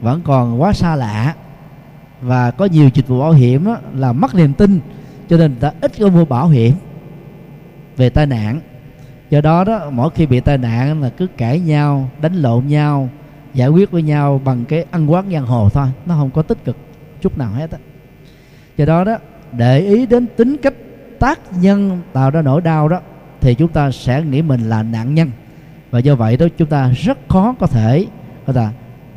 vẫn 0.01 0.21
còn 0.25 0.63
quá 0.63 0.73
xa 0.73 0.97
lạ. 0.97 1.35
Và 2.21 2.51
có 2.51 2.65
nhiều 2.65 2.89
dịch 2.95 3.09
vụ 3.09 3.21
bảo 3.21 3.33
hiểm 3.33 3.65
đó, 3.65 3.77
là 3.95 4.13
mất 4.13 4.35
niềm 4.35 4.53
tin 4.53 4.81
cho 5.29 5.37
nên 5.37 5.51
người 5.51 5.61
ta 5.61 5.73
ít 5.81 5.93
có 6.01 6.09
mua 6.09 6.25
bảo 6.25 6.49
hiểm 6.49 6.75
về 7.97 8.11
tai 8.11 8.27
nạn. 8.27 8.61
Do 9.31 9.41
đó 9.41 9.65
đó 9.65 9.91
mỗi 9.91 10.11
khi 10.11 10.27
bị 10.27 10.41
tai 10.41 10.59
nạn 10.59 11.03
là 11.03 11.09
cứ 11.09 11.27
cãi 11.27 11.61
nhau 11.61 12.11
đánh 12.21 12.35
lộn 12.35 12.67
nhau 12.67 13.09
giải 13.55 13.69
quyết 13.69 13.91
với 13.91 14.03
nhau 14.03 14.41
bằng 14.45 14.65
cái 14.65 14.85
ăn 14.91 15.13
quán 15.13 15.31
giang 15.33 15.47
hồ 15.47 15.69
thôi 15.69 15.87
nó 16.07 16.15
không 16.15 16.31
có 16.31 16.43
tích 16.43 16.65
cực 16.65 16.77
chút 17.21 17.39
nào 17.39 17.51
hết 17.53 17.71
á. 17.71 17.79
Do 18.77 18.85
đó 18.85 19.05
đó 19.05 19.17
để 19.53 19.79
ý 19.79 20.07
đến 20.07 20.27
tính 20.37 20.57
cách 20.63 20.75
tác 21.19 21.41
nhân 21.61 22.01
tạo 22.13 22.31
ra 22.31 22.43
nỗi 22.43 22.61
đau 22.61 22.89
đó 22.89 23.01
thì 23.41 23.55
chúng 23.55 23.69
ta 23.69 23.91
sẽ 23.91 24.23
nghĩ 24.23 24.43
mình 24.43 24.69
là 24.69 24.83
nạn 24.83 25.15
nhân 25.15 25.31
và 25.93 25.99
do 25.99 26.15
vậy 26.15 26.37
đó 26.37 26.47
chúng 26.57 26.69
ta 26.69 26.91
rất 26.91 27.19
khó 27.29 27.55
có 27.59 27.67
thể 27.67 28.07
có 28.47 28.53
thể 28.53 28.69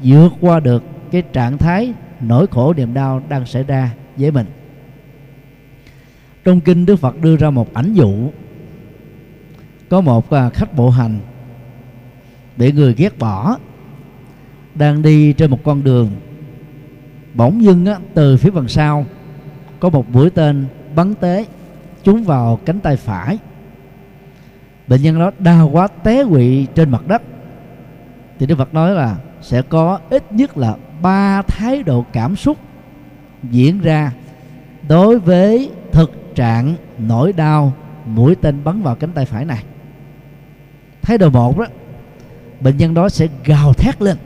vượt 0.03 0.33
qua 0.41 0.59
được 0.59 0.83
cái 1.11 1.21
trạng 1.33 1.57
thái 1.57 1.93
nỗi 2.21 2.47
khổ 2.47 2.73
niềm 2.73 2.93
đau 2.93 3.21
đang 3.29 3.45
xảy 3.45 3.63
ra 3.63 3.91
với 4.17 4.31
mình. 4.31 4.45
Trong 6.43 6.61
kinh 6.61 6.85
đức 6.85 6.95
phật 6.95 7.21
đưa 7.21 7.37
ra 7.37 7.49
một 7.49 7.73
ảnh 7.73 7.93
dụ. 7.93 8.29
Có 9.89 10.01
một 10.01 10.29
à, 10.29 10.49
khách 10.49 10.75
bộ 10.75 10.89
hành 10.89 11.19
bị 12.57 12.71
người 12.71 12.93
ghét 12.93 13.19
bỏ 13.19 13.57
đang 14.75 15.01
đi 15.01 15.33
trên 15.33 15.51
một 15.51 15.59
con 15.63 15.83
đường 15.83 16.11
bỗng 17.33 17.63
dưng 17.63 17.85
á, 17.85 17.97
từ 18.13 18.37
phía 18.37 18.51
phần 18.51 18.67
sau 18.67 19.05
có 19.79 19.89
một 19.89 20.09
mũi 20.09 20.29
tên 20.29 20.65
bắn 20.95 21.15
tế 21.15 21.45
trúng 22.03 22.23
vào 22.23 22.59
cánh 22.65 22.79
tay 22.79 22.97
phải 22.97 23.37
bệnh 24.87 25.01
nhân 25.01 25.19
đó 25.19 25.31
đau 25.39 25.69
quá 25.73 25.87
té 25.87 26.23
quỵ 26.29 26.67
trên 26.75 26.89
mặt 26.89 27.07
đất. 27.07 27.21
Thì 28.39 28.45
đức 28.45 28.57
phật 28.57 28.73
nói 28.73 28.91
là 28.91 29.15
sẽ 29.41 29.61
có 29.61 29.99
ít 30.09 30.31
nhất 30.31 30.57
là 30.57 30.75
ba 31.01 31.41
thái 31.41 31.83
độ 31.83 32.05
cảm 32.13 32.35
xúc 32.35 32.57
diễn 33.43 33.81
ra 33.81 34.11
đối 34.87 35.19
với 35.19 35.71
thực 35.91 36.35
trạng 36.35 36.75
nỗi 36.97 37.33
đau 37.33 37.73
mũi 38.05 38.35
tên 38.35 38.63
bắn 38.63 38.81
vào 38.81 38.95
cánh 38.95 39.11
tay 39.11 39.25
phải 39.25 39.45
này. 39.45 39.63
Thái 41.01 41.17
độ 41.17 41.29
một 41.29 41.57
đó, 41.59 41.65
bệnh 42.59 42.77
nhân 42.77 42.93
đó 42.93 43.09
sẽ 43.09 43.27
gào 43.45 43.73
thét 43.73 44.01
lên, 44.01 44.17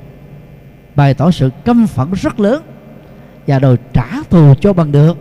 bày 0.95 1.13
tỏ 1.13 1.31
sự 1.31 1.49
căm 1.65 1.87
phẫn 1.87 2.11
rất 2.13 2.39
lớn 2.39 2.63
và 3.47 3.59
đòi 3.59 3.77
trả 3.93 4.07
thù 4.29 4.53
cho 4.61 4.73
bằng 4.73 4.91
được. 4.91 5.17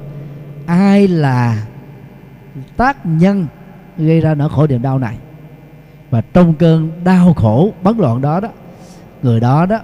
Ai 0.66 1.09
là 1.09 1.66
tác 2.76 3.07
nhân 3.07 3.47
gây 3.97 4.20
ra 4.20 4.34
nỗi 4.34 4.49
khổ 4.49 4.66
niềm 4.66 4.82
đau 4.82 4.99
này? 4.99 5.16
Và 6.11 6.20
trong 6.20 6.54
cơn 6.54 6.90
đau 7.04 7.34
khổ 7.34 7.72
bấn 7.82 7.98
loạn 7.98 8.20
đó 8.20 8.40
đó 8.40 8.48
người 9.22 9.40
đó 9.40 9.66
đó 9.66 9.80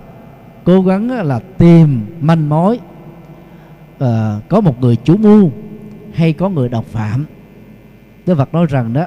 cố 0.64 0.83
gắng 0.83 1.11
là 1.11 1.41
tìm 1.59 2.07
manh 2.20 2.49
mối. 2.49 2.81
À, 3.99 4.41
có 4.49 4.61
một 4.61 4.81
người 4.81 4.97
chủ 4.97 5.16
mưu 5.16 5.51
hay 6.14 6.33
có 6.33 6.49
người 6.49 6.68
độc 6.68 6.85
phạm. 6.85 7.27
Đức 8.27 8.35
Phật 8.35 8.55
nói 8.55 8.66
rằng 8.68 8.93
đó 8.93 9.07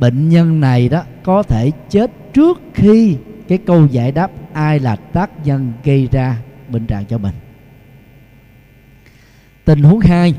bệnh 0.00 0.28
nhân 0.28 0.60
này 0.60 0.88
đó 0.88 1.02
có 1.22 1.42
thể 1.42 1.70
chết 1.90 2.10
trước 2.32 2.60
khi 2.74 3.16
cái 3.48 3.58
câu 3.58 3.86
giải 3.86 4.12
đáp 4.12 4.30
ai 4.52 4.78
là 4.78 4.96
tác 4.96 5.46
nhân 5.46 5.72
gây 5.84 6.08
ra 6.12 6.36
bệnh 6.68 6.86
trạng 6.86 7.04
cho 7.04 7.18
mình. 7.18 7.34
Tình 9.64 9.82
huống 9.82 10.00
hai 10.00 10.34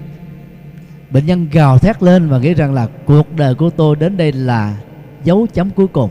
bệnh 1.09 1.25
nhân 1.25 1.47
gào 1.51 1.79
thét 1.79 2.03
lên 2.03 2.29
và 2.29 2.39
nghĩ 2.39 2.53
rằng 2.53 2.73
là 2.73 2.87
cuộc 3.05 3.35
đời 3.35 3.55
của 3.55 3.69
tôi 3.69 3.95
đến 3.95 4.17
đây 4.17 4.31
là 4.31 4.77
dấu 5.23 5.47
chấm 5.53 5.69
cuối 5.69 5.87
cùng. 5.87 6.09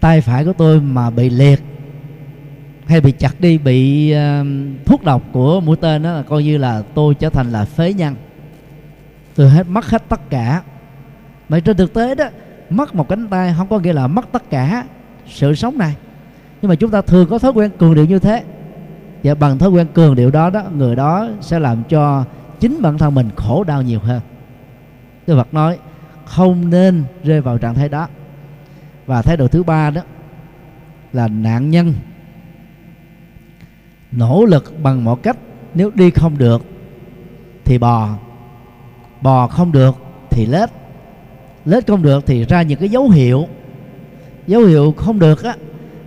Tay 0.00 0.20
phải 0.20 0.44
của 0.44 0.52
tôi 0.52 0.80
mà 0.80 1.10
bị 1.10 1.30
liệt 1.30 1.62
hay 2.86 3.00
bị 3.00 3.12
chặt 3.12 3.40
đi 3.40 3.58
bị 3.58 4.12
uh, 4.14 4.46
thuốc 4.86 5.04
độc 5.04 5.22
của 5.32 5.60
mũi 5.60 5.76
tên 5.76 6.02
đó 6.02 6.12
là 6.12 6.22
coi 6.22 6.44
như 6.44 6.58
là 6.58 6.82
tôi 6.94 7.14
trở 7.14 7.30
thành 7.30 7.52
là 7.52 7.64
phế 7.64 7.92
nhân. 7.92 8.14
Tôi 9.34 9.50
hết 9.50 9.68
mất 9.68 9.86
hết 9.86 10.08
tất 10.08 10.30
cả. 10.30 10.62
Mà 11.48 11.60
trên 11.60 11.76
thực 11.76 11.94
tế 11.94 12.14
đó 12.14 12.24
mất 12.70 12.94
một 12.94 13.08
cánh 13.08 13.28
tay 13.28 13.54
không 13.56 13.68
có 13.68 13.78
nghĩa 13.78 13.92
là 13.92 14.06
mất 14.06 14.32
tất 14.32 14.50
cả 14.50 14.84
sự 15.26 15.54
sống 15.54 15.78
này. 15.78 15.94
Nhưng 16.62 16.68
mà 16.68 16.74
chúng 16.74 16.90
ta 16.90 17.02
thường 17.02 17.28
có 17.30 17.38
thói 17.38 17.52
quen 17.52 17.70
cường 17.78 17.94
điệu 17.94 18.04
như 18.04 18.18
thế. 18.18 18.42
Và 19.22 19.34
bằng 19.34 19.58
thói 19.58 19.70
quen 19.70 19.86
cường 19.94 20.14
điệu 20.14 20.30
đó 20.30 20.50
đó 20.50 20.62
người 20.76 20.96
đó 20.96 21.28
sẽ 21.40 21.58
làm 21.58 21.82
cho 21.88 22.24
chính 22.60 22.82
bản 22.82 22.98
thân 22.98 23.14
mình 23.14 23.30
khổ 23.36 23.64
đau 23.64 23.82
nhiều 23.82 24.00
hơn. 24.00 24.20
Đức 25.26 25.34
Phật 25.36 25.54
nói 25.54 25.78
không 26.24 26.70
nên 26.70 27.04
rơi 27.24 27.40
vào 27.40 27.58
trạng 27.58 27.74
thái 27.74 27.88
đó. 27.88 28.08
Và 29.06 29.22
thái 29.22 29.36
độ 29.36 29.48
thứ 29.48 29.62
ba 29.62 29.90
đó 29.90 30.02
là 31.12 31.28
nạn 31.28 31.70
nhân 31.70 31.94
nỗ 34.12 34.44
lực 34.44 34.82
bằng 34.82 35.04
mọi 35.04 35.16
cách, 35.22 35.36
nếu 35.74 35.90
đi 35.94 36.10
không 36.10 36.38
được 36.38 36.64
thì 37.64 37.78
bò 37.78 38.08
bò 39.20 39.46
không 39.46 39.72
được 39.72 39.96
thì 40.30 40.46
lết 40.46 40.70
lết 41.64 41.86
không 41.86 42.02
được 42.02 42.26
thì 42.26 42.44
ra 42.44 42.62
những 42.62 42.78
cái 42.78 42.88
dấu 42.88 43.08
hiệu 43.08 43.46
dấu 44.46 44.62
hiệu 44.62 44.94
không 44.96 45.18
được 45.18 45.42
á, 45.42 45.56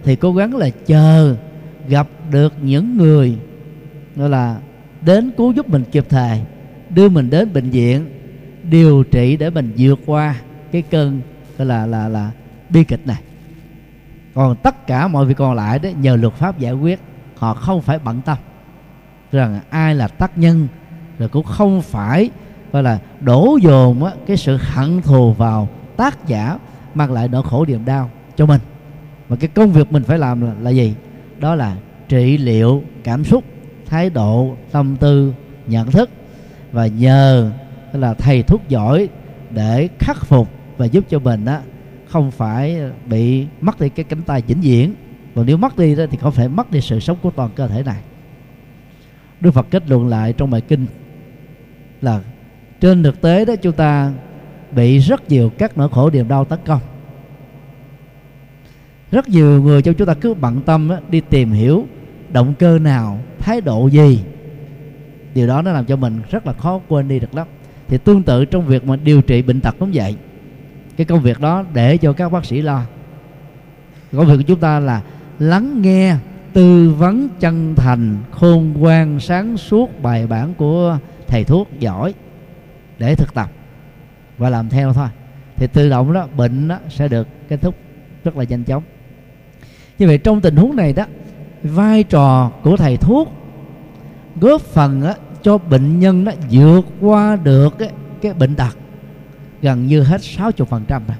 thì 0.03 0.15
cố 0.15 0.33
gắng 0.33 0.55
là 0.55 0.69
chờ 0.69 1.35
gặp 1.87 2.07
được 2.31 2.53
những 2.61 2.97
người, 2.97 3.37
gọi 4.15 4.29
là 4.29 4.57
đến 5.01 5.31
cứu 5.37 5.51
giúp 5.51 5.69
mình 5.69 5.83
kịp 5.91 6.05
thời, 6.09 6.41
đưa 6.89 7.09
mình 7.09 7.29
đến 7.29 7.53
bệnh 7.53 7.69
viện 7.69 8.05
điều 8.69 9.03
trị 9.03 9.37
để 9.37 9.49
mình 9.49 9.73
vượt 9.77 9.99
qua 10.05 10.35
cái 10.71 10.81
cơn 10.81 11.21
gọi 11.57 11.65
là 11.65 11.85
là 11.85 12.07
là 12.07 12.31
bi 12.69 12.83
kịch 12.83 13.07
này. 13.07 13.21
Còn 14.33 14.55
tất 14.55 14.87
cả 14.87 15.07
mọi 15.07 15.25
việc 15.25 15.37
còn 15.37 15.55
lại 15.55 15.79
đó 15.79 15.89
nhờ 16.01 16.15
luật 16.15 16.33
pháp 16.33 16.59
giải 16.59 16.73
quyết 16.73 16.99
họ 17.37 17.53
không 17.53 17.81
phải 17.81 17.99
bận 17.99 18.21
tâm. 18.21 18.37
Rằng 19.31 19.59
ai 19.69 19.95
là 19.95 20.07
tác 20.07 20.37
nhân 20.37 20.67
rồi 21.19 21.29
cũng 21.29 21.43
không 21.43 21.81
phải 21.81 22.29
gọi 22.71 22.83
là 22.83 22.99
đổ 23.19 23.57
dồn 23.61 24.03
á, 24.03 24.11
cái 24.27 24.37
sự 24.37 24.57
hận 24.61 25.01
thù 25.01 25.33
vào 25.33 25.69
tác 25.97 26.27
giả 26.27 26.57
mang 26.93 27.11
lại 27.11 27.27
nỗi 27.27 27.43
khổ 27.43 27.65
niềm 27.65 27.85
đau 27.85 28.09
cho 28.35 28.45
mình. 28.45 28.61
Mà 29.29 29.35
cái 29.35 29.47
công 29.47 29.71
việc 29.71 29.91
mình 29.91 30.03
phải 30.03 30.17
làm 30.17 30.41
là, 30.41 30.53
là 30.61 30.69
gì? 30.69 30.95
Đó 31.39 31.55
là 31.55 31.75
trị 32.09 32.37
liệu 32.37 32.83
cảm 33.03 33.23
xúc 33.23 33.43
thái 33.85 34.09
độ 34.09 34.55
tâm 34.71 34.95
tư 34.95 35.33
nhận 35.67 35.91
thức. 35.91 36.09
Và 36.71 36.87
nhờ 36.87 37.51
là 37.93 38.13
thầy 38.13 38.43
thuốc 38.43 38.61
giỏi 38.69 39.09
để 39.49 39.89
khắc 39.99 40.25
phục 40.25 40.49
và 40.77 40.85
giúp 40.85 41.05
cho 41.09 41.19
mình 41.19 41.45
á 41.45 41.61
không 42.07 42.31
phải 42.31 42.79
bị 43.05 43.47
mất 43.61 43.79
đi 43.79 43.89
cái 43.89 44.03
cánh 44.03 44.21
tay 44.21 44.43
vĩnh 44.47 44.61
viễn. 44.61 44.93
Còn 45.35 45.45
nếu 45.45 45.57
mất 45.57 45.77
đi 45.77 45.95
đó 45.95 46.03
thì 46.11 46.17
không 46.17 46.31
phải 46.31 46.49
mất 46.49 46.71
đi 46.71 46.81
sự 46.81 46.99
sống 46.99 47.17
của 47.21 47.31
toàn 47.31 47.49
cơ 47.55 47.67
thể 47.67 47.83
này. 47.83 48.01
Đức 49.41 49.51
Phật 49.51 49.67
kết 49.71 49.89
luận 49.89 50.07
lại 50.07 50.33
trong 50.33 50.49
bài 50.49 50.61
kinh 50.61 50.85
là 52.01 52.21
trên 52.79 53.03
thực 53.03 53.21
tế 53.21 53.45
đó 53.45 53.55
chúng 53.55 53.73
ta 53.73 54.13
bị 54.71 54.97
rất 54.97 55.29
nhiều 55.29 55.51
các 55.57 55.77
nỗi 55.77 55.89
khổ 55.89 56.09
niềm 56.09 56.27
đau 56.27 56.45
tấn 56.45 56.59
công. 56.65 56.81
Rất 59.11 59.29
nhiều 59.29 59.63
người 59.63 59.81
trong 59.81 59.95
chúng 59.95 60.07
ta 60.07 60.13
cứ 60.13 60.33
bận 60.33 60.61
tâm 60.61 60.89
đó, 60.89 60.97
đi 61.09 61.21
tìm 61.21 61.51
hiểu 61.51 61.85
động 62.31 62.53
cơ 62.59 62.79
nào 62.79 63.19
thái 63.39 63.61
độ 63.61 63.87
gì. 63.87 64.23
Điều 65.33 65.47
đó 65.47 65.61
nó 65.61 65.71
làm 65.71 65.85
cho 65.85 65.95
mình 65.95 66.21
rất 66.29 66.47
là 66.47 66.53
khó 66.53 66.79
quên 66.87 67.07
đi 67.07 67.19
được 67.19 67.35
lắm 67.35 67.47
thì 67.87 67.97
tương 67.97 68.23
tự 68.23 68.45
trong 68.45 68.65
việc 68.65 68.85
mà 68.85 68.95
điều 68.95 69.21
trị 69.21 69.41
bệnh 69.41 69.61
tật 69.61 69.75
cũng 69.79 69.91
vậy. 69.93 70.15
Cái 70.97 71.05
công 71.05 71.21
việc 71.21 71.39
đó 71.39 71.63
để 71.73 71.97
cho 71.97 72.13
các 72.13 72.31
bác 72.31 72.45
sĩ 72.45 72.61
lo. 72.61 72.81
Công 74.11 74.25
việc 74.25 74.37
của 74.37 74.43
chúng 74.47 74.59
ta 74.59 74.79
là 74.79 75.01
lắng 75.39 75.81
nghe 75.81 76.15
tư 76.53 76.93
vấn 76.97 77.29
chân 77.39 77.75
thành 77.75 78.17
khôn 78.31 78.73
ngoan 78.77 79.19
sáng 79.19 79.57
suốt 79.57 80.01
bài 80.01 80.27
bản 80.27 80.53
của 80.53 80.97
thầy 81.27 81.43
thuốc 81.43 81.79
giỏi 81.79 82.13
để 82.99 83.15
thực 83.15 83.33
tập 83.33 83.51
và 84.37 84.49
làm 84.49 84.69
theo 84.69 84.93
thôi. 84.93 85.07
Thì 85.55 85.67
tự 85.67 85.89
động 85.89 86.13
đó 86.13 86.27
bệnh 86.37 86.67
đó 86.67 86.77
sẽ 86.89 87.07
được 87.07 87.27
kết 87.49 87.61
thúc 87.61 87.75
rất 88.23 88.37
là 88.37 88.43
nhanh 88.43 88.63
chóng. 88.63 88.83
Như 89.99 90.07
vậy 90.07 90.17
trong 90.17 90.41
tình 90.41 90.55
huống 90.55 90.75
này 90.75 90.93
đó 90.93 91.05
vai 91.63 92.03
trò 92.03 92.51
của 92.63 92.77
thầy 92.77 92.97
thuốc 92.97 93.33
góp 94.41 94.61
phần 94.61 95.01
đó, 95.01 95.13
cho 95.47 95.57
bệnh 95.57 95.99
nhân 95.99 96.23
nó 96.23 96.31
vượt 96.51 96.85
qua 97.01 97.35
được 97.35 97.77
cái, 97.77 97.91
cái 98.21 98.33
bệnh 98.33 98.55
tật 98.55 98.77
gần 99.61 99.87
như 99.87 100.01
hết 100.01 100.21
60% 100.21 100.87
rồi. 100.89 101.17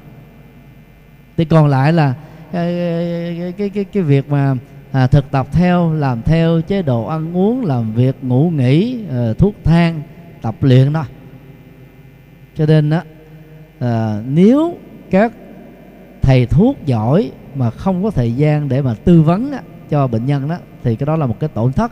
Thì 1.38 1.46
còn 1.46 1.68
lại 1.68 1.94
là 1.94 2.14
ờ, 2.52 2.60
cái 3.40 3.54
cái 3.58 3.70
cái, 3.70 3.84
cái 3.84 4.04
việc 4.04 4.30
mà 4.30 4.56
à, 4.92 5.08
thực 5.08 5.32
tập 5.32 5.48
theo 5.52 5.94
làm 5.94 6.22
theo 6.22 6.62
chế 6.62 6.82
độ 6.82 7.06
ăn 7.06 7.38
uống 7.38 7.66
làm 7.66 7.94
việc 7.94 8.16
ngủ 8.22 8.50
nghỉ 8.50 9.06
à, 9.12 9.34
thuốc 9.38 9.56
thang 9.64 10.02
tập 10.42 10.56
luyện 10.62 10.94
đó. 10.94 11.06
Cho 12.56 12.66
nên 12.66 12.90
đó 12.90 12.98
à, 12.98 13.04
ờ, 13.80 14.24
nếu 14.28 14.78
các 15.10 15.34
thầy 16.22 16.46
thuốc 16.46 16.86
giỏi 16.86 17.32
mà 17.56 17.70
không 17.70 18.04
có 18.04 18.12
thời 18.12 18.34
gian 18.34 18.70
để 18.70 18.82
mà 18.82 18.94
tư 18.94 19.22
vấn 19.22 19.52
đó, 19.52 19.58
cho 19.90 20.08
bệnh 20.08 20.26
nhân 20.26 20.48
đó 20.48 20.58
thì 20.84 20.96
cái 20.96 21.06
đó 21.06 21.16
là 21.16 21.26
một 21.26 21.40
cái 21.40 21.50
tổn 21.54 21.74
thất 21.74 21.92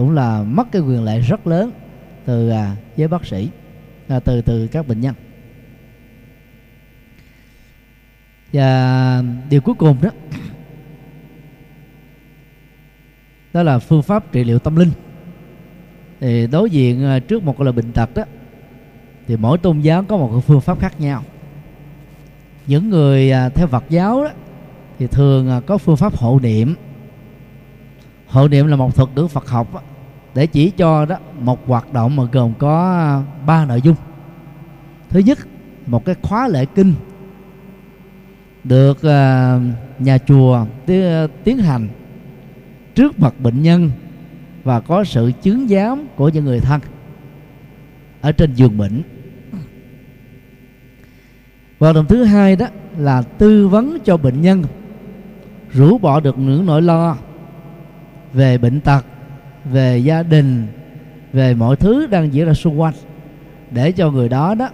cũng 0.00 0.10
là 0.10 0.42
mất 0.42 0.72
cái 0.72 0.82
quyền 0.82 1.04
lợi 1.04 1.20
rất 1.20 1.46
lớn 1.46 1.72
từ 2.24 2.48
à, 2.48 2.76
giới 2.96 3.08
bác 3.08 3.26
sĩ 3.26 3.48
à, 4.08 4.20
từ 4.20 4.42
từ 4.42 4.66
các 4.66 4.88
bệnh 4.88 5.00
nhân. 5.00 5.14
Và 8.52 9.22
điều 9.50 9.60
cuối 9.60 9.74
cùng 9.74 9.96
đó 10.02 10.10
đó 13.52 13.62
là 13.62 13.78
phương 13.78 14.02
pháp 14.02 14.32
trị 14.32 14.44
liệu 14.44 14.58
tâm 14.58 14.76
linh. 14.76 14.90
Thì 16.20 16.46
đối 16.46 16.70
diện 16.70 17.04
à, 17.04 17.18
trước 17.18 17.42
một 17.42 17.60
là 17.60 17.72
bệnh 17.72 17.92
tật 17.92 18.14
đó 18.14 18.24
thì 19.26 19.36
mỗi 19.36 19.58
tôn 19.58 19.80
giáo 19.80 20.04
có 20.04 20.16
một 20.16 20.40
phương 20.46 20.60
pháp 20.60 20.80
khác 20.80 21.00
nhau. 21.00 21.24
Những 22.66 22.90
người 22.90 23.30
à, 23.30 23.48
theo 23.48 23.66
Phật 23.66 23.84
giáo 23.88 24.24
đó 24.24 24.30
thì 24.98 25.06
thường 25.06 25.50
à, 25.50 25.60
có 25.60 25.78
phương 25.78 25.96
pháp 25.96 26.16
hộ 26.16 26.38
niệm. 26.42 26.74
Hộ 28.26 28.48
niệm 28.48 28.66
là 28.66 28.76
một 28.76 28.96
thuật 28.96 29.08
ngữ 29.14 29.26
Phật 29.26 29.48
học 29.48 29.74
đó, 29.74 29.80
để 30.34 30.46
chỉ 30.46 30.70
cho 30.70 31.04
đó 31.04 31.16
một 31.40 31.66
hoạt 31.66 31.92
động 31.92 32.16
mà 32.16 32.22
gồm 32.32 32.52
có 32.58 32.92
à, 32.92 33.22
ba 33.46 33.64
nội 33.64 33.80
dung. 33.82 33.96
Thứ 35.08 35.20
nhất, 35.20 35.38
một 35.86 36.04
cái 36.04 36.14
khóa 36.22 36.48
lễ 36.48 36.64
kinh 36.64 36.94
được 38.64 39.02
à, 39.02 39.58
nhà 39.98 40.18
chùa 40.18 40.66
à, 40.86 41.26
tiến 41.44 41.58
hành 41.58 41.88
trước 42.94 43.18
mặt 43.18 43.34
bệnh 43.40 43.62
nhân 43.62 43.90
và 44.64 44.80
có 44.80 45.04
sự 45.04 45.32
chứng 45.42 45.68
giám 45.68 46.06
của 46.16 46.28
những 46.28 46.44
người 46.44 46.60
thân 46.60 46.80
ở 48.20 48.32
trên 48.32 48.54
giường 48.54 48.78
bệnh. 48.78 49.02
Hoạt 51.78 51.94
động 51.94 52.06
thứ 52.08 52.24
hai 52.24 52.56
đó 52.56 52.66
là 52.98 53.22
tư 53.22 53.68
vấn 53.68 53.98
cho 54.04 54.16
bệnh 54.16 54.42
nhân 54.42 54.64
rũ 55.70 55.98
bỏ 55.98 56.20
được 56.20 56.38
những 56.38 56.66
nỗi 56.66 56.82
lo 56.82 57.16
về 58.32 58.58
bệnh 58.58 58.80
tật 58.80 59.04
về 59.64 59.98
gia 59.98 60.22
đình 60.22 60.66
về 61.32 61.54
mọi 61.54 61.76
thứ 61.76 62.06
đang 62.06 62.34
diễn 62.34 62.46
ra 62.46 62.54
xung 62.54 62.80
quanh. 62.80 62.94
Để 63.70 63.92
cho 63.92 64.10
người 64.10 64.28
đó 64.28 64.54
đó 64.54 64.68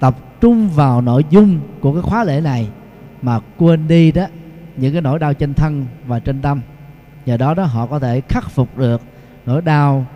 tập 0.00 0.40
trung 0.40 0.68
vào 0.68 1.00
nội 1.00 1.24
dung 1.30 1.60
của 1.80 1.92
cái 1.92 2.02
khóa 2.02 2.24
lễ 2.24 2.40
này 2.40 2.68
mà 3.22 3.40
quên 3.56 3.88
đi 3.88 4.12
đó 4.12 4.26
những 4.76 4.92
cái 4.92 5.02
nỗi 5.02 5.18
đau 5.18 5.34
trên 5.34 5.54
thân 5.54 5.86
và 6.06 6.20
trên 6.20 6.42
tâm. 6.42 6.60
Nhờ 7.26 7.36
đó 7.36 7.54
đó 7.54 7.64
họ 7.64 7.86
có 7.86 7.98
thể 7.98 8.20
khắc 8.20 8.50
phục 8.50 8.78
được 8.78 9.02
nỗi 9.46 9.62
đau 9.62 10.06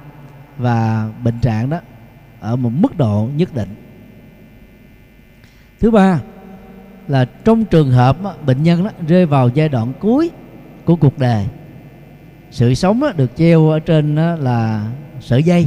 và 0.58 1.08
bệnh 1.24 1.40
trạng 1.40 1.70
đó 1.70 1.80
ở 2.40 2.56
một 2.56 2.70
mức 2.74 2.96
độ 2.96 3.28
nhất 3.36 3.54
định. 3.54 3.68
Thứ 5.80 5.90
ba 5.90 6.20
là 7.08 7.24
trong 7.44 7.64
trường 7.64 7.90
hợp 7.90 8.16
bệnh 8.46 8.62
nhân 8.62 8.84
đó, 8.84 8.90
rơi 9.08 9.26
vào 9.26 9.48
giai 9.48 9.68
đoạn 9.68 9.92
cuối 10.00 10.30
của 10.84 10.96
cuộc 10.96 11.18
đời 11.18 11.46
sự 12.52 12.74
sống 12.74 13.00
đó, 13.00 13.12
được 13.12 13.30
treo 13.36 13.68
ở 13.68 13.78
trên 13.78 14.14
là 14.40 14.86
sợi 15.20 15.42
dây. 15.42 15.66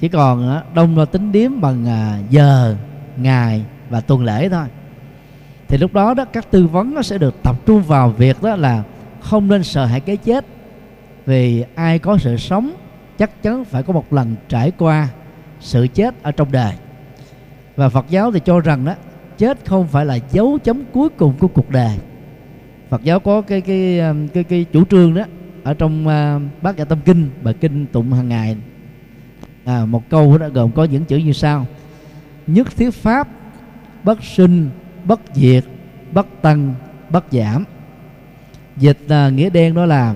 Chỉ 0.00 0.08
còn 0.08 0.62
đông 0.74 0.98
là 0.98 1.04
tính 1.04 1.32
điếm 1.32 1.60
bằng 1.60 1.86
à, 1.86 2.18
giờ 2.30 2.76
ngày 3.16 3.64
và 3.90 4.00
tuần 4.00 4.24
lễ 4.24 4.48
thôi. 4.48 4.66
Thì 5.68 5.78
lúc 5.78 5.92
đó 5.92 6.14
đó 6.14 6.24
các 6.24 6.50
tư 6.50 6.66
vấn 6.66 6.94
nó 6.94 7.02
sẽ 7.02 7.18
được 7.18 7.42
tập 7.42 7.56
trung 7.66 7.82
vào 7.82 8.10
việc 8.10 8.42
đó 8.42 8.56
là 8.56 8.82
không 9.20 9.48
nên 9.48 9.62
sợ 9.62 9.84
hãi 9.84 10.00
cái 10.00 10.16
chết. 10.16 10.44
Vì 11.26 11.64
ai 11.74 11.98
có 11.98 12.18
sự 12.18 12.36
sống 12.36 12.72
chắc 13.18 13.42
chắn 13.42 13.64
phải 13.64 13.82
có 13.82 13.92
một 13.92 14.12
lần 14.12 14.34
trải 14.48 14.70
qua 14.78 15.08
sự 15.60 15.86
chết 15.94 16.22
ở 16.22 16.32
trong 16.32 16.52
đời. 16.52 16.72
Và 17.76 17.88
Phật 17.88 18.06
giáo 18.10 18.32
thì 18.32 18.40
cho 18.44 18.60
rằng 18.60 18.84
đó 18.84 18.94
chết 19.38 19.58
không 19.64 19.86
phải 19.86 20.06
là 20.06 20.18
dấu 20.32 20.58
chấm 20.64 20.84
cuối 20.92 21.08
cùng 21.08 21.34
của 21.38 21.48
cuộc 21.48 21.70
đời. 21.70 21.98
Phật 22.90 23.02
giáo 23.02 23.20
có 23.20 23.40
cái 23.40 23.60
cái 23.60 23.98
um, 24.00 24.28
cái 24.28 24.44
cái, 24.44 24.64
chủ 24.72 24.84
trương 24.84 25.14
đó 25.14 25.22
ở 25.62 25.74
trong 25.74 26.06
uh, 26.06 26.62
bát 26.62 26.76
nhã 26.76 26.84
tâm 26.84 26.98
kinh 27.04 27.30
bài 27.42 27.54
kinh 27.60 27.86
tụng 27.86 28.12
hàng 28.12 28.28
ngày. 28.28 28.56
À, 29.64 29.86
một 29.86 30.10
câu 30.10 30.38
đó 30.38 30.48
gồm 30.48 30.72
có 30.72 30.84
những 30.84 31.04
chữ 31.04 31.16
như 31.16 31.32
sau. 31.32 31.66
Nhất 32.46 32.76
thiết 32.76 32.90
pháp 32.90 33.28
bất 34.04 34.24
sinh 34.24 34.70
bất 35.04 35.20
diệt 35.34 35.64
bất 36.12 36.26
tăng 36.42 36.74
bất 37.10 37.24
giảm. 37.30 37.64
Dịch 38.76 38.98
uh, 39.04 39.32
nghĩa 39.32 39.50
đen 39.50 39.74
đó 39.74 39.86
là 39.86 40.14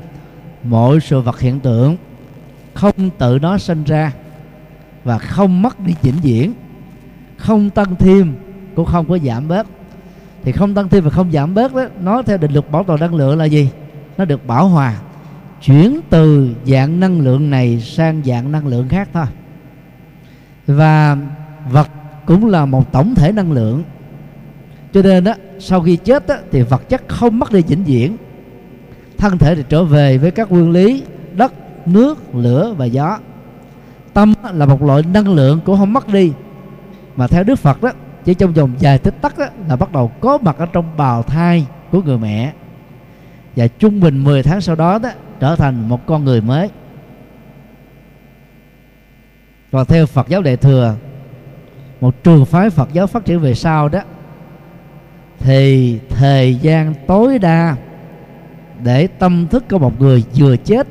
mọi 0.64 1.00
sự 1.00 1.20
vật 1.20 1.40
hiện 1.40 1.60
tượng 1.60 1.96
không 2.74 3.10
tự 3.18 3.38
nó 3.42 3.58
sinh 3.58 3.84
ra 3.84 4.12
và 5.04 5.18
không 5.18 5.62
mất 5.62 5.80
đi 5.80 5.94
chỉnh 6.02 6.16
diễn 6.22 6.52
không 7.36 7.70
tăng 7.70 7.96
thêm 7.96 8.34
cũng 8.74 8.86
không 8.86 9.08
có 9.08 9.18
giảm 9.18 9.48
bớt 9.48 9.66
thì 10.44 10.52
không 10.52 10.74
tăng 10.74 10.88
thêm 10.88 11.04
và 11.04 11.10
không 11.10 11.32
giảm 11.32 11.54
bớt 11.54 11.74
đó 11.74 11.86
nó 12.00 12.22
theo 12.22 12.38
định 12.38 12.52
luật 12.52 12.70
bảo 12.70 12.84
toàn 12.84 13.00
năng 13.00 13.14
lượng 13.14 13.38
là 13.38 13.44
gì? 13.44 13.70
Nó 14.18 14.24
được 14.24 14.46
bảo 14.46 14.68
hòa 14.68 15.00
chuyển 15.62 16.00
từ 16.10 16.50
dạng 16.66 17.00
năng 17.00 17.20
lượng 17.20 17.50
này 17.50 17.80
sang 17.80 18.22
dạng 18.24 18.52
năng 18.52 18.66
lượng 18.66 18.88
khác 18.88 19.08
thôi. 19.12 19.26
Và 20.66 21.16
vật 21.70 21.88
cũng 22.26 22.46
là 22.46 22.66
một 22.66 22.92
tổng 22.92 23.14
thể 23.14 23.32
năng 23.32 23.52
lượng. 23.52 23.82
Cho 24.92 25.02
nên 25.02 25.24
đó 25.24 25.32
sau 25.58 25.80
khi 25.80 25.96
chết 25.96 26.26
đó, 26.26 26.34
thì 26.50 26.62
vật 26.62 26.88
chất 26.88 27.02
không 27.08 27.38
mất 27.38 27.52
đi 27.52 27.62
vĩnh 27.62 27.84
viễn. 27.84 28.16
Thân 29.18 29.38
thể 29.38 29.54
thì 29.54 29.62
trở 29.68 29.84
về 29.84 30.18
với 30.18 30.30
các 30.30 30.52
nguyên 30.52 30.70
lý 30.70 31.02
đất 31.36 31.52
nước 31.86 32.34
lửa 32.34 32.74
và 32.78 32.84
gió. 32.84 33.18
Tâm 34.12 34.34
là 34.52 34.66
một 34.66 34.82
loại 34.82 35.02
năng 35.12 35.34
lượng 35.34 35.60
cũng 35.64 35.78
không 35.78 35.92
mất 35.92 36.08
đi. 36.08 36.32
Mà 37.16 37.26
theo 37.26 37.44
đức 37.44 37.56
phật 37.56 37.82
đó 37.82 37.90
chỉ 38.24 38.34
trong 38.34 38.52
vòng 38.52 38.74
vài 38.80 38.98
tích 38.98 39.14
tắc 39.20 39.38
đó, 39.38 39.46
là 39.68 39.76
bắt 39.76 39.92
đầu 39.92 40.08
có 40.20 40.38
mặt 40.38 40.56
ở 40.58 40.66
trong 40.66 40.96
bào 40.96 41.22
thai 41.22 41.66
của 41.90 42.02
người 42.02 42.18
mẹ. 42.18 42.52
Và 43.56 43.68
trung 43.68 44.00
bình 44.00 44.24
10 44.24 44.42
tháng 44.42 44.60
sau 44.60 44.76
đó 44.76 44.98
đó 44.98 45.10
trở 45.40 45.56
thành 45.56 45.88
một 45.88 46.06
con 46.06 46.24
người 46.24 46.40
mới. 46.40 46.70
Còn 49.72 49.86
theo 49.86 50.06
Phật 50.06 50.28
giáo 50.28 50.42
Đại 50.42 50.56
thừa 50.56 50.96
một 52.00 52.24
trường 52.24 52.44
phái 52.44 52.70
Phật 52.70 52.92
giáo 52.92 53.06
phát 53.06 53.24
triển 53.24 53.40
về 53.40 53.54
sau 53.54 53.88
đó 53.88 54.00
thì 55.38 55.98
thời 56.08 56.54
gian 56.54 56.94
tối 57.06 57.38
đa 57.38 57.76
để 58.82 59.06
tâm 59.06 59.46
thức 59.50 59.64
của 59.70 59.78
một 59.78 60.00
người 60.00 60.24
vừa 60.36 60.56
chết 60.56 60.86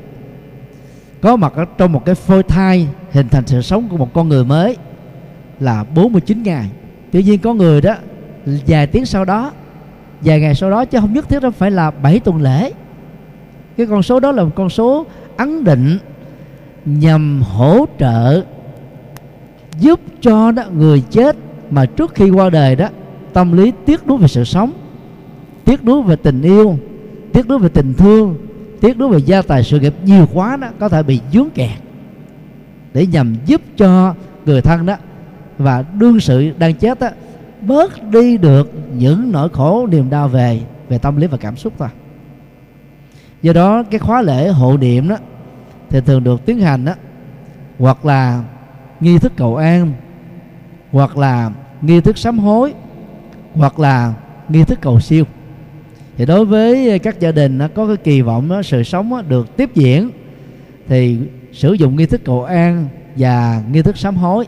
có 1.20 1.36
mặt 1.36 1.52
ở 1.56 1.64
trong 1.78 1.92
một 1.92 2.04
cái 2.04 2.14
phôi 2.14 2.42
thai 2.42 2.88
hình 3.12 3.28
thành 3.28 3.46
sự 3.46 3.62
sống 3.62 3.88
của 3.88 3.96
một 3.96 4.12
con 4.14 4.28
người 4.28 4.44
mới 4.44 4.76
là 5.60 5.84
49 5.84 6.42
ngày 6.42 6.68
tuy 7.14 7.22
nhiên 7.22 7.38
có 7.38 7.54
người 7.54 7.80
đó, 7.80 7.94
vài 8.66 8.86
tiếng 8.86 9.06
sau 9.06 9.24
đó, 9.24 9.52
vài 10.20 10.40
ngày 10.40 10.54
sau 10.54 10.70
đó, 10.70 10.84
chứ 10.84 11.00
không 11.00 11.12
nhất 11.12 11.28
thiết 11.28 11.42
nó 11.42 11.50
phải 11.50 11.70
là 11.70 11.90
7 11.90 12.20
tuần 12.20 12.42
lễ. 12.42 12.72
Cái 13.76 13.86
con 13.86 14.02
số 14.02 14.20
đó 14.20 14.32
là 14.32 14.44
một 14.44 14.50
con 14.54 14.70
số 14.70 15.06
ấn 15.36 15.64
định, 15.64 15.98
nhằm 16.84 17.42
hỗ 17.42 17.86
trợ, 17.98 18.44
giúp 19.80 20.00
cho 20.20 20.52
đó 20.52 20.62
người 20.76 21.02
chết 21.10 21.36
mà 21.70 21.86
trước 21.86 22.14
khi 22.14 22.30
qua 22.30 22.50
đời 22.50 22.76
đó, 22.76 22.88
tâm 23.32 23.52
lý 23.52 23.72
tiếc 23.86 24.06
nuối 24.06 24.18
về 24.18 24.28
sự 24.28 24.44
sống, 24.44 24.72
tiếc 25.64 25.84
nuối 25.84 26.02
về 26.02 26.16
tình 26.16 26.42
yêu, 26.42 26.78
tiếc 27.32 27.48
nuối 27.48 27.58
về 27.58 27.68
tình 27.68 27.94
thương, 27.94 28.36
tiếc 28.80 28.98
nuối 28.98 29.08
về 29.08 29.18
gia 29.18 29.42
tài 29.42 29.64
sự 29.64 29.80
nghiệp 29.80 29.94
nhiều 30.04 30.26
quá 30.32 30.56
đó, 30.56 30.68
có 30.78 30.88
thể 30.88 31.02
bị 31.02 31.20
dướng 31.32 31.50
kẹt 31.50 31.78
để 32.94 33.06
nhằm 33.06 33.36
giúp 33.46 33.60
cho 33.76 34.14
người 34.46 34.62
thân 34.62 34.86
đó 34.86 34.96
và 35.58 35.84
đương 35.98 36.20
sự 36.20 36.52
đang 36.58 36.74
chết 36.74 37.00
á, 37.00 37.10
bớt 37.60 38.10
đi 38.10 38.36
được 38.36 38.72
những 38.96 39.32
nỗi 39.32 39.48
khổ 39.48 39.86
niềm 39.86 40.10
đau 40.10 40.28
về 40.28 40.60
về 40.88 40.98
tâm 40.98 41.16
lý 41.16 41.26
và 41.26 41.36
cảm 41.36 41.56
xúc 41.56 41.72
thôi. 41.78 41.88
Do 43.42 43.52
đó 43.52 43.82
cái 43.82 43.98
khóa 43.98 44.22
lễ 44.22 44.48
hộ 44.48 44.76
niệm 44.76 45.08
đó 45.08 45.16
thì 45.90 46.00
thường 46.00 46.24
được 46.24 46.46
tiến 46.46 46.58
hành 46.58 46.84
đó 46.84 46.92
hoặc 47.78 48.04
là 48.04 48.44
nghi 49.00 49.18
thức 49.18 49.32
cầu 49.36 49.56
an 49.56 49.92
hoặc 50.92 51.18
là 51.18 51.50
nghi 51.82 52.00
thức 52.00 52.18
sám 52.18 52.38
hối 52.38 52.74
hoặc 53.54 53.78
là 53.78 54.14
nghi 54.48 54.64
thức 54.64 54.78
cầu 54.80 55.00
siêu. 55.00 55.24
Thì 56.16 56.26
đối 56.26 56.44
với 56.44 56.98
các 56.98 57.20
gia 57.20 57.32
đình 57.32 57.58
nó 57.58 57.68
có 57.68 57.86
cái 57.86 57.96
kỳ 57.96 58.20
vọng 58.20 58.48
đó, 58.48 58.62
sự 58.62 58.82
sống 58.82 59.28
được 59.28 59.56
tiếp 59.56 59.70
diễn 59.74 60.10
thì 60.88 61.18
sử 61.52 61.72
dụng 61.72 61.96
nghi 61.96 62.06
thức 62.06 62.20
cầu 62.24 62.44
an 62.44 62.88
và 63.16 63.62
nghi 63.72 63.82
thức 63.82 63.96
sám 63.96 64.16
hối 64.16 64.46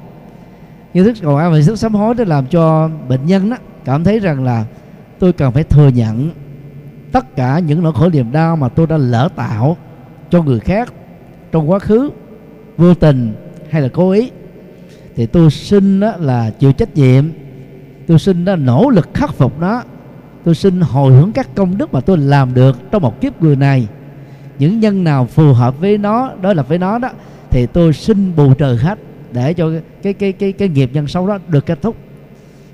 nghi 0.97 1.03
thức 1.03 1.17
cầu 1.23 1.37
an 1.37 1.51
và 1.53 1.59
nghi 1.59 1.65
thức 1.65 1.77
sám 1.77 1.95
hối 1.95 2.15
để 2.15 2.25
làm 2.25 2.47
cho 2.47 2.91
bệnh 3.09 3.27
nhân 3.27 3.51
đó 3.51 3.57
cảm 3.85 4.05
thấy 4.05 4.19
rằng 4.19 4.45
là 4.45 4.65
tôi 5.19 5.33
cần 5.33 5.53
phải 5.53 5.65
thừa 5.65 5.89
nhận 5.89 6.31
tất 7.13 7.37
cả 7.37 7.59
những 7.59 7.83
nỗi 7.83 7.93
khổ 7.93 8.09
niềm 8.09 8.33
đau 8.33 8.57
mà 8.57 8.69
tôi 8.69 8.87
đã 8.87 8.97
lỡ 8.97 9.29
tạo 9.37 9.77
cho 10.31 10.43
người 10.43 10.61
khác 10.61 10.93
trong 11.53 11.71
quá 11.71 11.79
khứ, 11.79 12.11
vô 12.77 12.95
tình 12.95 13.35
hay 13.71 13.83
là 13.83 13.89
cố 13.89 14.11
ý. 14.11 14.31
Thì 15.17 15.27
tôi 15.27 15.51
xin 15.51 16.01
đó 16.01 16.13
là 16.19 16.51
chịu 16.51 16.73
trách 16.73 16.95
nhiệm, 16.95 17.25
tôi 18.07 18.19
xin 18.19 18.45
đó 18.45 18.57
nỗ 18.57 18.91
lực 18.91 19.09
khắc 19.15 19.35
phục 19.35 19.61
nó, 19.61 19.83
tôi 20.45 20.55
xin 20.55 20.81
hồi 20.81 21.13
hướng 21.13 21.33
các 21.33 21.55
công 21.55 21.79
đức 21.79 21.95
mà 21.95 22.01
tôi 22.01 22.19
làm 22.19 22.55
được 22.55 22.91
trong 22.91 23.03
một 23.03 23.21
kiếp 23.21 23.43
người 23.43 23.57
này. 23.57 23.89
Những 24.59 24.81
nhân 24.81 25.05
nào 25.05 25.27
phù 25.27 25.53
hợp 25.53 25.81
với 25.81 25.99
nó, 25.99 26.31
đó 26.41 26.53
là 26.53 26.63
với 26.63 26.79
nó 26.79 26.99
đó, 26.99 27.11
thì 27.51 27.67
tôi 27.67 27.93
xin 27.93 28.37
bù 28.37 28.55
trừ 28.55 28.77
hết 28.77 28.99
để 29.33 29.55
cho 29.55 29.71
cái 30.03 30.13
cái 30.13 30.33
cái 30.33 30.53
cái 30.53 30.69
nghiệp 30.69 30.91
nhân 30.93 31.09
xấu 31.09 31.27
đó 31.27 31.39
được 31.49 31.67
kết 31.67 31.83
thúc. 31.83 31.97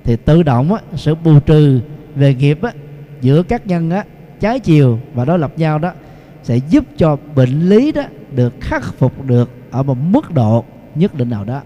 Thì 0.05 0.17
tự 0.17 0.43
động 0.43 0.75
á, 0.75 0.81
sự 0.97 1.15
bù 1.15 1.41
trừ 1.41 1.81
về 2.15 2.35
nghiệp 2.35 2.63
á, 2.63 2.73
giữa 3.21 3.43
các 3.43 3.67
nhân 3.67 3.91
á, 3.91 4.05
trái 4.41 4.61
chiều 4.61 4.99
và 5.15 5.25
đối 5.25 5.39
lập 5.39 5.53
nhau 5.57 5.79
đó 5.79 5.93
sẽ 6.43 6.57
giúp 6.57 6.85
cho 6.97 7.17
bệnh 7.35 7.69
lý 7.69 7.93
đó 7.93 8.03
được 8.35 8.55
khắc 8.61 8.95
phục 8.95 9.27
được 9.27 9.51
ở 9.71 9.83
một 9.83 9.95
mức 9.95 10.35
độ 10.35 10.65
nhất 10.95 11.15
định 11.15 11.31
nào 11.31 11.45
đó. 11.45 11.61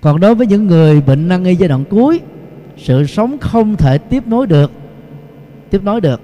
Còn 0.00 0.20
đối 0.20 0.34
với 0.34 0.46
những 0.46 0.66
người 0.66 1.00
bệnh 1.00 1.28
năng 1.28 1.44
y 1.44 1.54
giai 1.54 1.68
đoạn 1.68 1.84
cuối 1.90 2.20
sự 2.76 3.06
sống 3.06 3.38
không 3.38 3.76
thể 3.76 3.98
tiếp 3.98 4.26
nối 4.26 4.46
được 4.46 4.72
tiếp 5.70 5.82
nối 5.84 6.00
được. 6.00 6.20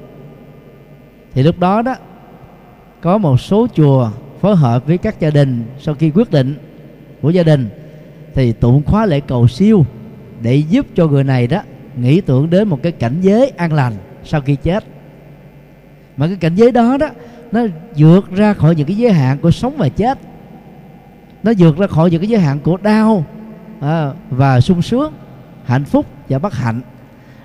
Thì 1.35 1.43
lúc 1.43 1.59
đó 1.59 1.83
đó 1.83 1.95
có 3.01 3.19
một 3.19 3.41
số 3.41 3.67
chùa 3.75 4.11
phối 4.47 4.57
hợp 4.57 4.87
với 4.87 4.99
các 4.99 5.21
gia 5.21 5.31
đình 5.31 5.65
sau 5.79 5.95
khi 5.95 6.11
quyết 6.11 6.31
định 6.31 6.55
của 7.23 7.31
gia 7.31 7.43
đình 7.43 7.69
thì 8.35 8.53
tụng 8.53 8.83
khóa 8.87 9.07
lễ 9.07 9.21
cầu 9.21 9.49
siêu 9.49 9.85
để 10.43 10.57
giúp 10.57 10.87
cho 10.95 11.07
người 11.07 11.25
này 11.25 11.47
đó 11.47 11.63
nghĩ 11.97 12.21
tưởng 12.21 12.51
đến 12.51 12.69
một 12.69 12.83
cái 12.83 12.93
cảnh 12.93 13.21
giới 13.21 13.53
an 13.57 13.73
lành 13.73 13.93
sau 14.25 14.41
khi 14.41 14.57
chết. 14.57 14.85
Mà 16.17 16.27
cái 16.27 16.37
cảnh 16.37 16.55
giới 16.55 16.73
đó 16.73 16.97
đó 16.97 17.09
nó 17.53 17.61
vượt 17.97 18.31
ra 18.31 18.55
khỏi 18.55 18.75
những 18.75 18.87
cái 18.87 18.97
giới 18.97 19.13
hạn 19.13 19.39
của 19.39 19.51
sống 19.51 19.75
và 19.77 19.89
chết. 19.89 20.19
Nó 21.43 21.53
vượt 21.59 21.79
ra 21.79 21.87
khỏi 21.87 22.11
những 22.11 22.21
cái 22.21 22.29
giới 22.29 22.41
hạn 22.41 22.59
của 22.59 22.77
đau 22.77 23.25
à, 23.81 24.11
và 24.31 24.61
sung 24.61 24.83
sướng 24.83 25.13
hạnh 25.65 25.85
phúc 25.85 26.07
và 26.29 26.39
bất 26.39 26.55
hạnh. 26.55 26.81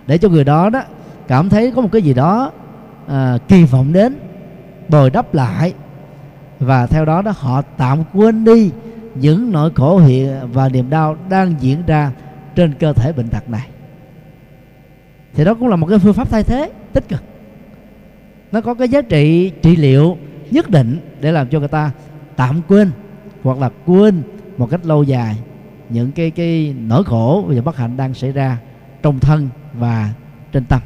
Để 0.08 0.18
cho 0.18 0.30
người 0.30 0.44
đó 0.44 0.70
đó 0.70 0.82
cảm 1.28 1.50
thấy 1.50 1.72
có 1.72 1.82
một 1.82 1.90
cái 1.92 2.02
gì 2.02 2.14
đó 2.14 2.52
à, 3.08 3.38
kỳ 3.48 3.64
vọng 3.64 3.94
đến 3.94 4.16
bồi 4.90 5.10
đắp 5.10 5.34
lại 5.34 5.74
và 6.62 6.88
theo 6.88 7.06
đó 7.06 7.22
đó 7.22 7.34
họ 7.38 7.62
tạm 7.62 8.04
quên 8.14 8.46
đi 8.46 8.72
những 9.16 9.52
nỗi 9.52 9.72
khổ 9.76 9.98
hiện 9.98 10.52
và 10.54 10.70
niềm 10.70 10.90
đau 10.90 11.18
đang 11.30 11.56
diễn 11.60 11.86
ra 11.88 12.12
trên 12.56 12.74
cơ 12.74 12.94
thể 12.94 13.14
bệnh 13.14 13.28
tật 13.28 13.50
này. 13.50 13.68
Thì 15.34 15.44
đó 15.44 15.54
cũng 15.54 15.68
là 15.68 15.76
một 15.76 15.88
cái 15.88 16.00
phương 16.00 16.14
pháp 16.14 16.30
thay 16.30 16.44
thế 16.44 16.72
tích 16.94 17.08
cực. 17.10 17.24
Nó 18.52 18.62
có 18.62 18.74
cái 18.74 18.90
giá 18.90 19.02
trị 19.02 19.52
trị 19.62 19.76
liệu 19.76 20.18
nhất 20.52 20.70
định 20.70 21.00
để 21.22 21.32
làm 21.32 21.48
cho 21.48 21.60
người 21.60 21.68
ta 21.68 21.92
tạm 22.36 22.62
quên 22.68 22.92
hoặc 23.44 23.58
là 23.58 23.70
quên 23.86 24.24
một 24.58 24.70
cách 24.70 24.86
lâu 24.86 25.04
dài 25.04 25.38
những 25.90 26.12
cái 26.12 26.32
cái 26.32 26.76
nỗi 26.88 27.04
khổ 27.04 27.46
và 27.48 27.62
bất 27.62 27.78
hạnh 27.78 27.98
đang 27.98 28.14
xảy 28.14 28.32
ra 28.32 28.58
trong 29.04 29.20
thân 29.20 29.50
và 29.74 30.10
trên 30.52 30.66
tâm. 30.66 30.82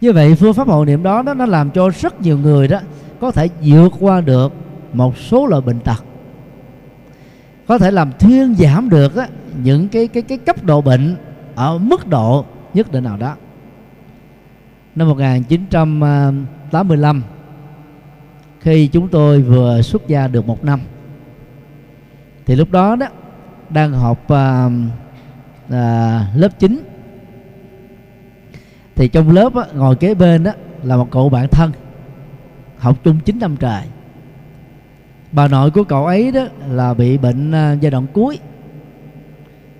Như 0.00 0.12
vậy 0.12 0.34
phương 0.34 0.54
pháp 0.54 0.68
hộ 0.68 0.84
niệm 0.84 1.02
đó, 1.02 1.22
đó 1.22 1.34
nó 1.34 1.46
làm 1.46 1.70
cho 1.70 1.90
rất 2.00 2.20
nhiều 2.20 2.38
người 2.38 2.68
đó 2.68 2.80
có 3.24 3.30
thể 3.30 3.48
vượt 3.62 3.92
qua 4.00 4.20
được 4.20 4.52
một 4.92 5.18
số 5.18 5.46
loại 5.46 5.62
bệnh 5.62 5.80
tật. 5.80 6.04
Có 7.66 7.78
thể 7.78 7.90
làm 7.90 8.12
thuyên 8.18 8.54
giảm 8.54 8.88
được 8.88 9.16
á, 9.16 9.28
những 9.62 9.88
cái 9.88 10.08
cái 10.08 10.22
cái 10.22 10.38
cấp 10.38 10.64
độ 10.64 10.80
bệnh 10.80 11.16
ở 11.54 11.78
mức 11.78 12.08
độ 12.08 12.44
nhất 12.74 12.92
định 12.92 13.04
nào 13.04 13.16
đó. 13.16 13.36
Năm 14.94 15.08
1985 15.08 17.22
khi 18.60 18.86
chúng 18.86 19.08
tôi 19.08 19.40
vừa 19.40 19.82
xuất 19.82 20.08
gia 20.08 20.28
được 20.28 20.46
một 20.46 20.64
năm 20.64 20.80
thì 22.46 22.56
lúc 22.56 22.70
đó 22.70 22.96
đó 22.96 23.06
đang 23.70 23.92
học 23.92 24.28
à, 24.28 24.70
à, 25.70 26.26
lớp 26.36 26.58
9 26.58 26.80
thì 28.94 29.08
trong 29.08 29.30
lớp 29.30 29.54
á, 29.54 29.64
ngồi 29.74 29.96
kế 29.96 30.14
bên 30.14 30.44
đó 30.44 30.52
là 30.82 30.96
một 30.96 31.08
cậu 31.10 31.28
bạn 31.28 31.48
thân 31.48 31.72
học 32.84 33.04
chung 33.04 33.18
9 33.24 33.38
năm 33.38 33.56
trời. 33.56 33.82
Bà 35.32 35.48
nội 35.48 35.70
của 35.70 35.84
cậu 35.84 36.06
ấy 36.06 36.32
đó 36.32 36.46
là 36.68 36.94
bị 36.94 37.18
bệnh 37.18 37.52
à, 37.52 37.72
giai 37.80 37.90
đoạn 37.90 38.06
cuối. 38.12 38.38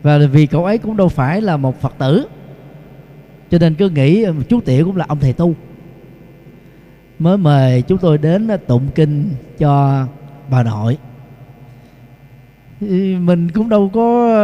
Và 0.02 0.18
vì 0.18 0.46
cậu 0.46 0.64
ấy 0.64 0.78
cũng 0.78 0.96
đâu 0.96 1.08
phải 1.08 1.40
là 1.40 1.56
một 1.56 1.80
phật 1.80 1.94
tử, 1.98 2.26
cho 3.50 3.58
nên 3.58 3.74
cứ 3.74 3.88
nghĩ 3.88 4.22
à, 4.22 4.32
chú 4.48 4.60
tiểu 4.60 4.84
cũng 4.84 4.96
là 4.96 5.04
ông 5.08 5.20
thầy 5.20 5.32
tu. 5.32 5.54
Mới 7.18 7.36
mời 7.36 7.82
chúng 7.82 7.98
tôi 7.98 8.18
đến 8.18 8.48
à, 8.48 8.56
tụng 8.56 8.88
kinh 8.94 9.30
cho 9.58 10.04
bà 10.50 10.62
nội. 10.62 10.98
Mình 13.20 13.50
cũng 13.50 13.68
đâu 13.68 13.90
có 13.94 14.34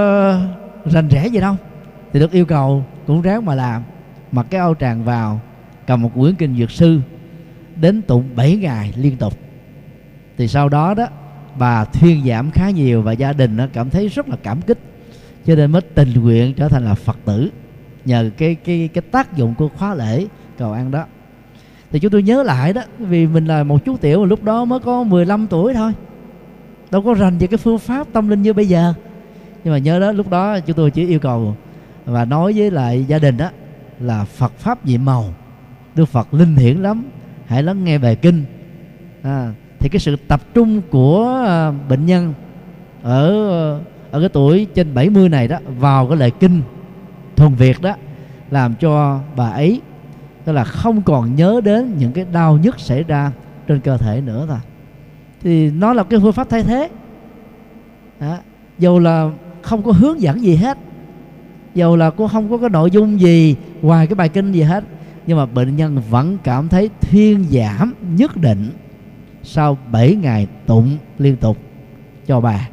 rành 0.85 1.09
rẽ 1.09 1.27
gì 1.27 1.41
đâu. 1.41 1.57
Thì 2.13 2.21
được 2.21 2.33
yêu 2.33 2.47
cầu 2.47 2.85
cũng 3.07 3.23
ráng 3.23 3.45
mà 3.45 3.55
làm. 3.55 3.83
Mặc 4.33 4.47
cái 4.51 4.61
áo 4.61 4.75
tràng 4.81 5.05
vào, 5.05 5.41
cầm 5.87 6.03
một 6.03 6.11
quyển 6.15 6.35
kinh 6.35 6.57
dược 6.57 6.71
sư 6.71 7.01
đến 7.81 8.03
tụng 8.03 8.24
7 8.37 8.57
ngày 8.57 8.93
liên 8.97 9.16
tục. 9.16 9.39
Thì 10.37 10.49
sau 10.49 10.68
đó 10.68 10.95
đó, 10.95 11.07
bà 11.59 11.85
thuyên 11.85 12.24
giảm 12.26 12.51
khá 12.51 12.70
nhiều 12.70 13.03
và 13.03 13.12
gia 13.12 13.33
đình 13.33 13.57
nó 13.57 13.66
cảm 13.72 13.91
thấy 13.91 14.09
rất 14.09 14.28
là 14.28 14.37
cảm 14.43 14.62
kích. 14.62 14.78
Cho 15.47 15.55
nên 15.55 15.70
mới 15.70 15.83
tình 15.83 16.12
nguyện 16.14 16.55
trở 16.55 16.68
thành 16.68 16.85
là 16.85 16.95
phật 16.95 17.18
tử, 17.24 17.51
nhờ 18.05 18.31
cái 18.37 18.55
cái 18.55 18.89
cái 18.95 19.03
tác 19.03 19.37
dụng 19.37 19.55
của 19.55 19.68
khóa 19.68 19.95
lễ 19.95 20.26
cầu 20.59 20.72
ăn 20.72 20.91
đó. 20.91 21.05
Thì 21.91 21.99
chúng 21.99 22.12
tôi 22.12 22.22
nhớ 22.22 22.43
lại 22.43 22.72
đó, 22.72 22.83
vì 22.99 23.26
mình 23.26 23.47
là 23.47 23.62
một 23.62 23.85
chú 23.85 23.97
tiểu 23.97 24.20
mà 24.20 24.26
lúc 24.26 24.45
đó 24.45 24.64
mới 24.64 24.81
có 24.81 25.03
15 25.03 25.47
tuổi 25.47 25.74
thôi. 25.74 25.93
Đâu 26.91 27.03
có 27.03 27.14
rành 27.14 27.39
về 27.39 27.47
cái 27.47 27.59
phương 27.59 27.78
pháp 27.78 28.07
tâm 28.12 28.28
linh 28.28 28.43
như 28.43 28.53
bây 28.53 28.68
giờ. 28.68 28.95
Nhưng 29.64 29.72
mà 29.72 29.78
nhớ 29.78 30.01
đó, 30.01 30.12
lúc 30.12 30.31
đó 30.31 30.61
chúng 30.61 30.76
tôi 30.76 30.91
chỉ 30.91 31.07
yêu 31.07 31.18
cầu 31.18 31.57
và 32.05 32.24
nói 32.24 32.53
với 32.57 32.70
lại 32.70 33.05
gia 33.09 33.18
đình 33.18 33.37
đó 33.37 33.51
là 34.01 34.24
Phật 34.24 34.53
pháp 34.59 34.87
nhiệm 34.87 35.05
màu. 35.05 35.35
Đức 35.95 36.05
Phật 36.05 36.35
linh 36.35 36.57
hiển 36.57 36.76
lắm 36.76 37.05
hãy 37.51 37.63
lắng 37.63 37.85
nghe 37.85 37.99
bài 37.99 38.17
kinh. 38.17 38.45
À, 39.23 39.53
thì 39.79 39.89
cái 39.89 40.01
sự 40.01 40.17
tập 40.29 40.41
trung 40.55 40.83
của 40.91 41.45
à, 41.47 41.71
bệnh 41.89 42.07
nhân 42.07 42.35
ở 43.03 43.31
ở 44.11 44.21
cái 44.21 44.29
tuổi 44.29 44.67
trên 44.75 44.95
70 44.95 45.29
này 45.29 45.49
đó 45.49 45.59
vào 45.79 46.07
cái 46.07 46.17
lời 46.17 46.31
kinh 46.31 46.63
thuần 47.37 47.55
việt 47.55 47.83
đó 47.83 47.95
làm 48.51 48.75
cho 48.75 49.21
bà 49.37 49.51
ấy 49.51 49.81
tức 50.45 50.53
là 50.53 50.65
không 50.65 51.03
còn 51.03 51.35
nhớ 51.35 51.61
đến 51.65 51.99
những 51.99 52.13
cái 52.13 52.27
đau 52.33 52.57
nhức 52.57 52.81
xảy 52.81 53.03
ra 53.03 53.33
trên 53.67 53.81
cơ 53.81 53.97
thể 53.97 54.21
nữa 54.21 54.47
thôi. 54.49 54.59
Thì 55.43 55.71
nó 55.71 55.93
là 55.93 56.03
cái 56.03 56.21
phương 56.21 56.33
pháp 56.33 56.49
thay 56.51 56.63
thế. 56.63 56.89
À, 58.19 58.39
dù 58.79 58.99
là 58.99 59.31
không 59.63 59.83
có 59.83 59.93
hướng 59.93 60.21
dẫn 60.21 60.43
gì 60.43 60.57
hết 60.57 60.79
dù 61.75 61.97
là 61.97 62.11
cô 62.11 62.29
không 62.29 62.51
có 62.51 62.59
cái 62.59 62.71
nội 62.71 62.91
dung 62.91 63.21
gì 63.21 63.57
ngoài 63.83 64.07
cái 64.07 64.15
bài 64.15 64.29
kinh 64.29 64.53
gì 64.53 64.63
hết 64.63 64.85
nhưng 65.31 65.39
mà 65.39 65.47
bệnh 65.47 65.76
nhân 65.76 66.03
vẫn 66.11 66.39
cảm 66.45 66.68
thấy 66.68 66.91
thuyên 67.01 67.45
giảm 67.51 67.95
nhất 68.16 68.37
định 68.37 68.70
sau 69.43 69.78
7 69.91 70.14
ngày 70.14 70.47
tụng 70.66 70.97
liên 71.18 71.37
tục 71.37 71.57
cho 72.26 72.41
bà. 72.41 72.68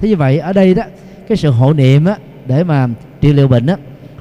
Thế 0.00 0.08
như 0.08 0.16
vậy 0.16 0.38
ở 0.38 0.52
đây 0.52 0.74
đó 0.74 0.82
cái 1.28 1.36
sự 1.36 1.50
hộ 1.50 1.72
niệm 1.72 2.04
á, 2.04 2.16
để 2.46 2.64
mà 2.64 2.88
trị 3.20 3.32
liệu 3.32 3.48
bệnh 3.48 3.66
á, 3.66 3.76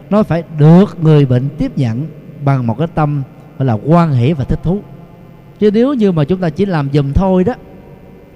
nó 0.10 0.24
phải 0.24 0.44
được 0.58 0.98
người 1.02 1.26
bệnh 1.26 1.50
tiếp 1.58 1.78
nhận 1.78 2.08
bằng 2.44 2.68
một 2.68 2.78
cái 2.78 2.88
tâm 2.96 3.24
gọi 3.58 3.66
là 3.66 3.74
quan 3.74 4.14
hỷ 4.14 4.34
và 4.34 4.44
thích 4.44 4.60
thú. 4.64 4.82
Chứ 5.60 5.72
nếu 5.72 5.94
như 5.94 6.12
mà 6.12 6.24
chúng 6.24 6.40
ta 6.40 6.50
chỉ 6.50 6.66
làm 6.66 6.90
dùm 6.94 7.14
thôi 7.14 7.44
đó 7.44 7.54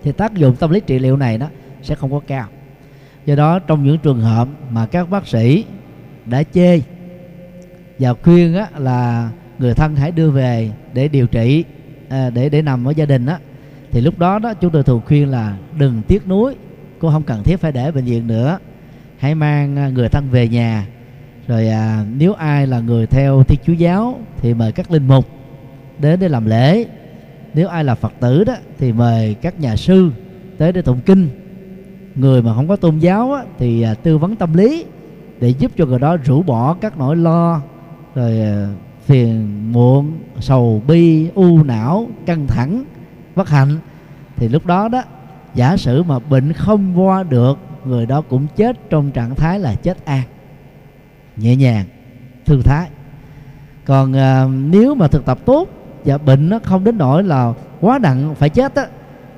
thì 0.03 0.11
tác 0.11 0.34
dụng 0.34 0.55
tâm 0.55 0.72
lý 0.72 0.80
trị 0.80 0.99
liệu 0.99 1.17
này 1.17 1.38
đó 1.38 1.47
sẽ 1.82 1.95
không 1.95 2.11
có 2.11 2.19
cao. 2.28 2.47
Do 3.26 3.36
đó 3.36 3.59
trong 3.59 3.84
những 3.84 3.97
trường 3.97 4.22
hợp 4.22 4.47
mà 4.72 4.86
các 4.86 5.09
bác 5.09 5.28
sĩ 5.28 5.65
đã 6.26 6.43
chê 6.43 6.82
và 8.02 8.14
khuyên 8.14 8.56
á, 8.56 8.68
là 8.78 9.30
người 9.60 9.74
thân 9.74 9.95
hãy 9.95 10.12
đưa 10.12 10.32
về 10.32 10.72
để 10.93 11.08
điều 11.08 11.28
trị 11.28 11.64
à, 12.10 12.30
để 12.30 12.49
để 12.49 12.62
nằm 12.62 12.86
ở 12.86 12.91
gia 12.91 13.06
đình 13.06 13.26
á. 13.26 13.39
Thì 13.91 14.02
lúc 14.02 14.20
đó 14.20 14.39
đó 14.39 14.54
chúng 14.54 14.72
tôi 14.72 14.84
thường 14.84 15.02
khuyên 15.08 15.30
là 15.30 15.58
đừng 15.78 16.02
tiếc 16.08 16.28
nuối 16.28 16.56
cô 16.99 17.10
không 17.10 17.24
cần 17.24 17.43
thiết 17.43 17.58
phải 17.58 17.72
để 17.72 17.91
bệnh 17.91 18.06
viện 18.06 18.28
nữa. 18.28 18.58
Hãy 19.18 19.36
mang 19.36 19.78
à, 19.78 19.89
người 19.89 20.10
thân 20.10 20.30
về 20.30 20.47
nhà. 20.47 20.88
Rồi 21.47 21.68
à, 21.68 22.06
nếu 22.18 22.34
ai 22.34 22.68
là 22.68 22.80
người 22.80 23.08
theo 23.08 23.43
thiên 23.43 23.60
chúa 23.66 23.74
giáo 23.74 24.20
thì 24.38 24.54
mời 24.54 24.72
các 24.72 24.91
linh 24.91 25.08
mục 25.08 25.26
đến 25.99 26.20
để 26.20 26.30
làm 26.30 26.45
lễ. 26.45 26.86
Nếu 27.54 27.68
ai 27.68 27.84
là 27.84 27.95
phật 27.95 28.14
tử 28.20 28.43
đó 28.43 28.56
thì 28.80 28.93
mời 28.93 29.34
các 29.34 29.60
nhà 29.60 29.76
sư 29.76 30.12
tới 30.58 30.72
để 30.72 30.82
tụng 30.82 30.99
kinh. 31.06 31.30
Người 32.16 32.41
mà 32.41 32.56
không 32.56 32.68
có 32.68 32.76
tôn 32.76 32.99
giáo 32.99 33.34
á, 33.34 33.43
thì 33.60 33.82
à, 33.82 33.93
tư 33.93 34.18
vấn 34.18 34.36
tâm 34.36 34.54
lý 34.54 34.86
để 35.39 35.49
giúp 35.49 35.72
cho 35.78 35.86
người 35.86 35.99
đó 35.99 36.18
rũ 36.18 36.43
bỏ 36.43 36.74
các 36.82 36.97
nỗi 36.97 37.16
lo 37.16 37.62
rồi 38.16 38.41
à, 38.41 38.68
phiền 39.05 39.72
muộn 39.72 40.12
sầu 40.39 40.84
bi 40.88 41.30
u 41.36 41.64
não 41.64 42.07
căng 42.26 42.47
thẳng 42.47 42.84
bất 43.36 43.49
hạnh. 43.49 43.78
Thì 44.38 44.47
lúc 44.47 44.66
đó 44.66 44.88
đó 44.88 45.03
giả 45.55 45.78
sử 45.78 46.03
mà 46.03 46.20
bệnh 46.20 46.53
không 46.53 47.01
qua 47.01 47.24
được 47.24 47.57
người 47.86 48.05
đó 48.05 48.22
cũng 48.22 48.47
chết 48.55 48.89
trong 48.89 49.12
trạng 49.12 49.36
thái 49.36 49.59
là 49.59 49.76
chết 49.76 50.05
an 50.05 50.24
nhẹ 51.38 51.55
nhàng 51.55 51.86
thư 52.45 52.62
thái. 52.62 52.89
Còn 53.86 54.14
à, 54.14 54.45
nếu 54.45 54.95
mà 54.95 55.07
thực 55.07 55.26
tập 55.26 55.39
tốt 55.45 55.70
và 56.05 56.18
bệnh 56.18 56.49
nó 56.49 56.59
không 56.64 56.84
đến 56.84 56.97
nỗi 56.97 57.24
là 57.24 57.53
quá 57.82 57.99
nặng 57.99 58.36
phải 58.36 58.49
chết 58.49 58.76
á 58.76 58.86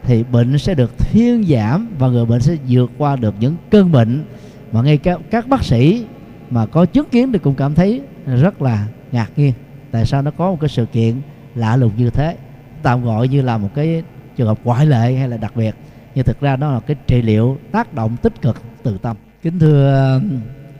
thì 0.03 0.23
bệnh 0.23 0.57
sẽ 0.57 0.73
được 0.73 0.97
thuyên 0.97 1.43
giảm 1.43 1.87
và 1.99 2.07
người 2.07 2.25
bệnh 2.25 2.41
sẽ 2.41 2.55
vượt 2.69 2.91
qua 2.97 3.15
được 3.15 3.35
những 3.39 3.55
cơn 3.69 3.91
bệnh 3.91 4.23
mà 4.71 4.81
ngay 4.81 4.97
các, 4.97 5.19
các 5.31 5.47
bác 5.47 5.63
sĩ 5.63 6.05
mà 6.53 6.65
có 6.65 6.85
chứng 6.85 7.09
kiến 7.09 7.31
thì 7.31 7.39
cũng 7.39 7.55
cảm 7.55 7.75
thấy 7.75 8.01
rất 8.25 8.61
là 8.61 8.87
ngạc 9.11 9.31
nhiên. 9.35 9.53
Tại 9.91 10.05
sao 10.05 10.21
nó 10.21 10.31
có 10.31 10.51
một 10.51 10.57
cái 10.61 10.69
sự 10.69 10.85
kiện 10.85 11.21
lạ 11.55 11.75
lùng 11.75 11.91
như 11.97 12.09
thế? 12.09 12.37
Tạm 12.83 13.03
gọi 13.03 13.27
như 13.27 13.41
là 13.41 13.57
một 13.57 13.69
cái 13.75 14.03
trường 14.35 14.47
hợp 14.47 14.59
ngoại 14.63 14.85
lệ 14.85 15.13
hay 15.13 15.29
là 15.29 15.37
đặc 15.37 15.55
biệt 15.55 15.75
nhưng 16.15 16.25
thực 16.25 16.41
ra 16.41 16.55
nó 16.55 16.73
là 16.73 16.79
cái 16.79 16.95
trị 17.07 17.21
liệu 17.21 17.57
tác 17.71 17.93
động 17.93 18.17
tích 18.21 18.41
cực 18.41 18.61
từ 18.83 18.97
tâm. 18.97 19.17
Kính 19.41 19.59
thưa 19.59 20.21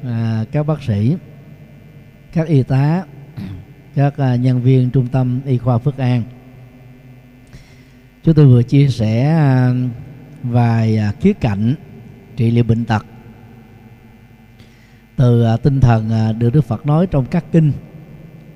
à, 0.04 0.46
các 0.52 0.68
bác 0.68 0.84
sĩ 0.84 1.18
các 2.34 2.48
y 2.48 2.64
tá 2.64 3.04
các 3.96 4.18
à, 4.18 4.36
nhân 4.36 4.62
viên 4.62 4.90
trung 4.90 5.08
tâm 5.08 5.42
y 5.46 5.58
khoa 5.58 5.78
Phước 5.78 5.98
An. 5.98 6.24
Chúng 8.24 8.36
tôi 8.36 8.46
vừa 8.46 8.64
chia 8.64 8.88
sẻ 8.88 9.30
à, 9.30 9.74
vài 10.44 10.98
à, 10.98 11.12
khía 11.20 11.34
cạnh 11.34 11.76
trị 12.36 12.52
liệu 12.52 12.64
bệnh 12.64 12.86
tật 12.86 13.06
từ 15.16 15.44
à, 15.44 15.58
tinh 15.58 15.80
thần 15.80 16.10
à, 16.10 16.32
được 16.32 16.50
Đức 16.50 16.62
Phật 16.62 16.86
nói 16.86 17.08
trong 17.08 17.26
các 17.26 17.46
kinh 17.52 17.72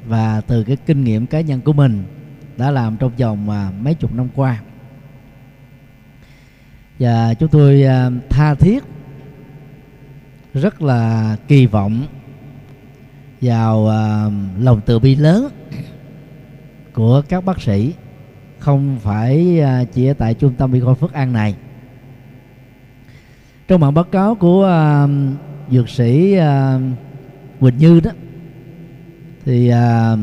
và 0.05 0.41
từ 0.41 0.63
cái 0.63 0.77
kinh 0.85 1.03
nghiệm 1.03 1.27
cá 1.27 1.41
nhân 1.41 1.61
của 1.61 1.73
mình 1.73 2.03
đã 2.57 2.71
làm 2.71 2.97
trong 2.97 3.11
vòng 3.17 3.49
à, 3.49 3.71
mấy 3.79 3.93
chục 3.93 4.13
năm 4.13 4.27
qua. 4.35 4.61
Và 6.99 7.33
chúng 7.33 7.49
tôi 7.49 7.85
tha 8.29 8.55
thiết, 8.55 8.83
rất 10.53 10.81
là 10.81 11.35
kỳ 11.47 11.65
vọng 11.65 12.05
vào 13.41 13.85
lòng 14.59 14.81
từ 14.85 14.99
bi 14.99 15.15
lớn 15.15 15.49
của 16.93 17.21
các 17.29 17.45
bác 17.45 17.61
sĩ, 17.61 17.93
không 18.59 18.99
phải 18.99 19.61
chỉ 19.93 20.07
ở 20.07 20.13
tại 20.13 20.33
trung 20.33 20.53
tâm 20.57 20.73
y 20.73 20.79
khoa 20.79 20.93
Phước 20.93 21.13
An 21.13 21.33
này. 21.33 21.55
Trong 23.67 23.81
bản 23.81 23.93
báo 23.93 24.03
cáo 24.03 24.35
của 24.35 24.67
dược 25.71 25.89
sĩ 25.89 26.37
uh, 26.37 26.81
Quỳnh 27.59 27.77
Như 27.77 27.99
đó 27.99 28.11
thì 29.47 29.69
à, 29.69 30.15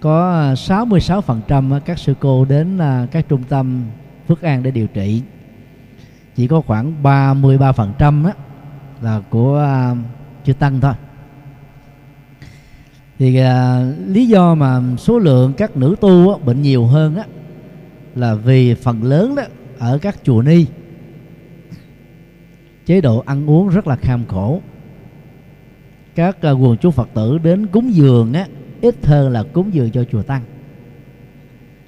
có 0.00 0.42
66% 0.54 1.80
các 1.80 1.98
sư 1.98 2.14
cô 2.20 2.44
đến 2.44 2.78
à, 2.78 3.06
các 3.10 3.28
trung 3.28 3.42
tâm 3.48 3.84
Phước 4.28 4.42
An 4.42 4.62
để 4.62 4.70
điều 4.70 4.86
trị. 4.86 5.22
Chỉ 6.36 6.46
có 6.46 6.60
khoảng 6.60 7.02
33% 7.02 8.26
á, 8.26 8.32
là 9.00 9.20
của 9.30 9.68
chưa 10.44 10.52
tăng 10.52 10.80
thôi. 10.80 10.92
Thì 13.18 13.36
à, 13.36 13.84
lý 14.06 14.26
do 14.26 14.54
mà 14.54 14.80
số 14.98 15.18
lượng 15.18 15.52
các 15.52 15.76
nữ 15.76 15.96
tu 16.00 16.32
á, 16.32 16.38
bệnh 16.44 16.62
nhiều 16.62 16.86
hơn 16.86 17.16
á, 17.16 17.24
là 18.14 18.34
vì 18.34 18.74
phần 18.74 19.02
lớn 19.02 19.34
đó 19.34 19.42
ở 19.78 19.98
các 19.98 20.16
chùa 20.24 20.42
ni 20.42 20.66
chế 22.92 23.00
độ 23.00 23.22
ăn 23.26 23.50
uống 23.50 23.68
rất 23.68 23.86
là 23.86 23.96
kham 23.96 24.26
khổ. 24.26 24.60
Các 26.14 26.36
uh, 26.36 26.62
quần 26.62 26.76
chúng 26.76 26.92
phật 26.92 27.08
tử 27.14 27.38
đến 27.38 27.66
cúng 27.66 27.94
dường 27.94 28.32
á 28.32 28.46
ít 28.80 29.06
hơn 29.06 29.30
là 29.30 29.42
cúng 29.42 29.74
dường 29.74 29.90
cho 29.90 30.04
chùa 30.04 30.22
tăng. 30.22 30.42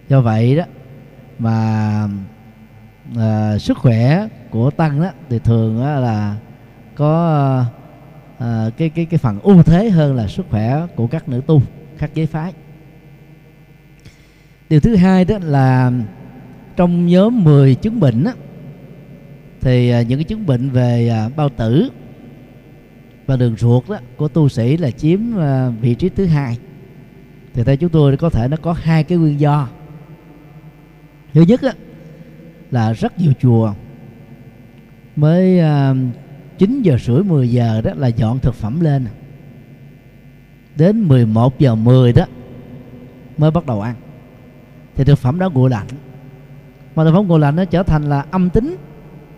Do 0.09 0.21
vậy 0.21 0.57
đó 0.57 0.65
mà 1.39 2.09
à, 3.17 3.59
sức 3.59 3.79
khỏe 3.79 4.29
của 4.51 4.71
tăng 4.71 5.01
đó 5.01 5.11
thì 5.29 5.39
thường 5.39 5.81
đó 5.81 6.01
là 6.01 6.37
có 6.95 7.65
à, 8.39 8.71
cái 8.77 8.89
cái 8.89 9.05
cái 9.05 9.19
phần 9.19 9.41
ưu 9.41 9.63
thế 9.63 9.91
hơn 9.91 10.15
là 10.15 10.27
sức 10.27 10.47
khỏe 10.51 10.87
của 10.97 11.07
các 11.07 11.29
nữ 11.29 11.41
tu 11.47 11.63
các 11.99 12.11
giới 12.15 12.27
phái. 12.27 12.53
Điều 14.69 14.81
thứ 14.81 14.97
hai 14.97 15.25
đó 15.25 15.39
là 15.43 15.93
trong 16.77 17.07
nhóm 17.07 17.45
10 17.45 17.75
chứng 17.75 18.01
bệnh 18.01 18.25
á, 18.25 18.33
thì 19.65 19.91
à, 19.91 20.03
những 20.03 20.19
cái 20.19 20.25
chứng 20.25 20.47
bệnh 20.47 20.71
về 20.71 21.09
à, 21.09 21.29
bao 21.37 21.49
tử 21.49 21.89
và 23.27 23.37
đường 23.37 23.57
ruột 23.57 23.89
đó 23.89 23.99
của 24.17 24.29
tu 24.29 24.49
sĩ 24.49 24.77
là 24.77 24.91
chiếm 24.91 25.39
à, 25.39 25.69
vị 25.69 25.95
trí 25.95 26.09
thứ 26.09 26.25
hai. 26.27 26.59
Thì 27.55 27.65
theo 27.65 27.77
chúng 27.77 27.91
tôi 27.91 28.17
có 28.17 28.31
thể 28.31 28.49
nó 28.49 28.57
có 28.57 28.73
hai 28.73 29.05
cái 29.05 29.19
nguyên 29.19 29.41
do. 29.41 29.69
Thứ 31.35 31.43
nhất 31.43 31.63
đó, 31.63 31.71
là 32.71 32.93
rất 32.93 33.19
nhiều 33.19 33.33
chùa 33.41 33.75
mới 35.17 35.61
9 36.59 36.83
giờ 36.83 36.97
rưỡi 37.05 37.23
10 37.23 37.51
giờ 37.51 37.81
đó 37.81 37.93
là 37.97 38.09
dọn 38.09 38.39
thực 38.39 38.55
phẩm 38.55 38.81
lên. 38.81 39.07
Đến 40.77 41.09
11 41.09 41.59
giờ 41.59 41.75
10 41.75 42.13
đó 42.13 42.25
mới 43.39 43.51
bắt 43.51 43.67
đầu 43.67 43.81
ăn. 43.81 43.95
Thì 44.95 45.05
thực 45.05 45.19
phẩm 45.19 45.39
đó 45.39 45.51
nguội 45.51 45.71
lạnh. 45.71 45.87
Mà 46.95 47.05
thực 47.05 47.13
phẩm 47.13 47.27
nguội 47.27 47.41
lạnh 47.41 47.57
nó 47.57 47.65
trở 47.65 47.83
thành 47.83 48.03
là 48.03 48.25
âm 48.31 48.51
tính 48.51 48.77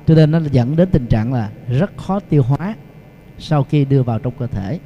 cho 0.07 0.15
nên 0.15 0.31
nó 0.31 0.41
dẫn 0.53 0.77
đến 0.77 0.89
tình 0.93 1.07
trạng 1.07 1.33
là 1.33 1.51
rất 1.69 1.97
khó 1.97 2.21
tiêu 2.21 2.43
hóa 2.43 2.75
sau 3.39 3.65
khi 3.65 3.85
đưa 3.85 4.03
vào 4.03 4.19
trong 4.19 4.33
cơ 4.39 4.47
thể. 4.47 4.79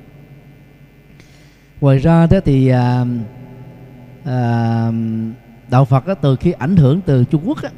Ngoài 1.80 1.98
ra 1.98 2.26
thế 2.26 2.40
thì 2.40 2.68
à, 2.68 3.04
à, 4.24 4.92
đạo 5.70 5.84
Phật 5.84 6.06
đó, 6.06 6.14
từ 6.14 6.36
khi 6.36 6.52
ảnh 6.52 6.76
hưởng 6.76 7.00
từ 7.00 7.24
Trung 7.24 7.42
Quốc 7.46 7.62
đó, 7.62 7.68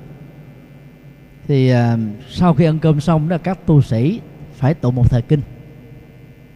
thì 1.49 1.69
à, 1.69 1.97
sau 2.29 2.55
khi 2.55 2.65
ăn 2.65 2.79
cơm 2.79 3.01
xong 3.01 3.29
đó 3.29 3.39
các 3.39 3.67
tu 3.67 3.83
sĩ 3.83 4.21
phải 4.55 4.75
tụng 4.75 4.95
một 4.95 5.11
thời 5.11 5.23
kinh. 5.23 5.41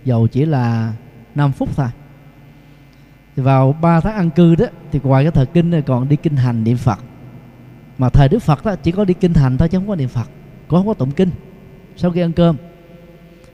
Dầu 0.04 0.26
chỉ 0.26 0.44
là 0.44 0.92
5 1.34 1.52
phút 1.52 1.68
thôi. 1.76 1.86
Thì 3.36 3.42
vào 3.42 3.72
3 3.80 4.00
tháng 4.00 4.14
ăn 4.14 4.30
cư 4.30 4.54
đó 4.54 4.66
thì 4.92 5.00
ngoài 5.02 5.24
cái 5.24 5.32
thời 5.32 5.46
kinh 5.46 5.70
này 5.70 5.82
còn 5.82 6.08
đi 6.08 6.16
kinh 6.16 6.36
hành 6.36 6.64
niệm 6.64 6.76
Phật. 6.76 6.98
Mà 7.98 8.08
thời 8.08 8.28
Đức 8.28 8.38
Phật 8.38 8.64
đó 8.64 8.76
chỉ 8.76 8.92
có 8.92 9.04
đi 9.04 9.14
kinh 9.14 9.34
hành 9.34 9.58
thôi 9.58 9.68
chứ 9.68 9.78
không 9.78 9.88
có 9.88 9.96
niệm 9.96 10.08
Phật 10.08 10.28
con 10.68 10.80
không 10.80 10.86
có 10.86 10.94
tụng 10.94 11.10
kinh 11.10 11.30
sau 11.96 12.10
khi 12.10 12.20
ăn 12.20 12.32
cơm. 12.32 12.56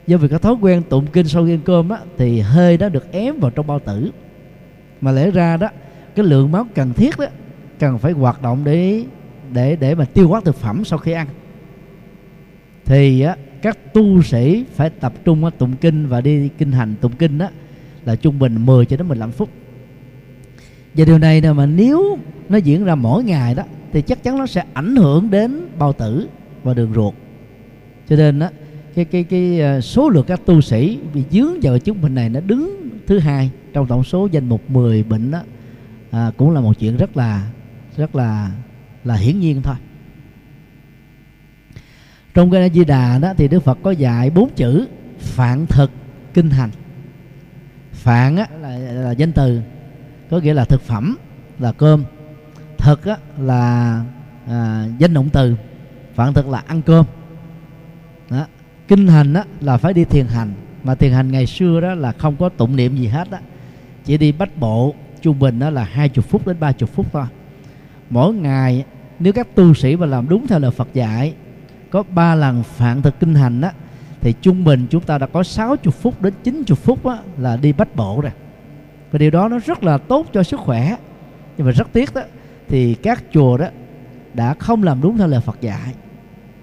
Do 0.07 0.17
vì 0.17 0.27
cái 0.27 0.39
thói 0.39 0.55
quen 0.61 0.83
tụng 0.89 1.07
kinh 1.13 1.27
sau 1.27 1.45
khi 1.45 1.53
ăn 1.53 1.59
cơm 1.65 1.89
á, 1.89 1.99
thì 2.17 2.39
hơi 2.39 2.77
đó 2.77 2.89
được 2.89 3.11
ém 3.11 3.39
vào 3.39 3.51
trong 3.51 3.67
bao 3.67 3.79
tử. 3.79 4.11
Mà 5.01 5.11
lẽ 5.11 5.31
ra 5.31 5.57
đó 5.57 5.67
cái 6.15 6.25
lượng 6.25 6.51
máu 6.51 6.67
cần 6.75 6.93
thiết 6.93 7.19
đó 7.19 7.25
cần 7.79 7.97
phải 7.97 8.11
hoạt 8.11 8.41
động 8.41 8.63
để 8.63 9.03
để 9.53 9.75
để 9.75 9.95
mà 9.95 10.05
tiêu 10.05 10.27
hóa 10.27 10.41
thực 10.45 10.55
phẩm 10.55 10.85
sau 10.85 10.99
khi 10.99 11.11
ăn. 11.11 11.27
Thì 12.85 13.21
á, 13.21 13.35
các 13.61 13.93
tu 13.93 14.21
sĩ 14.21 14.65
phải 14.75 14.89
tập 14.89 15.13
trung 15.25 15.51
tụng 15.57 15.75
kinh 15.81 16.07
và 16.07 16.21
đi 16.21 16.49
kinh 16.57 16.71
hành 16.71 16.95
tụng 17.01 17.11
kinh 17.11 17.37
đó 17.37 17.47
là 18.05 18.15
trung 18.15 18.39
bình 18.39 18.65
10 18.65 18.85
cho 18.85 18.97
đến 18.97 19.07
15 19.07 19.31
phút. 19.31 19.49
Và 20.93 21.05
điều 21.05 21.17
này 21.17 21.41
là 21.41 21.53
mà 21.53 21.65
nếu 21.65 22.17
nó 22.49 22.57
diễn 22.57 22.83
ra 22.83 22.95
mỗi 22.95 23.23
ngày 23.23 23.55
đó 23.55 23.63
thì 23.91 24.01
chắc 24.01 24.23
chắn 24.23 24.37
nó 24.37 24.45
sẽ 24.45 24.63
ảnh 24.73 24.95
hưởng 24.95 25.29
đến 25.29 25.67
bao 25.79 25.93
tử 25.93 26.27
và 26.63 26.73
đường 26.73 26.93
ruột. 26.93 27.13
Cho 28.09 28.15
nên 28.15 28.39
đó 28.39 28.49
cái 28.95 29.05
cái 29.05 29.23
cái 29.23 29.59
ờ, 29.59 29.81
số 29.81 30.09
lượng 30.09 30.25
các 30.27 30.41
tu 30.45 30.61
sĩ 30.61 30.99
bị 31.13 31.23
dướng 31.31 31.59
vào 31.61 31.79
chứng 31.79 32.01
bệnh 32.01 32.15
này 32.15 32.29
nó 32.29 32.39
đứng 32.39 32.89
thứ 33.07 33.19
hai 33.19 33.51
trong 33.73 33.87
tổng 33.87 34.03
số 34.03 34.27
danh 34.31 34.49
mục 34.49 34.69
10 34.69 35.03
bệnh 35.03 35.31
đó 35.31 35.41
à, 36.11 36.31
cũng 36.37 36.51
là 36.51 36.61
một 36.61 36.79
chuyện 36.79 36.97
rất 36.97 37.17
là 37.17 37.51
rất 37.97 38.15
là 38.15 38.51
là 39.03 39.15
hiển 39.15 39.39
nhiên 39.39 39.61
thôi. 39.61 39.75
Trong 42.33 42.51
cái 42.51 42.71
di 42.73 42.85
đà 42.85 43.17
đó 43.17 43.33
thì 43.37 43.47
đức 43.47 43.59
phật 43.59 43.77
có 43.83 43.91
dạy 43.91 44.29
bốn 44.29 44.49
chữ 44.55 44.87
phạn 45.19 45.65
thực 45.65 45.91
kinh 46.33 46.49
hành. 46.49 46.69
Phạn 47.91 48.35
á, 48.35 48.47
là, 48.61 48.77
là 48.77 49.11
danh 49.11 49.31
từ 49.31 49.61
có 50.29 50.39
nghĩa 50.39 50.53
là 50.53 50.65
thực 50.65 50.81
phẩm 50.81 51.17
là 51.59 51.71
cơm. 51.71 52.03
Thực 52.77 53.05
á, 53.05 53.17
là 53.37 54.03
à, 54.47 54.87
danh 54.97 55.13
động 55.13 55.29
từ 55.33 55.55
phản 56.15 56.33
thực 56.33 56.47
là 56.47 56.63
ăn 56.67 56.81
cơm. 56.81 57.05
Đó. 58.29 58.45
kinh 58.87 59.07
hành 59.07 59.33
đó 59.33 59.43
là 59.61 59.77
phải 59.77 59.93
đi 59.93 60.05
thiền 60.05 60.27
hành. 60.27 60.53
Mà 60.83 60.95
thiền 60.95 61.11
hành 61.11 61.31
ngày 61.31 61.45
xưa 61.45 61.81
đó 61.81 61.93
là 61.93 62.11
không 62.11 62.35
có 62.35 62.49
tụng 62.49 62.75
niệm 62.75 62.95
gì 62.95 63.07
hết 63.07 63.31
đó 63.31 63.37
chỉ 64.05 64.17
đi 64.17 64.31
bách 64.31 64.57
bộ 64.57 64.95
trung 65.21 65.39
bình 65.39 65.59
đó 65.59 65.69
là 65.69 65.83
hai 65.83 66.09
chục 66.09 66.25
phút 66.25 66.47
đến 66.47 66.59
ba 66.59 66.71
chục 66.71 66.89
phút 66.93 67.05
thôi. 67.13 67.25
Mỗi 68.09 68.33
ngày 68.33 68.85
nếu 69.19 69.33
các 69.33 69.55
tu 69.55 69.73
sĩ 69.73 69.95
mà 69.95 70.05
làm 70.05 70.29
đúng 70.29 70.47
theo 70.47 70.59
lời 70.59 70.71
Phật 70.71 70.87
dạy 70.93 71.33
có 71.89 72.03
ba 72.03 72.35
lần 72.35 72.63
phạn 72.63 73.01
thực 73.01 73.19
kinh 73.19 73.35
hành 73.35 73.61
đó 73.61 73.69
thì 74.21 74.33
trung 74.41 74.63
bình 74.63 74.87
chúng 74.89 75.03
ta 75.03 75.17
đã 75.17 75.27
có 75.27 75.43
60 75.43 75.93
phút 76.01 76.21
đến 76.21 76.33
90 76.43 76.75
phút 76.75 77.05
đó, 77.05 77.19
là 77.37 77.57
đi 77.57 77.73
bách 77.73 77.95
bộ 77.95 78.21
rồi. 78.21 78.31
Và 79.11 79.19
điều 79.19 79.31
đó 79.31 79.47
nó 79.47 79.59
rất 79.65 79.83
là 79.83 79.97
tốt 79.97 80.27
cho 80.33 80.43
sức 80.43 80.59
khỏe. 80.59 80.95
Nhưng 81.57 81.67
mà 81.67 81.71
rất 81.71 81.87
tiếc 81.93 82.13
đó 82.13 82.21
thì 82.69 82.95
các 82.95 83.23
chùa 83.33 83.57
đó 83.57 83.65
đã 84.33 84.53
không 84.53 84.83
làm 84.83 85.01
đúng 85.01 85.17
theo 85.17 85.27
lời 85.27 85.41
Phật 85.41 85.61
dạy. 85.61 85.93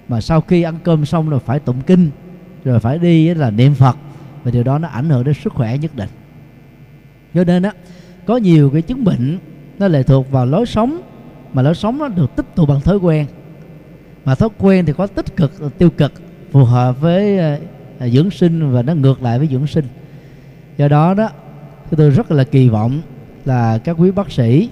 Mà 0.08 0.20
sau 0.20 0.40
khi 0.40 0.62
ăn 0.62 0.74
cơm 0.84 1.04
xong 1.04 1.30
rồi 1.30 1.40
phải 1.40 1.58
tụng 1.58 1.80
kinh, 1.86 2.10
rồi 2.64 2.80
phải 2.80 2.98
đi 2.98 3.34
là 3.34 3.50
niệm 3.50 3.74
Phật, 3.74 3.96
và 4.44 4.50
điều 4.50 4.62
đó 4.62 4.78
nó 4.78 4.88
ảnh 4.88 5.10
hưởng 5.10 5.24
đến 5.24 5.34
sức 5.34 5.52
khỏe 5.52 5.78
nhất 5.78 5.96
định. 5.96 6.08
Cho 7.34 7.44
nên 7.44 7.62
á, 7.62 7.72
có 8.26 8.36
nhiều 8.36 8.70
cái 8.70 8.82
chứng 8.82 9.04
bệnh 9.04 9.38
nó 9.78 9.88
lệ 9.88 10.02
thuộc 10.02 10.30
vào 10.30 10.46
lối 10.46 10.66
sống, 10.66 11.00
mà 11.52 11.62
lối 11.62 11.74
sống 11.74 11.98
nó 11.98 12.08
được 12.08 12.36
tích 12.36 12.46
tụ 12.54 12.66
bằng 12.66 12.80
thói 12.80 12.96
quen. 12.96 13.26
Mà 14.24 14.34
thói 14.34 14.48
quen 14.58 14.86
thì 14.86 14.92
có 14.92 15.06
tích 15.06 15.36
cực, 15.36 15.78
tiêu 15.78 15.90
cực, 15.90 16.12
phù 16.50 16.64
hợp 16.64 17.00
với 17.00 17.38
ờ, 17.38 17.58
ờ, 17.98 18.08
dưỡng 18.08 18.30
sinh 18.30 18.72
và 18.72 18.82
nó 18.82 18.94
ngược 18.94 19.22
lại 19.22 19.38
với 19.38 19.48
dưỡng 19.48 19.66
sinh. 19.66 19.84
Do 20.76 20.88
đó 20.88 21.14
đó 21.14 21.30
tôi 21.96 22.10
rất 22.10 22.30
là 22.30 22.44
kỳ 22.44 22.68
vọng 22.68 23.00
là 23.44 23.78
các 23.78 23.96
quý 23.98 24.10
bác 24.10 24.32
sĩ, 24.32 24.68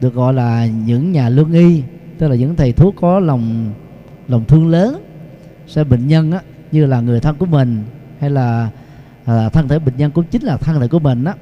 được 0.00 0.14
gọi 0.14 0.34
là 0.34 0.66
những 0.66 1.12
nhà 1.12 1.28
lương 1.28 1.52
y 1.52 1.82
tức 2.22 2.28
là 2.28 2.36
những 2.36 2.56
thầy 2.56 2.72
thuốc 2.72 2.94
có 3.00 3.20
lòng 3.20 3.72
lòng 4.28 4.44
thương 4.44 4.68
lớn 4.68 5.04
sẽ 5.66 5.84
bệnh 5.84 6.08
nhân 6.08 6.32
á, 6.32 6.40
như 6.72 6.86
là 6.86 7.00
người 7.00 7.20
thân 7.20 7.36
của 7.36 7.46
mình 7.46 7.82
hay 8.20 8.30
là 8.30 8.70
à, 9.24 9.48
thân 9.48 9.68
thể 9.68 9.78
bệnh 9.78 9.96
nhân 9.96 10.10
cũng 10.10 10.24
chính 10.30 10.42
là 10.42 10.56
thân 10.56 10.80
thể 10.80 10.88
của 10.88 10.98
mình 10.98 11.24
á 11.24 11.34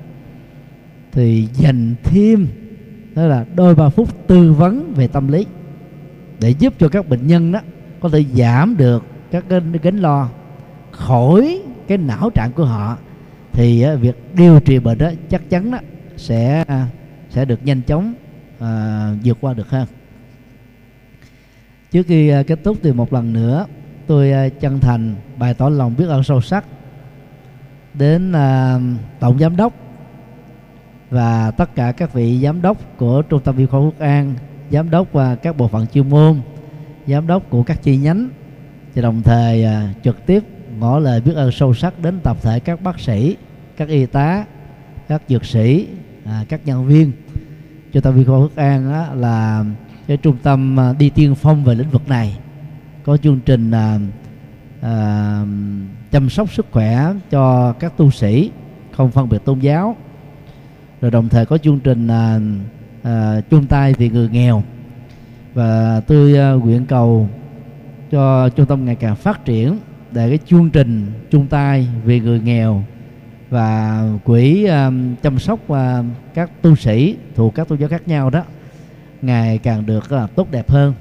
thì 1.12 1.49
dành 1.53 1.95
thêm 2.03 2.49
đó 3.14 3.22
là 3.22 3.45
đôi 3.57 3.74
ba 3.74 3.89
phút 3.89 4.26
tư 4.26 4.53
vấn 4.53 4.93
về 4.97 5.09
tâm 5.09 5.28
lý 5.28 5.47
để 6.41 6.51
giúp 6.51 6.74
cho 6.78 6.89
các 6.89 7.09
bệnh 7.09 7.26
nhân 7.26 7.53
đó 7.53 7.61
có 8.01 8.09
thể 8.09 8.24
giảm 8.35 8.76
được 8.76 9.05
các 9.31 9.45
cái 9.49 9.61
gánh 9.83 9.97
lo 9.97 10.28
khỏi 10.91 11.62
cái 11.89 11.99
não 11.99 12.31
trạng 12.31 12.53
của 12.53 12.64
họ 12.64 12.97
thì 13.53 13.83
à, 13.83 13.95
việc 13.95 14.16
điều 14.35 14.61
trị 14.61 14.78
bệnh 14.78 14.99
đó 14.99 15.11
chắc 15.31 15.51
chắn 15.51 15.70
đó 15.70 15.78
sẽ 16.16 16.64
à, 16.68 16.87
sẽ 17.31 17.45
được 17.45 17.61
nhanh 17.64 17.83
chóng 17.83 18.14
à, 18.59 19.14
vượt 19.24 19.39
qua 19.41 19.55
được 19.55 19.70
hơn 19.70 19.87
trước 21.91 22.07
khi 22.07 22.28
à, 22.28 22.43
kết 22.43 22.59
thúc 22.64 22.76
thì 22.82 22.93
một 22.93 23.12
lần 23.12 23.32
nữa 23.32 23.66
tôi 24.07 24.32
à, 24.32 24.49
chân 24.49 24.80
thành 24.80 25.14
bày 25.36 25.55
tỏ 25.55 25.68
lòng 25.68 25.95
biết 25.99 26.07
ơn 26.09 26.22
sâu 26.22 26.41
sắc 26.41 26.64
đến 27.95 28.32
à, 28.32 28.78
tổng 29.20 29.38
giám 29.38 29.57
đốc 29.57 29.72
và 31.11 31.51
tất 31.51 31.74
cả 31.74 31.93
các 31.93 32.12
vị 32.12 32.41
giám 32.43 32.62
đốc 32.62 32.99
của 32.99 33.22
trung 33.22 33.41
tâm 33.45 33.57
y 33.57 33.66
khoa 33.66 33.80
Quốc 33.80 33.99
An, 33.99 34.34
giám 34.70 34.91
đốc 34.91 35.12
và 35.12 35.34
các 35.34 35.57
bộ 35.57 35.68
phận 35.68 35.86
chuyên 35.86 36.11
môn, 36.11 36.41
giám 37.07 37.26
đốc 37.26 37.51
của 37.51 37.62
các 37.62 37.82
chi 37.82 37.97
nhánh 37.97 38.28
và 38.95 39.03
đồng 39.03 39.22
thời 39.22 39.66
trực 40.05 40.26
tiếp 40.26 40.45
ngỏ 40.78 40.99
lời 40.99 41.20
biết 41.20 41.32
ơn 41.34 41.53
sâu 41.53 41.74
sắc 41.74 42.03
đến 42.03 42.20
tập 42.20 42.36
thể 42.43 42.61
các 42.61 42.82
bác 42.82 43.01
sĩ, 43.01 43.36
các 43.76 43.88
y 43.88 44.07
tá, 44.07 44.45
các 45.09 45.22
dược 45.28 45.45
sĩ, 45.45 45.86
các 46.49 46.61
nhân 46.64 46.86
viên. 46.86 47.12
Trung 47.93 48.03
tâm 48.03 48.16
y 48.16 48.24
khoa 48.24 48.38
Quốc 48.38 48.57
An 48.57 48.93
là 49.20 49.64
cái 50.11 50.17
trung 50.17 50.37
tâm 50.43 50.81
à, 50.81 50.93
đi 50.99 51.11
tiên 51.11 51.35
phong 51.35 51.65
về 51.65 51.75
lĩnh 51.75 51.91
vực 51.91 52.09
này, 52.09 52.39
có 53.05 53.17
chương 53.17 53.41
trình 53.47 53.71
à, 53.71 53.99
à, 54.81 55.45
chăm 56.11 56.29
sóc 56.29 56.53
sức 56.53 56.67
khỏe 56.71 57.13
cho 57.31 57.73
các 57.73 57.97
tu 57.97 58.11
sĩ 58.11 58.51
không 58.93 59.11
phân 59.11 59.29
biệt 59.29 59.45
tôn 59.45 59.59
giáo. 59.59 59.97
Rồi 61.01 61.11
đồng 61.11 61.29
thời 61.29 61.47
có 61.47 61.59
chương 61.59 61.81
trình 61.81 62.09
à, 62.09 62.41
à, 63.03 63.41
chung 63.51 63.67
tay 63.67 63.95
vì 63.99 64.11
người 64.11 64.29
nghèo. 64.29 64.63
Và 65.55 66.01
tôi 66.01 66.39
à, 66.39 66.53
nguyện 66.53 66.87
cầu 66.87 67.29
cho 68.11 68.49
trung 68.49 68.67
tâm 68.67 68.85
ngày 68.85 68.95
càng 68.95 69.17
phát 69.17 69.45
triển 69.45 69.79
để 70.11 70.29
cái 70.29 70.39
chương 70.47 70.71
trình 70.71 71.13
chung 71.31 71.47
tay 71.47 71.89
vì 72.05 72.21
người 72.21 72.41
nghèo 72.41 72.85
và 73.51 74.03
quỹ 74.25 74.65
à, 74.65 74.91
chăm 75.23 75.39
sóc 75.39 75.71
à, 75.71 76.03
các 76.35 76.63
tu 76.63 76.77
sĩ 76.77 77.17
thuộc 77.35 77.55
các 77.55 77.69
tôn 77.69 77.79
giáo 77.79 77.89
khác 77.89 78.09
nhau 78.09 78.31
đó 78.31 78.43
ngày 79.23 79.59
càng 79.59 79.87
được 79.87 80.12
là 80.12 80.27
tốt 80.27 80.51
đẹp 80.51 80.71
hơn. 80.71 80.95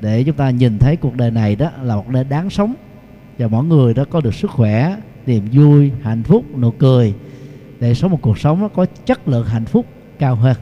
Để 0.00 0.24
chúng 0.24 0.36
ta 0.36 0.50
nhìn 0.50 0.78
thấy 0.78 0.96
cuộc 0.96 1.16
đời 1.16 1.30
này 1.30 1.56
đó 1.56 1.70
là 1.82 1.96
một 1.96 2.08
nơi 2.08 2.24
đáng 2.24 2.50
sống. 2.50 2.74
Và 3.38 3.48
mọi 3.48 3.64
người 3.64 3.94
đó 3.94 4.04
có 4.10 4.20
được 4.20 4.34
sức 4.34 4.50
khỏe, 4.50 4.96
niềm 5.26 5.48
vui, 5.52 5.92
hạnh 6.02 6.22
phúc, 6.22 6.44
nụ 6.58 6.70
cười. 6.70 7.14
Để 7.80 7.94
sống 7.94 8.10
một 8.10 8.18
cuộc 8.22 8.38
sống 8.38 8.60
nó 8.60 8.68
có 8.68 8.86
chất 9.06 9.28
lượng 9.28 9.46
hạnh 9.46 9.64
phúc 9.64 9.86
cao 10.18 10.34
hơn. 10.34 10.56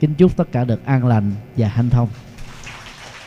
Kính 0.00 0.14
chúc 0.14 0.36
tất 0.36 0.52
cả 0.52 0.64
được 0.64 0.84
an 0.84 1.06
lành 1.06 1.32
và 1.56 1.68
hanh 1.68 1.90
thông. 1.90 2.08